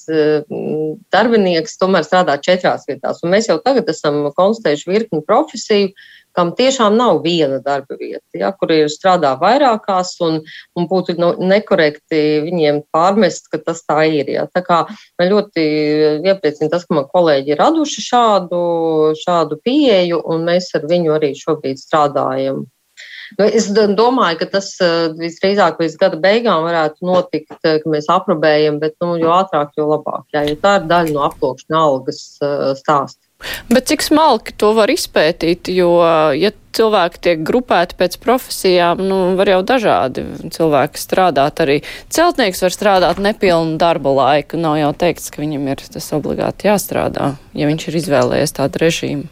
darbinieks 1.13 1.77
tomēr 1.83 2.07
strādā 2.09 2.39
četrās 2.41 2.89
vietās. 2.89 3.21
Un 3.21 3.35
mēs 3.35 3.51
jau 3.53 3.59
tagad 3.61 3.93
esam 3.93 4.23
konstatējuši 4.33 4.89
virkni 4.95 5.21
profesiju, 5.29 5.93
uh, 5.93 6.09
kam 6.37 6.53
tiešām 6.57 6.97
nav 6.99 7.21
viena 7.25 7.59
darba 7.63 7.97
vieta, 7.99 8.25
ja, 8.37 8.51
kur 8.55 8.71
ir 8.75 8.91
strādā 8.93 9.33
vairākās, 9.41 10.15
un, 10.25 10.41
un 10.79 10.89
būtu 10.91 11.17
nu, 11.19 11.33
nekorekti 11.51 12.23
viņiem 12.47 12.83
pārmest, 12.95 13.51
ka 13.51 13.61
tas 13.65 13.83
tā 13.87 14.03
ir. 14.09 14.31
Ja. 14.31 14.47
Tā 14.51 14.63
kā 14.67 14.83
man 15.19 15.31
ļoti 15.33 15.65
iepriecina 16.27 16.71
tas, 16.73 16.85
ka 16.87 16.97
man 16.97 17.09
kolēģi 17.11 17.55
ir 17.55 17.61
raduši 17.61 18.05
šādu, 18.05 18.61
šādu 19.21 19.61
pieeju, 19.65 20.21
un 20.33 20.45
mēs 20.49 20.71
ar 20.79 20.87
viņu 20.91 21.17
arī 21.17 21.33
šobrīd 21.39 21.81
strādājam. 21.81 22.67
Nu, 23.39 23.47
es 23.47 23.69
domāju, 23.71 24.41
ka 24.41 24.49
tas 24.57 24.73
eh, 24.83 25.13
visdrīzāk 25.19 25.79
līdz 25.83 25.97
gada 26.01 26.19
beigām 26.21 26.65
varētu 26.67 27.07
notikt, 27.07 27.55
eh, 27.63 27.79
ka 27.83 27.93
mēs 27.93 28.11
aprobējam, 28.11 28.81
bet 28.83 28.97
nu, 29.03 29.15
jo 29.21 29.31
ātrāk, 29.35 29.71
jo 29.79 29.87
labāk. 29.93 30.25
Jā, 30.35 30.43
jo 30.49 30.59
tā 30.59 30.77
ir 30.81 30.89
daļa 30.91 31.15
no 31.15 31.23
aploksņa 31.29 31.83
algas 31.85 32.23
eh, 32.43 32.71
stāsta. 32.81 33.23
Bet 33.71 33.89
cik 33.89 34.03
smalki 34.05 34.53
to 34.61 34.73
var 34.77 34.91
izpētīt, 34.93 35.71
jo, 35.73 35.95
ja 36.37 36.53
cilvēki 36.77 37.21
tiek 37.25 37.43
grupēti 37.47 37.97
pēc 37.99 38.17
profesijām, 38.23 39.01
nu, 39.03 39.19
var 39.39 39.51
jau 39.51 39.61
dažādi 39.67 40.25
cilvēki 40.55 41.01
strādāt 41.01 41.63
arī. 41.65 41.81
Celtnieks 42.13 42.63
var 42.67 42.77
strādāt 42.77 43.21
nepilnu 43.23 43.79
darba 43.81 44.13
laiku, 44.17 44.61
nav 44.61 44.79
jau 44.81 44.93
teikts, 45.03 45.33
ka 45.33 45.43
viņam 45.43 45.69
ir 45.73 45.85
tas 45.97 46.09
obligāti 46.17 46.71
jāstrādā, 46.71 47.35
ja 47.57 47.71
viņš 47.71 47.89
ir 47.89 48.01
izvēlējies 48.03 48.57
tādu 48.61 48.85
režīmu. 48.85 49.29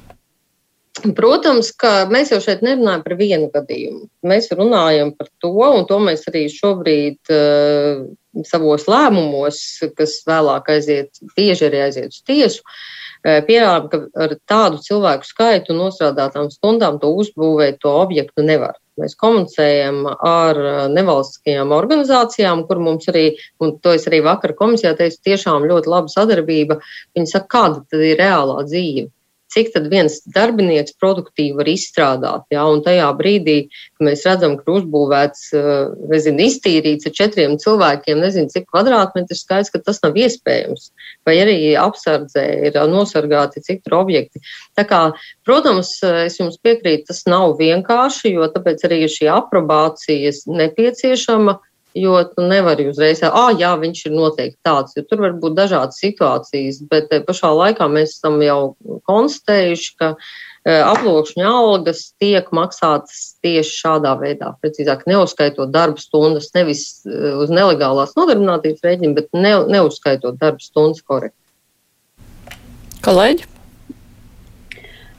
Protams, 1.15 1.69
ka 1.79 2.09
mēs 2.11 2.33
jau 2.33 2.41
šeit 2.43 2.65
nerunājam 2.67 3.05
par 3.05 3.15
vienu 3.21 3.47
gadījumu. 3.53 4.09
Mēs 4.27 4.49
runājam 4.51 5.13
par 5.15 5.29
to, 5.39 5.53
un 5.55 5.85
to 5.87 6.01
mēs 6.03 6.25
arī 6.27 6.49
šobrīd 6.51 7.31
uh, 7.31 8.01
savos 8.49 8.89
lēmumos, 8.91 9.61
kas 9.95 10.17
vēlāk 10.27 10.73
aiziet, 10.75 11.21
bieži 11.37 11.69
arī 11.69 11.85
aiziet 11.85 12.17
uz 12.17 12.25
tiesu, 12.27 12.65
uh, 12.67 12.98
Pieņēmām, 13.25 13.89
ka 13.93 14.03
ar 14.25 14.35
tādu 14.49 14.83
cilvēku 14.85 15.27
skaitu 15.27 15.75
un 15.75 15.83
nostrādātām 15.85 16.53
stundām 16.55 17.01
to 17.03 17.11
uzbūvēt, 17.19 17.81
to 17.83 17.95
objektu 18.03 18.45
nevar. 18.47 18.79
Mēs 18.99 19.15
komunicējam 19.19 20.01
ar 20.11 20.59
nevalstiskajām 20.91 21.75
organizācijām, 21.75 22.65
kur 22.67 22.81
mums 22.83 23.07
arī, 23.11 23.27
un 23.63 23.77
to 23.83 23.95
es 23.95 24.09
arī 24.11 24.23
vakar 24.27 24.57
komisijā 24.59 24.97
teicu, 24.99 25.21
tiešām 25.29 25.69
ļoti 25.71 25.93
laba 25.93 26.11
sadarbība. 26.11 26.81
Viņi 27.15 27.31
saka, 27.31 27.51
kāda 27.55 27.85
tad 27.87 28.03
ir 28.03 28.19
reālā 28.19 28.65
dzīve 28.67 29.11
cik 29.53 29.73
tad 29.75 29.89
viens 29.93 30.19
darbinieks 30.35 30.97
produktīvi 31.01 31.57
var 31.59 31.71
izstrādāt. 31.71 32.47
Ja? 32.55 32.67
Un 32.69 32.83
tajā 32.85 33.09
brīdī, 33.19 33.59
kad 33.99 34.09
mēs 34.09 34.25
redzam, 34.29 34.57
ka 34.61 34.77
uzbūvēts, 34.79 35.45
eh, 35.57 35.71
nezinu, 36.13 36.45
iztīrīts 36.49 37.09
ar 37.09 37.17
četriem 37.21 37.57
cilvēkiem, 37.61 38.21
nezinu, 38.25 38.53
cik 38.53 38.69
kvadrātmetri, 38.73 39.39
skaidrs, 39.39 39.73
ka 39.73 39.83
tas 39.85 40.03
nav 40.05 40.19
iespējams. 40.19 40.91
Vai 41.27 41.39
arī 41.45 41.59
apsardzē 41.81 42.47
ir 42.69 42.81
nosargāti 42.89 43.63
citi 43.65 43.93
objekti. 43.93 44.41
Tā 44.77 44.85
kā, 44.89 45.13
protams, 45.47 45.93
es 46.03 46.39
jums 46.39 46.59
piekrītu, 46.59 47.09
tas 47.09 47.25
nav 47.27 47.57
vienkārši, 47.59 48.35
jo 48.35 48.49
tāpēc 48.53 48.85
arī 48.89 49.03
ir 49.07 49.13
šī 49.13 49.31
aprobācijas 49.33 50.45
nepieciešama 50.47 51.59
jo 51.99 52.19
tu 52.31 52.45
nevari 52.47 52.89
uzreiz 52.91 53.23
teikt, 53.23 53.35
ah, 53.35 53.51
jā, 53.57 53.73
viņš 53.81 54.05
ir 54.07 54.15
noteikti 54.15 54.59
tāds, 54.67 54.95
jo 54.97 55.05
tur 55.09 55.23
var 55.25 55.35
būt 55.43 55.57
dažādas 55.59 56.01
situācijas, 56.03 56.83
bet 56.91 57.13
pašā 57.27 57.51
laikā 57.55 57.89
mēs 57.93 58.17
esam 58.19 58.39
jau 58.45 58.61
konstatējuši, 59.09 59.91
ka 59.99 60.13
aploksņa 60.69 61.49
algas 61.49 62.03
tiek 62.21 62.49
maksātas 62.55 63.39
tieši 63.45 63.77
šādā 63.83 64.15
veidā, 64.21 64.53
precīzāk 64.63 65.07
neuzskaitot 65.09 65.73
darba 65.75 66.01
stundas, 66.03 66.51
nevis 66.57 66.87
uz 67.07 67.53
nelegālās 67.53 68.17
nodarbinātības 68.19 68.85
rēķina, 68.85 69.15
bet 69.17 69.31
ne, 69.37 69.55
neuzskaitot 69.79 70.41
darba 70.41 70.65
stundas 70.65 71.05
korekti. 71.05 71.39
Kolēģi? 73.05 73.58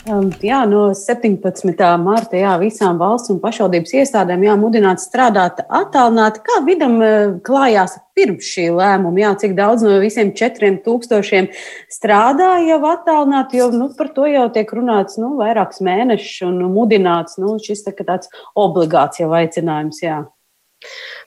Um, 0.10 0.30
jā, 0.42 0.64
no 0.66 0.88
17. 0.98 1.82
marta 2.02 2.40
jā, 2.40 2.56
visām 2.62 2.98
valsts 2.98 3.30
un 3.30 3.38
pašvaldības 3.44 3.92
iestādēm 4.00 4.46
jāmudināt 4.48 5.04
strādāt 5.04 5.60
attālināti. 5.66 6.42
Kā 6.48 6.56
vidam 6.66 6.96
uh, 6.98 7.36
klājās 7.46 8.00
pirms 8.18 8.48
šī 8.50 8.70
lēmuma? 8.74 9.22
Jā, 9.22 9.36
cik 9.44 9.54
daudz 9.60 9.86
no 9.86 10.00
visiem 10.02 10.32
4000 10.40 11.54
strādāja 11.94 12.66
jau 12.72 12.80
attālināti, 12.90 13.62
jo 13.62 13.70
nu, 13.76 13.92
par 14.00 14.10
to 14.16 14.26
jau 14.32 14.48
tiek 14.56 14.74
runāts 14.74 15.20
nu, 15.22 15.36
vairākus 15.38 15.84
mēnešus 15.86 16.42
un 16.50 16.64
mudināts. 16.74 17.38
Nu, 17.42 17.60
šis 17.62 17.86
tā, 17.86 17.94
tāds 18.02 18.34
obligāts 18.58 19.22
jau 19.22 19.30
aicinājums. 19.38 20.02
Jā. 20.02 20.24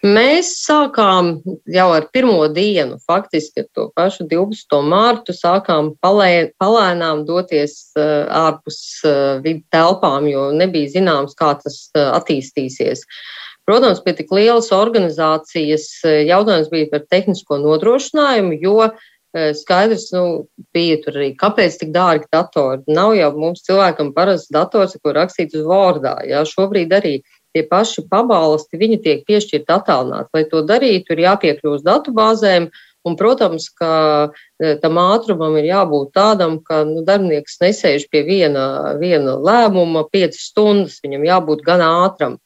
Mēs 0.02 0.48
sākām 0.64 1.34
jau 1.70 1.86
ar 1.92 2.06
pirmo 2.14 2.46
dienu, 2.50 2.96
faktiski 3.06 3.66
to 3.76 3.90
pašu 3.96 4.24
12. 4.30 4.78
mārtu, 4.88 5.34
sākām 5.36 5.92
palē, 6.02 6.50
palēnām 6.62 7.26
doties 7.28 7.92
uh, 7.94 8.24
ārpus 8.32 8.80
uh, 9.04 9.38
vidu 9.44 9.62
telpām, 9.74 10.26
jo 10.30 10.48
nebija 10.56 10.94
zināms, 10.96 11.36
kā 11.38 11.52
tas 11.60 11.84
uh, 11.92 12.14
attīstīsies. 12.16 13.04
Protams, 13.68 14.00
pie 14.02 14.16
tik 14.18 14.32
lielas 14.34 14.72
organizācijas 14.74 15.86
jautājums 16.02 16.72
bija 16.72 16.88
par 16.90 17.04
tehnisko 17.12 17.60
nodrošinājumu, 17.62 18.56
jo 18.58 18.88
skaidrs, 19.32 20.08
nu, 20.12 20.24
bija 20.74 20.98
tur 21.04 21.20
arī, 21.20 21.28
kāpēc 21.38 21.78
tik 21.80 21.92
dārgi 21.94 22.26
datori. 22.34 22.82
Nav 22.90 23.14
jau 23.16 23.30
mums 23.38 23.62
cilvēkam 23.64 24.10
parasts 24.16 24.50
dators, 24.52 24.98
ko 24.98 25.14
rakstīt 25.14 25.54
uz 25.56 25.62
Wordā. 25.64 26.18
Jā, 26.26 26.42
šobrīd 26.48 26.92
arī 26.98 27.14
tie 27.52 27.64
paši 27.68 28.06
pabalsti, 28.10 28.80
viņi 28.80 28.98
tiek 29.04 29.26
piešķirti 29.28 29.72
attālināti. 29.72 30.30
Lai 30.36 30.44
to 30.50 30.62
darītu, 30.66 31.14
ir 31.14 31.26
jāpiekļūst 31.26 31.86
datubāzēm. 31.86 32.70
Un, 33.02 33.16
protams, 33.18 33.64
ka 33.74 33.94
e, 34.62 34.76
tam 34.78 35.00
ātrumam 35.02 35.56
ir 35.58 35.66
jābūt 35.72 36.12
tādam, 36.14 36.60
ka 36.62 36.84
nu, 36.86 37.00
darbinieks 37.02 37.58
nesēž 37.58 38.06
pie 38.12 38.22
viena, 38.28 38.94
viena 39.00 39.34
lēmuma 39.42 40.04
piecas 40.12 40.44
stundas, 40.52 41.00
viņam 41.02 41.26
jābūt 41.26 41.64
gan 41.66 41.82
ātram. 41.82 42.38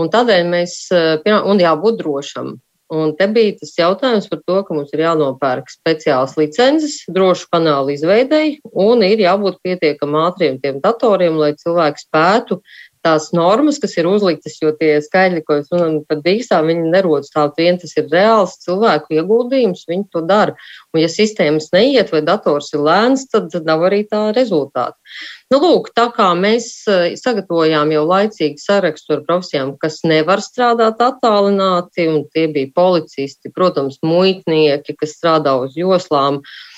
Un 0.00 0.08
tādēļ 0.08 0.48
mēs, 0.48 0.80
e, 0.96 1.20
un 1.28 1.60
jābūt 1.60 2.00
drošam. 2.00 2.56
Un 2.90 3.12
te 3.14 3.28
bija 3.30 3.54
tas 3.60 3.70
jautājums 3.78 4.26
par 4.26 4.40
to, 4.42 4.56
ka 4.66 4.74
mums 4.74 4.90
ir 4.96 5.04
jānopērk 5.04 5.68
speciāls 5.70 6.32
licences 6.40 6.96
drošu 7.14 7.46
kanālu 7.52 7.94
izveidēji 7.94 8.56
un 8.82 9.04
ir 9.06 9.22
jābūt 9.22 9.60
pietiekam 9.62 10.16
ātriem 10.18 10.58
tiem 10.58 10.80
datoriem, 10.82 11.38
lai 11.38 11.52
cilvēki 11.60 12.02
spētu 12.02 12.58
tās 13.04 13.30
normas, 13.36 13.78
kas 13.82 13.96
ir 13.98 14.08
uzliktas, 14.10 14.58
jo 14.62 14.72
tie 14.76 14.98
skaidri, 15.04 15.42
ko 15.46 15.58
es 15.60 15.70
runāju 15.72 16.02
par 16.08 16.20
dīksām, 16.24 16.68
viņi 16.70 16.92
nerodas 16.92 17.32
tā 17.34 17.46
vien, 17.56 17.78
tas 17.80 17.92
ir 17.96 18.08
reāls 18.12 18.58
cilvēku 18.64 19.16
ieguldījums, 19.18 19.86
viņi 19.88 20.06
to 20.12 20.22
dara. 20.28 20.56
Un 20.94 21.02
ja 21.02 21.10
sistēmas 21.12 21.70
neiet 21.74 22.12
vai 22.14 22.22
dators 22.26 22.72
ir 22.74 22.84
lēns, 22.86 23.26
tad 23.32 23.54
nav 23.66 23.86
arī 23.88 24.02
tā 24.10 24.22
rezultāta. 24.36 24.96
Nu, 25.50 25.58
lūk, 25.62 25.90
tā 25.96 26.06
kā 26.14 26.30
mēs 26.38 26.70
eh, 26.86 27.16
sagatavojām 27.18 27.90
jau 27.96 28.06
laicīgi 28.06 28.62
sarakstu 28.62 29.16
ar 29.16 29.24
profesijām, 29.26 29.74
kas 29.80 30.02
nevar 30.06 30.44
strādāt 30.44 31.02
attālināti, 31.02 32.06
un 32.10 32.26
tie 32.30 32.46
bija 32.52 32.70
policisti, 32.76 33.52
protams, 33.54 33.98
muitnieki, 34.06 34.94
kas 35.00 35.16
strādā 35.18 35.56
uz 35.64 35.74
joslām, 35.78 36.38
uh, 36.40 36.69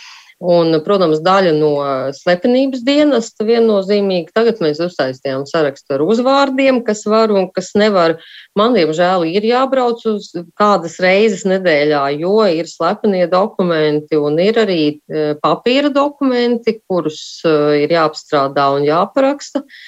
Un, 0.43 0.75
protams, 0.83 1.21
daļa 1.23 1.53
no 1.55 1.73
slepenības 2.17 2.81
dienesta 2.83 3.47
viennozīmīgi. 3.47 4.33
Tagad 4.35 4.59
mēs 4.65 4.81
uztaisījām 4.83 5.45
sarakstu 5.47 5.95
ar 5.95 6.03
uzvārdiem, 6.03 6.81
kas 6.83 7.05
var 7.07 7.31
un 7.31 7.47
kas 7.55 7.71
nevar. 7.79 8.17
Man, 8.59 8.75
diemžēl, 8.75 9.29
ir 9.31 9.47
jābrauc 9.47 10.03
uz 10.11 10.33
kādas 10.59 10.99
reizes 11.03 11.47
nedēļā, 11.47 12.03
jo 12.19 12.41
ir 12.51 12.67
slepenie 12.71 13.29
dokumenti 13.31 14.19
un 14.19 14.41
ir 14.43 14.59
arī 14.65 14.83
e, 14.91 15.33
papīra 15.39 15.93
dokumenti, 15.95 16.81
kurus 16.91 17.23
e, 17.47 17.57
ir 17.85 17.95
jāapstrādā 17.95 18.67
un 18.75 18.89
jāparaksta. 18.89 19.63
Uh, 19.63 19.81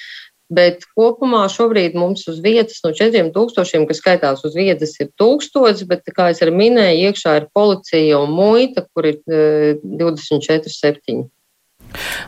Bet 0.53 0.83
kopumā 0.93 1.47
šobrīd 1.49 1.95
mums 1.97 2.27
uz 2.29 2.37
vietas 2.43 2.83
no 2.85 2.91
4000, 2.93 3.87
kas 3.89 4.01
skaitās 4.01 4.43
uz 4.45 4.53
vietas, 4.53 4.93
ir 5.01 5.09
1000, 5.17 5.87
bet, 5.89 6.05
kā 6.13 6.29
jau 6.37 6.51
minēju, 6.53 7.07
iekšā 7.09 7.37
ir 7.39 7.47
policija 7.55 8.19
un 8.21 8.35
muita, 8.35 8.85
kur 8.93 9.07
ir 9.09 9.17
24,7. 9.25 11.23
E, 11.25 11.31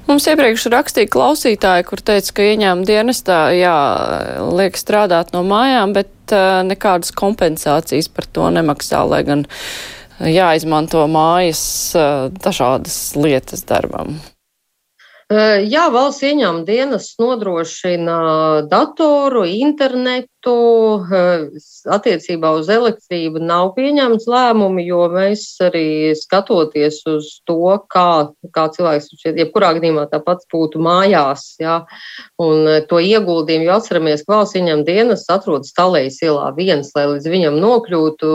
mums 0.08 0.26
iepriekš 0.32 0.66
rakstīja 0.74 1.12
klausītāji, 1.14 1.86
kur 1.86 2.02
teica, 2.10 2.34
ka 2.34 2.48
ieņēmuma 2.54 2.90
dienestā 2.90 3.38
jā, 3.54 3.76
liek 4.50 4.80
strādāt 4.82 5.36
no 5.36 5.44
mājām, 5.46 5.94
bet 5.98 6.34
uh, 6.34 6.64
nekādas 6.66 7.14
kompensācijas 7.14 8.10
par 8.10 8.26
to 8.34 8.50
nemaksā, 8.56 9.04
lai 9.06 9.22
gan 9.28 9.46
jāizmanto 10.18 11.04
mājas 11.12 11.62
dažādas 12.42 12.98
lietas 13.14 13.62
darbam. 13.70 14.18
Jā, 15.28 15.90
valsts 15.92 16.24
ieņēmuma 16.24 16.64
dienas 16.64 17.10
nodrošina 17.20 18.14
datoru, 18.72 19.42
internetu. 19.44 20.54
Attiecībā 21.98 22.54
uz 22.56 22.70
elektrību 22.72 23.42
nav 23.44 23.74
pieņemts 23.76 24.24
lēmumi, 24.32 24.86
jo 24.88 25.02
mēs 25.12 25.44
arī 25.68 26.16
skatoties 26.16 27.02
uz 27.12 27.28
to, 27.44 27.76
kā, 27.92 28.32
kā 28.56 28.66
cilvēks, 28.78 29.12
jebkurā 29.26 29.74
gadījumā 29.76 30.08
tāpat 30.14 30.48
būtu 30.54 30.80
mājās, 30.88 31.44
jā, 31.60 31.82
un 32.40 32.64
to 32.88 33.04
ieguldījumu, 33.04 33.68
jo 33.68 33.76
atceramies, 33.82 34.24
ka 34.24 34.38
valsts 34.38 34.62
ieņēmuma 34.62 34.88
dienas 34.88 35.28
atrodas 35.28 35.76
Talējas 35.76 36.24
ielā 36.24 36.54
viens, 36.56 36.96
lai 36.96 37.04
līdz 37.18 37.28
viņam 37.36 37.60
nokļūtu 37.68 38.32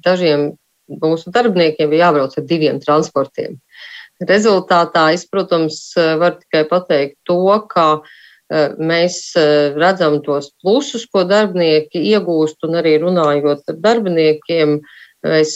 dažiem 0.00 0.54
mūsu 0.88 1.30
darbiniekiem 1.32 1.92
bija 1.92 2.08
jābrauc 2.08 2.34
ar 2.36 2.46
diviem 2.48 2.80
transportiem. 2.82 3.60
Rezultātā 4.28 5.08
es, 5.14 5.24
protams, 5.28 5.92
varu 5.96 6.40
tikai 6.42 6.64
pateikt 6.70 7.16
to, 7.28 7.40
ka 7.70 7.86
e, 7.98 8.66
mēs 8.78 9.20
e, 9.38 9.46
redzam 9.76 10.20
tos 10.24 10.50
plusus, 10.62 11.06
ko 11.10 11.24
darbinieki 11.28 12.02
iegūst, 12.12 12.60
un 12.68 12.78
arī 12.82 12.98
runājot 13.02 13.64
ar 13.72 13.80
darbiniekiem, 13.86 14.80
mēs 15.22 15.52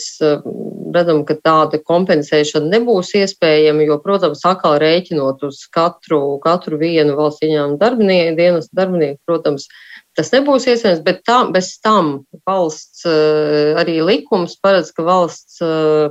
redzam, 0.95 1.23
ka 1.27 1.35
tāda 1.43 1.79
kompensēšana 1.83 2.71
nebūs 2.71 3.11
iespējama, 3.19 3.83
jo, 3.87 3.97
protams, 4.03 4.45
atkal 4.47 4.77
rēķinot 4.79 5.43
uz 5.47 5.65
katru, 5.73 6.37
katru 6.43 6.79
vienu 6.79 7.17
valsts 7.17 7.43
ieņēmumu 7.43 7.79
darbinieku, 7.81 8.37
dienas 8.39 8.69
darbinieku, 8.71 9.19
protams, 9.27 9.67
tas 10.15 10.31
nebūs 10.31 10.69
iespējams, 10.71 11.03
bet 11.03 11.19
tā, 11.27 11.41
bez 11.51 11.73
tam 11.83 12.21
valsts 12.47 13.03
arī 13.07 13.99
likums 14.07 14.55
paredz, 14.63 14.93
ka 14.95 15.03
valsts 15.07 15.59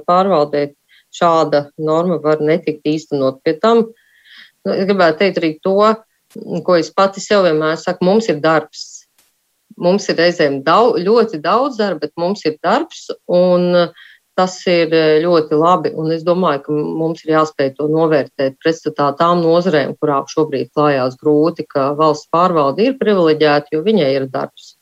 pārvaldē 0.05 0.69
šāda 1.17 1.67
norma 1.79 2.19
var 2.23 2.43
netikt 2.45 2.87
īstenot. 2.89 3.41
Pie 3.45 3.57
tam 3.63 3.87
nu, 3.87 4.75
gribētu 4.75 5.23
teikt 5.23 5.41
arī 5.43 5.53
to, 5.65 5.79
ko 6.67 6.77
es 6.79 6.91
pati 6.93 7.23
sev 7.23 7.47
vienmēr 7.47 7.79
saku, 7.81 8.07
mums 8.07 8.29
ir 8.33 8.43
darbs. 8.45 8.85
Mums 9.77 10.09
ir 10.09 10.17
reizēm 10.17 10.63
daudz, 10.65 11.03
ļoti 11.05 11.41
daudz 11.45 11.77
darba, 11.81 12.07
bet 12.07 12.15
mums 12.17 12.47
ir 12.49 12.55
darbs, 12.65 13.11
un 13.29 13.91
tas 14.37 14.55
ir 14.69 14.93
ļoti 15.25 15.57
labi. 15.57 15.93
Un 15.97 16.13
es 16.15 16.25
domāju, 16.25 16.63
ka 16.65 16.77
mums 17.01 17.25
ir 17.25 17.35
jāspēj 17.35 17.75
to 17.77 17.89
novērtēt 17.93 18.57
pretstatā 18.63 19.11
tām 19.19 19.43
nozarēm, 19.45 19.97
kurām 20.01 20.29
šobrīd 20.33 20.73
klājās 20.77 21.19
grūti, 21.21 21.67
ka 21.69 21.91
valsts 21.99 22.31
pārvalde 22.33 22.89
ir 22.89 22.99
privileģēta, 23.01 23.73
jo 23.77 23.83
viņai 23.85 24.11
ir 24.15 24.29
darbs. 24.33 24.75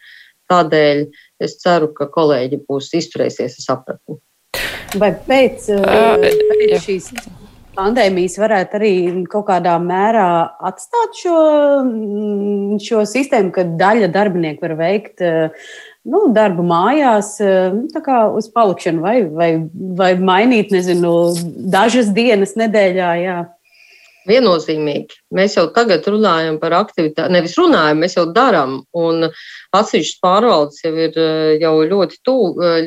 Tādēļ 0.51 1.07
es 1.43 1.59
ceru, 1.63 1.91
ka 1.97 2.07
kolēģi 2.13 2.63
būs 2.69 2.93
izturēsies 2.99 3.59
ar 3.61 3.67
sapratni. 3.69 4.19
Vai 5.01 5.11
pēc, 5.27 5.71
uh, 5.75 6.21
pēc 6.23 6.77
šīs 6.85 7.09
pandēmijas 7.75 8.37
varētu 8.39 8.79
arī 8.79 8.93
kaut 9.31 9.49
kādā 9.49 9.75
mērā 9.83 10.29
atstāt 10.69 11.19
šo, 11.19 11.39
mm, 11.83 12.79
šo 12.85 13.03
sistēmu, 13.09 13.51
ka 13.55 13.67
daļa 13.81 14.11
darbinieku 14.15 14.67
var 14.67 14.77
veikt 14.79 15.25
nu, 15.25 16.21
darbu 16.37 16.65
mājās, 16.69 17.37
tā 17.95 18.05
kā 18.05 18.25
uz 18.37 18.51
palikšanu, 18.53 19.03
vai, 19.05 19.17
vai, 19.25 19.51
vai 19.99 20.13
mainīt, 20.21 20.73
nezinu, 20.75 21.15
dažas 21.73 22.13
dienas 22.15 22.55
nedēļā. 22.61 23.11
Jā. 23.25 23.39
Viennozīmīgi. 24.29 25.19
Mēs 25.37 25.59
jau 25.59 25.67
tagad 25.75 26.07
runājam 26.09 26.57
par 26.63 26.73
aktivitāti, 26.79 27.33
nevis 27.35 27.57
runājam, 27.61 28.01
mēs 28.01 28.17
jau 28.17 28.25
darām. 28.33 28.79
Un 28.97 29.27
atsevišķas 29.29 30.23
pārvaldes 30.25 30.81
jau 30.85 30.95
ir 31.07 31.19
jau 31.61 31.75
ļoti, 31.91 32.21
tū, 32.25 32.39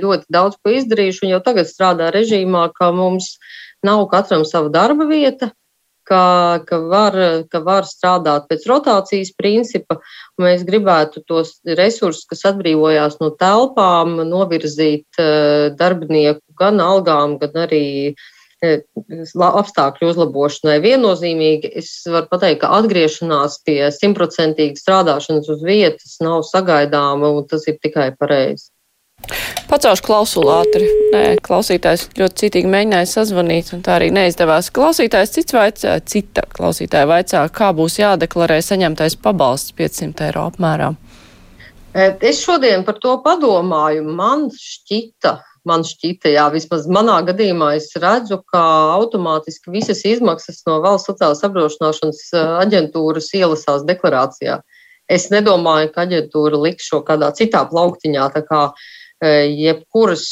ļoti 0.01 0.25
daudz 0.33 0.57
ko 0.57 0.73
izdarījuši 0.73 1.27
un 1.27 1.35
jau 1.35 1.43
tagad 1.45 1.69
strādā 1.69 2.09
režīmā, 2.15 2.67
ka 2.77 2.89
mums 2.95 3.35
nav 3.85 4.07
katram 4.09 4.47
sava 4.49 4.71
darba 4.73 5.05
vieta, 5.09 5.51
ka, 6.07 6.21
ka, 6.65 6.79
var, 6.89 7.17
ka 7.51 7.61
var 7.61 7.85
strādāt 7.85 8.47
pēc 8.49 8.65
rotācijas 8.71 9.33
principa. 9.37 9.99
Mēs 10.41 10.63
gribētu 10.65 11.21
tos 11.27 11.59
resursus, 11.77 12.25
kas 12.31 12.47
atbrīvojās 12.49 13.19
no 13.21 13.29
telpām, 13.37 14.15
novirzīt 14.25 15.21
darbinieku 15.77 16.41
gan 16.57 16.81
algām, 16.81 17.37
gan 17.43 17.61
arī 17.67 17.85
uh, 18.15 18.25
apstākļu 18.63 20.09
uzlabošanai. 20.11 20.79
Viennozīmīgi 20.81 21.71
es 21.77 21.91
varu 22.09 22.29
pateikt, 22.31 22.61
ka 22.63 22.71
atgriešanās 22.79 23.59
pie 23.67 23.79
simtprocentīgas 23.93 24.81
strādāšanas 24.85 25.51
uz 25.53 25.61
vietas 25.65 26.17
nav 26.23 26.41
sagaidāma, 26.47 27.29
un 27.37 27.45
tas 27.47 27.67
ir 27.69 27.77
tikai 27.83 28.11
pareizi. 28.17 28.71
Pacaušu 29.67 30.03
klausulu 30.05 30.51
ātri. 30.53 30.87
Nē, 31.11 31.23
klausītājs 31.43 32.05
ļoti 32.15 32.43
citīgi 32.43 32.69
mēģināja 32.71 33.09
sazvanīt, 33.11 33.73
un 33.75 33.81
tā 33.83 33.97
arī 33.97 34.07
neizdevās. 34.15 34.69
Klausītājs 34.71 35.33
cits 35.35 35.55
vaicā, 35.57 35.97
cita 36.07 36.45
klausītāja 36.53 37.09
vaicā, 37.09 37.41
kā 37.51 37.73
būs 37.75 37.97
jādeklarē 37.99 38.61
saņemtais 38.63 39.17
pabalsts 39.19 39.75
500 39.75 40.29
eiro 40.29 40.45
apmērā. 40.51 40.93
E, 41.97 42.07
es 42.29 42.39
šodien 42.45 42.85
par 42.87 43.01
to 43.03 43.17
padomāju. 43.25 44.05
Man 44.07 44.47
šķita, 44.53 45.33
man 45.67 45.83
šķita, 45.87 46.31
jā, 46.33 46.45
vismaz 46.53 46.87
manā 46.91 47.17
gadījumā 47.27 47.73
es 47.77 47.91
redzu, 47.99 48.39
ka 48.51 48.61
automātiski 48.95 49.73
visas 49.73 50.03
izmaksas 50.07 50.63
no 50.69 50.79
valsts 50.85 51.11
sociālās 51.11 51.43
apdrošināšanas 51.47 52.23
aģentūras 52.63 53.29
ielasās 53.37 53.85
deklarācijā. 53.87 54.61
Es 55.07 55.29
nedomāju, 55.31 55.91
ka 55.93 56.07
aģentūra 56.07 56.59
liks 56.65 56.87
šo 56.89 57.03
kādā 57.07 57.29
citā 57.35 57.63
plauktiņā. 57.69 58.27
Kā 58.47 58.63
jebkuras 59.23 60.25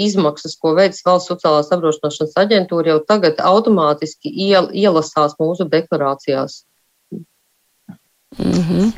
izmaksas, 0.00 0.54
ko 0.60 0.74
veids 0.78 1.02
valsts 1.06 1.32
sociālās 1.32 1.72
apdrošināšanas 1.74 2.38
aģentūra, 2.44 2.94
jau 2.94 3.00
tagad 3.08 3.42
automātiski 3.44 4.32
ielasās 4.36 5.36
mūsu 5.40 5.68
deklarācijās. 5.72 6.65
Mm 8.38 8.62
-hmm. 8.68 8.92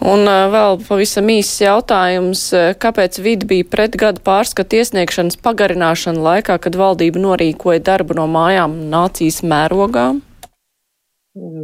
Un 0.00 0.20
uh, 0.28 0.44
vēl 0.54 0.78
pavisam 0.88 1.26
īsts 1.26 1.60
jautājums, 1.60 2.42
kāpēc 2.78 3.22
vidi 3.22 3.46
bija 3.46 3.64
pret 3.70 3.96
gada 3.96 4.20
pārskatu 4.20 4.76
iesniegšanas 4.76 5.36
pagarināšana 5.36 6.20
laikā, 6.28 6.58
kad 6.58 6.76
valdība 6.76 7.18
norīkoja 7.18 7.82
darbu 7.82 8.14
no 8.14 8.26
mājām 8.26 8.76
nācijas 8.90 9.42
mērogā? 9.42 10.20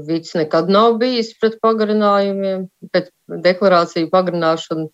Vids 0.06 0.34
nekad 0.34 0.68
nav 0.68 0.96
bijis 0.98 1.34
pret 1.40 1.60
pagarinājumiem, 1.62 2.66
pret 2.92 3.10
deklarāciju 3.28 4.10
pagarināšanu. 4.10 4.88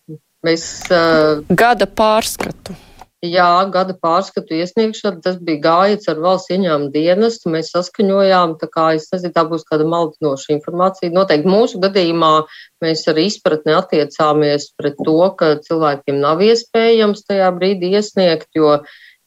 Mēs, 0.45 0.85
uh, 0.93 1.41
gada 1.49 1.87
pārskatu. 1.87 2.75
Jā, 3.25 3.65
gada 3.73 3.95
pārskatu 3.97 4.53
iesniegšana, 4.53 5.23
tas 5.25 5.39
bija 5.41 5.61
gājiens 5.63 6.05
ar 6.11 6.19
valsts 6.21 6.51
ieņēmumu 6.53 6.91
dienestu. 6.93 7.49
Mēs 7.49 7.71
saskaņojām, 7.73 8.53
tā 8.61 8.69
kā 8.69 8.91
es 8.93 9.07
nezinu, 9.09 9.33
tā 9.33 9.43
būs 9.49 9.65
kāda 9.65 9.87
maldinoša 9.89 10.53
informācija. 10.53 11.09
Noteikti 11.15 11.49
mūsu 11.49 11.81
gadījumā 11.81 12.29
mēs 12.85 13.01
ar 13.09 13.17
izpratni 13.17 13.73
attiecāmies 13.73 14.69
pret 14.77 15.01
to, 15.01 15.17
ka 15.39 15.55
cilvēkiem 15.65 16.21
nav 16.21 16.45
iespējams 16.45 17.25
tajā 17.25 17.49
brīdī 17.57 17.95
iesniegt, 17.97 18.51
jo 18.53 18.83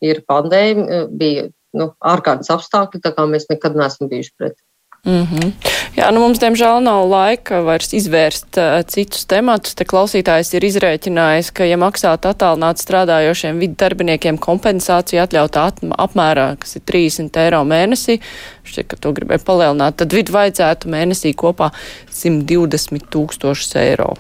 ir 0.07 0.23
pandēmija, 0.31 1.09
bija 1.11 1.49
nu, 1.75 1.91
ārkārtas 1.99 2.55
apstākļi, 2.55 3.03
tā 3.03 3.11
kā 3.19 3.27
mēs 3.27 3.51
nekad 3.51 3.75
neesam 3.75 4.07
bijuši 4.13 4.37
pret. 4.39 4.59
Mm 5.05 5.27
-hmm. 5.27 5.53
Jā, 5.97 6.11
nu 6.13 6.21
mums 6.21 6.39
diemžēl 6.39 6.83
nav 6.85 7.09
laika 7.09 7.63
vairs 7.65 7.93
izvērst 7.93 8.59
uh, 8.61 8.83
citus 8.87 9.25
tematus. 9.25 9.75
Te 9.75 9.85
klausītājs 9.85 10.55
ir 10.55 10.65
izrēķinājis, 10.69 11.51
ka, 11.53 11.65
ja 11.65 11.77
maksātu 11.81 12.29
attālināt 12.29 12.79
strādājošiem 12.79 13.59
vidu 13.59 13.75
darbiniekiem 13.81 14.39
kompensāciju 14.39 15.23
atļautā 15.23 15.67
apmērā, 15.99 16.57
kas 16.61 16.77
ir 16.77 16.83
30 16.93 17.37
eiro 17.37 17.65
mēnesī, 17.65 18.21
šķiet, 18.65 18.87
ka 18.87 18.97
to 18.97 19.13
gribēja 19.13 19.45
palielināt, 19.45 19.97
tad 19.97 20.13
vidu 20.13 20.33
vajadzētu 20.33 20.89
mēnesī 20.89 21.35
kopā 21.35 21.71
120 22.11 23.09
tūkstošus 23.11 23.77
eiro. 23.77 24.15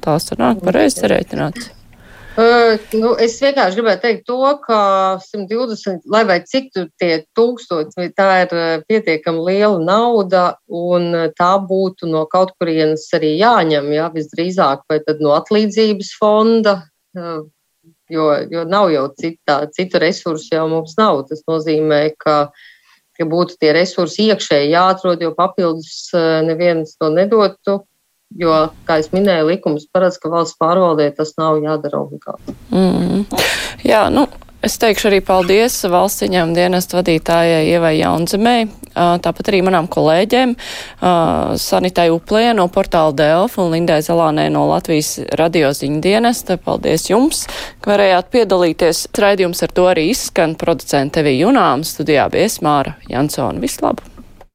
Tās 0.00 0.30
sanāk 0.30 0.62
pareizi 0.64 1.02
sarēķināts. 1.02 1.77
Uh, 2.38 2.76
nu, 2.94 3.16
es 3.18 3.32
vienkārši 3.42 3.80
gribēju 3.80 3.98
teikt 3.98 4.20
to, 4.28 4.36
ka 4.62 4.80
120, 5.24 6.04
lai 6.06 6.20
vai 6.28 6.36
cik 6.46 6.68
tur 6.70 6.84
tie 7.02 7.24
tūkstoši, 7.34 8.12
tā 8.14 8.26
ir 8.44 8.54
pietiekami 8.86 9.42
liela 9.48 9.80
nauda, 9.82 10.44
un 10.70 11.32
tā 11.34 11.48
būtu 11.58 12.06
no 12.06 12.22
kaut 12.30 12.52
kurienes 12.60 13.08
arī 13.18 13.32
jāņem, 13.40 13.90
jā, 13.96 14.06
visdrīzāk, 14.14 14.86
vai 14.86 15.00
tad 15.02 15.24
no 15.24 15.34
atlīdzības 15.34 16.12
fonda, 16.20 16.76
uh, 17.18 17.42
jo, 18.14 18.30
jo 18.54 18.64
nav 18.70 18.92
jau 18.94 19.08
cita, 19.18 19.58
citu 19.74 19.98
resursu 20.06 20.54
jau 20.54 20.68
mums 20.70 20.94
nav. 21.00 21.24
Tas 21.26 21.42
nozīmē, 21.50 22.04
ka, 22.22 22.38
ka 23.18 23.26
būtu 23.34 23.58
tie 23.58 23.74
resursi 23.74 24.30
iekšēji 24.30 24.76
jāatrod, 24.76 25.26
jo 25.26 25.34
papildus 25.34 26.12
neviens 26.46 26.94
to 27.02 27.10
nedotu 27.10 27.80
Jo, 28.36 28.68
kā 28.84 28.98
jau 29.00 29.14
minēju, 29.16 29.46
likums 29.48 29.86
paredz, 29.88 30.18
ka 30.20 30.28
valsts 30.28 30.58
pārvaldē 30.60 31.08
tas 31.16 31.32
nav 31.40 31.62
jādara 31.64 32.02
obligāti. 32.02 32.52
Mm. 32.68 33.24
Jā, 33.88 34.02
nu, 34.12 34.26
es 34.60 34.76
teikšu 34.82 35.08
arī 35.08 35.22
paldies 35.24 35.78
valsts 35.88 36.26
ieņēmuma 36.26 36.58
dienestu 36.58 36.98
vadītājai 36.98 37.62
Ievai 37.70 37.94
Jaunzemei, 37.96 38.66
tāpat 38.92 39.48
arī 39.48 39.62
manām 39.64 39.88
kolēģiem 39.88 40.52
Sanitai 41.62 42.08
Uplē 42.12 42.52
no 42.58 42.68
portāla 42.74 43.16
Delf 43.16 43.56
un 43.62 43.72
Lindai 43.72 44.02
Zalānē 44.04 44.48
no 44.52 44.66
Latvijas 44.68 45.14
radioziņu 45.40 46.02
dienesta. 46.04 46.58
Paldies 46.60 47.08
jums, 47.08 47.46
ka 47.80 47.94
varējāt 47.94 48.28
piedalīties. 48.34 49.06
Raidījums 49.16 49.64
ar 49.64 49.72
to 49.72 49.88
arī 49.88 50.10
izskan 50.12 50.58
producente 50.58 51.24
Evī 51.24 51.38
Junām, 51.40 51.86
studijā 51.86 52.28
bija 52.34 52.52
Esmāra 52.52 52.98
Jansona. 53.08 53.56
Vislabāk! 53.64 54.17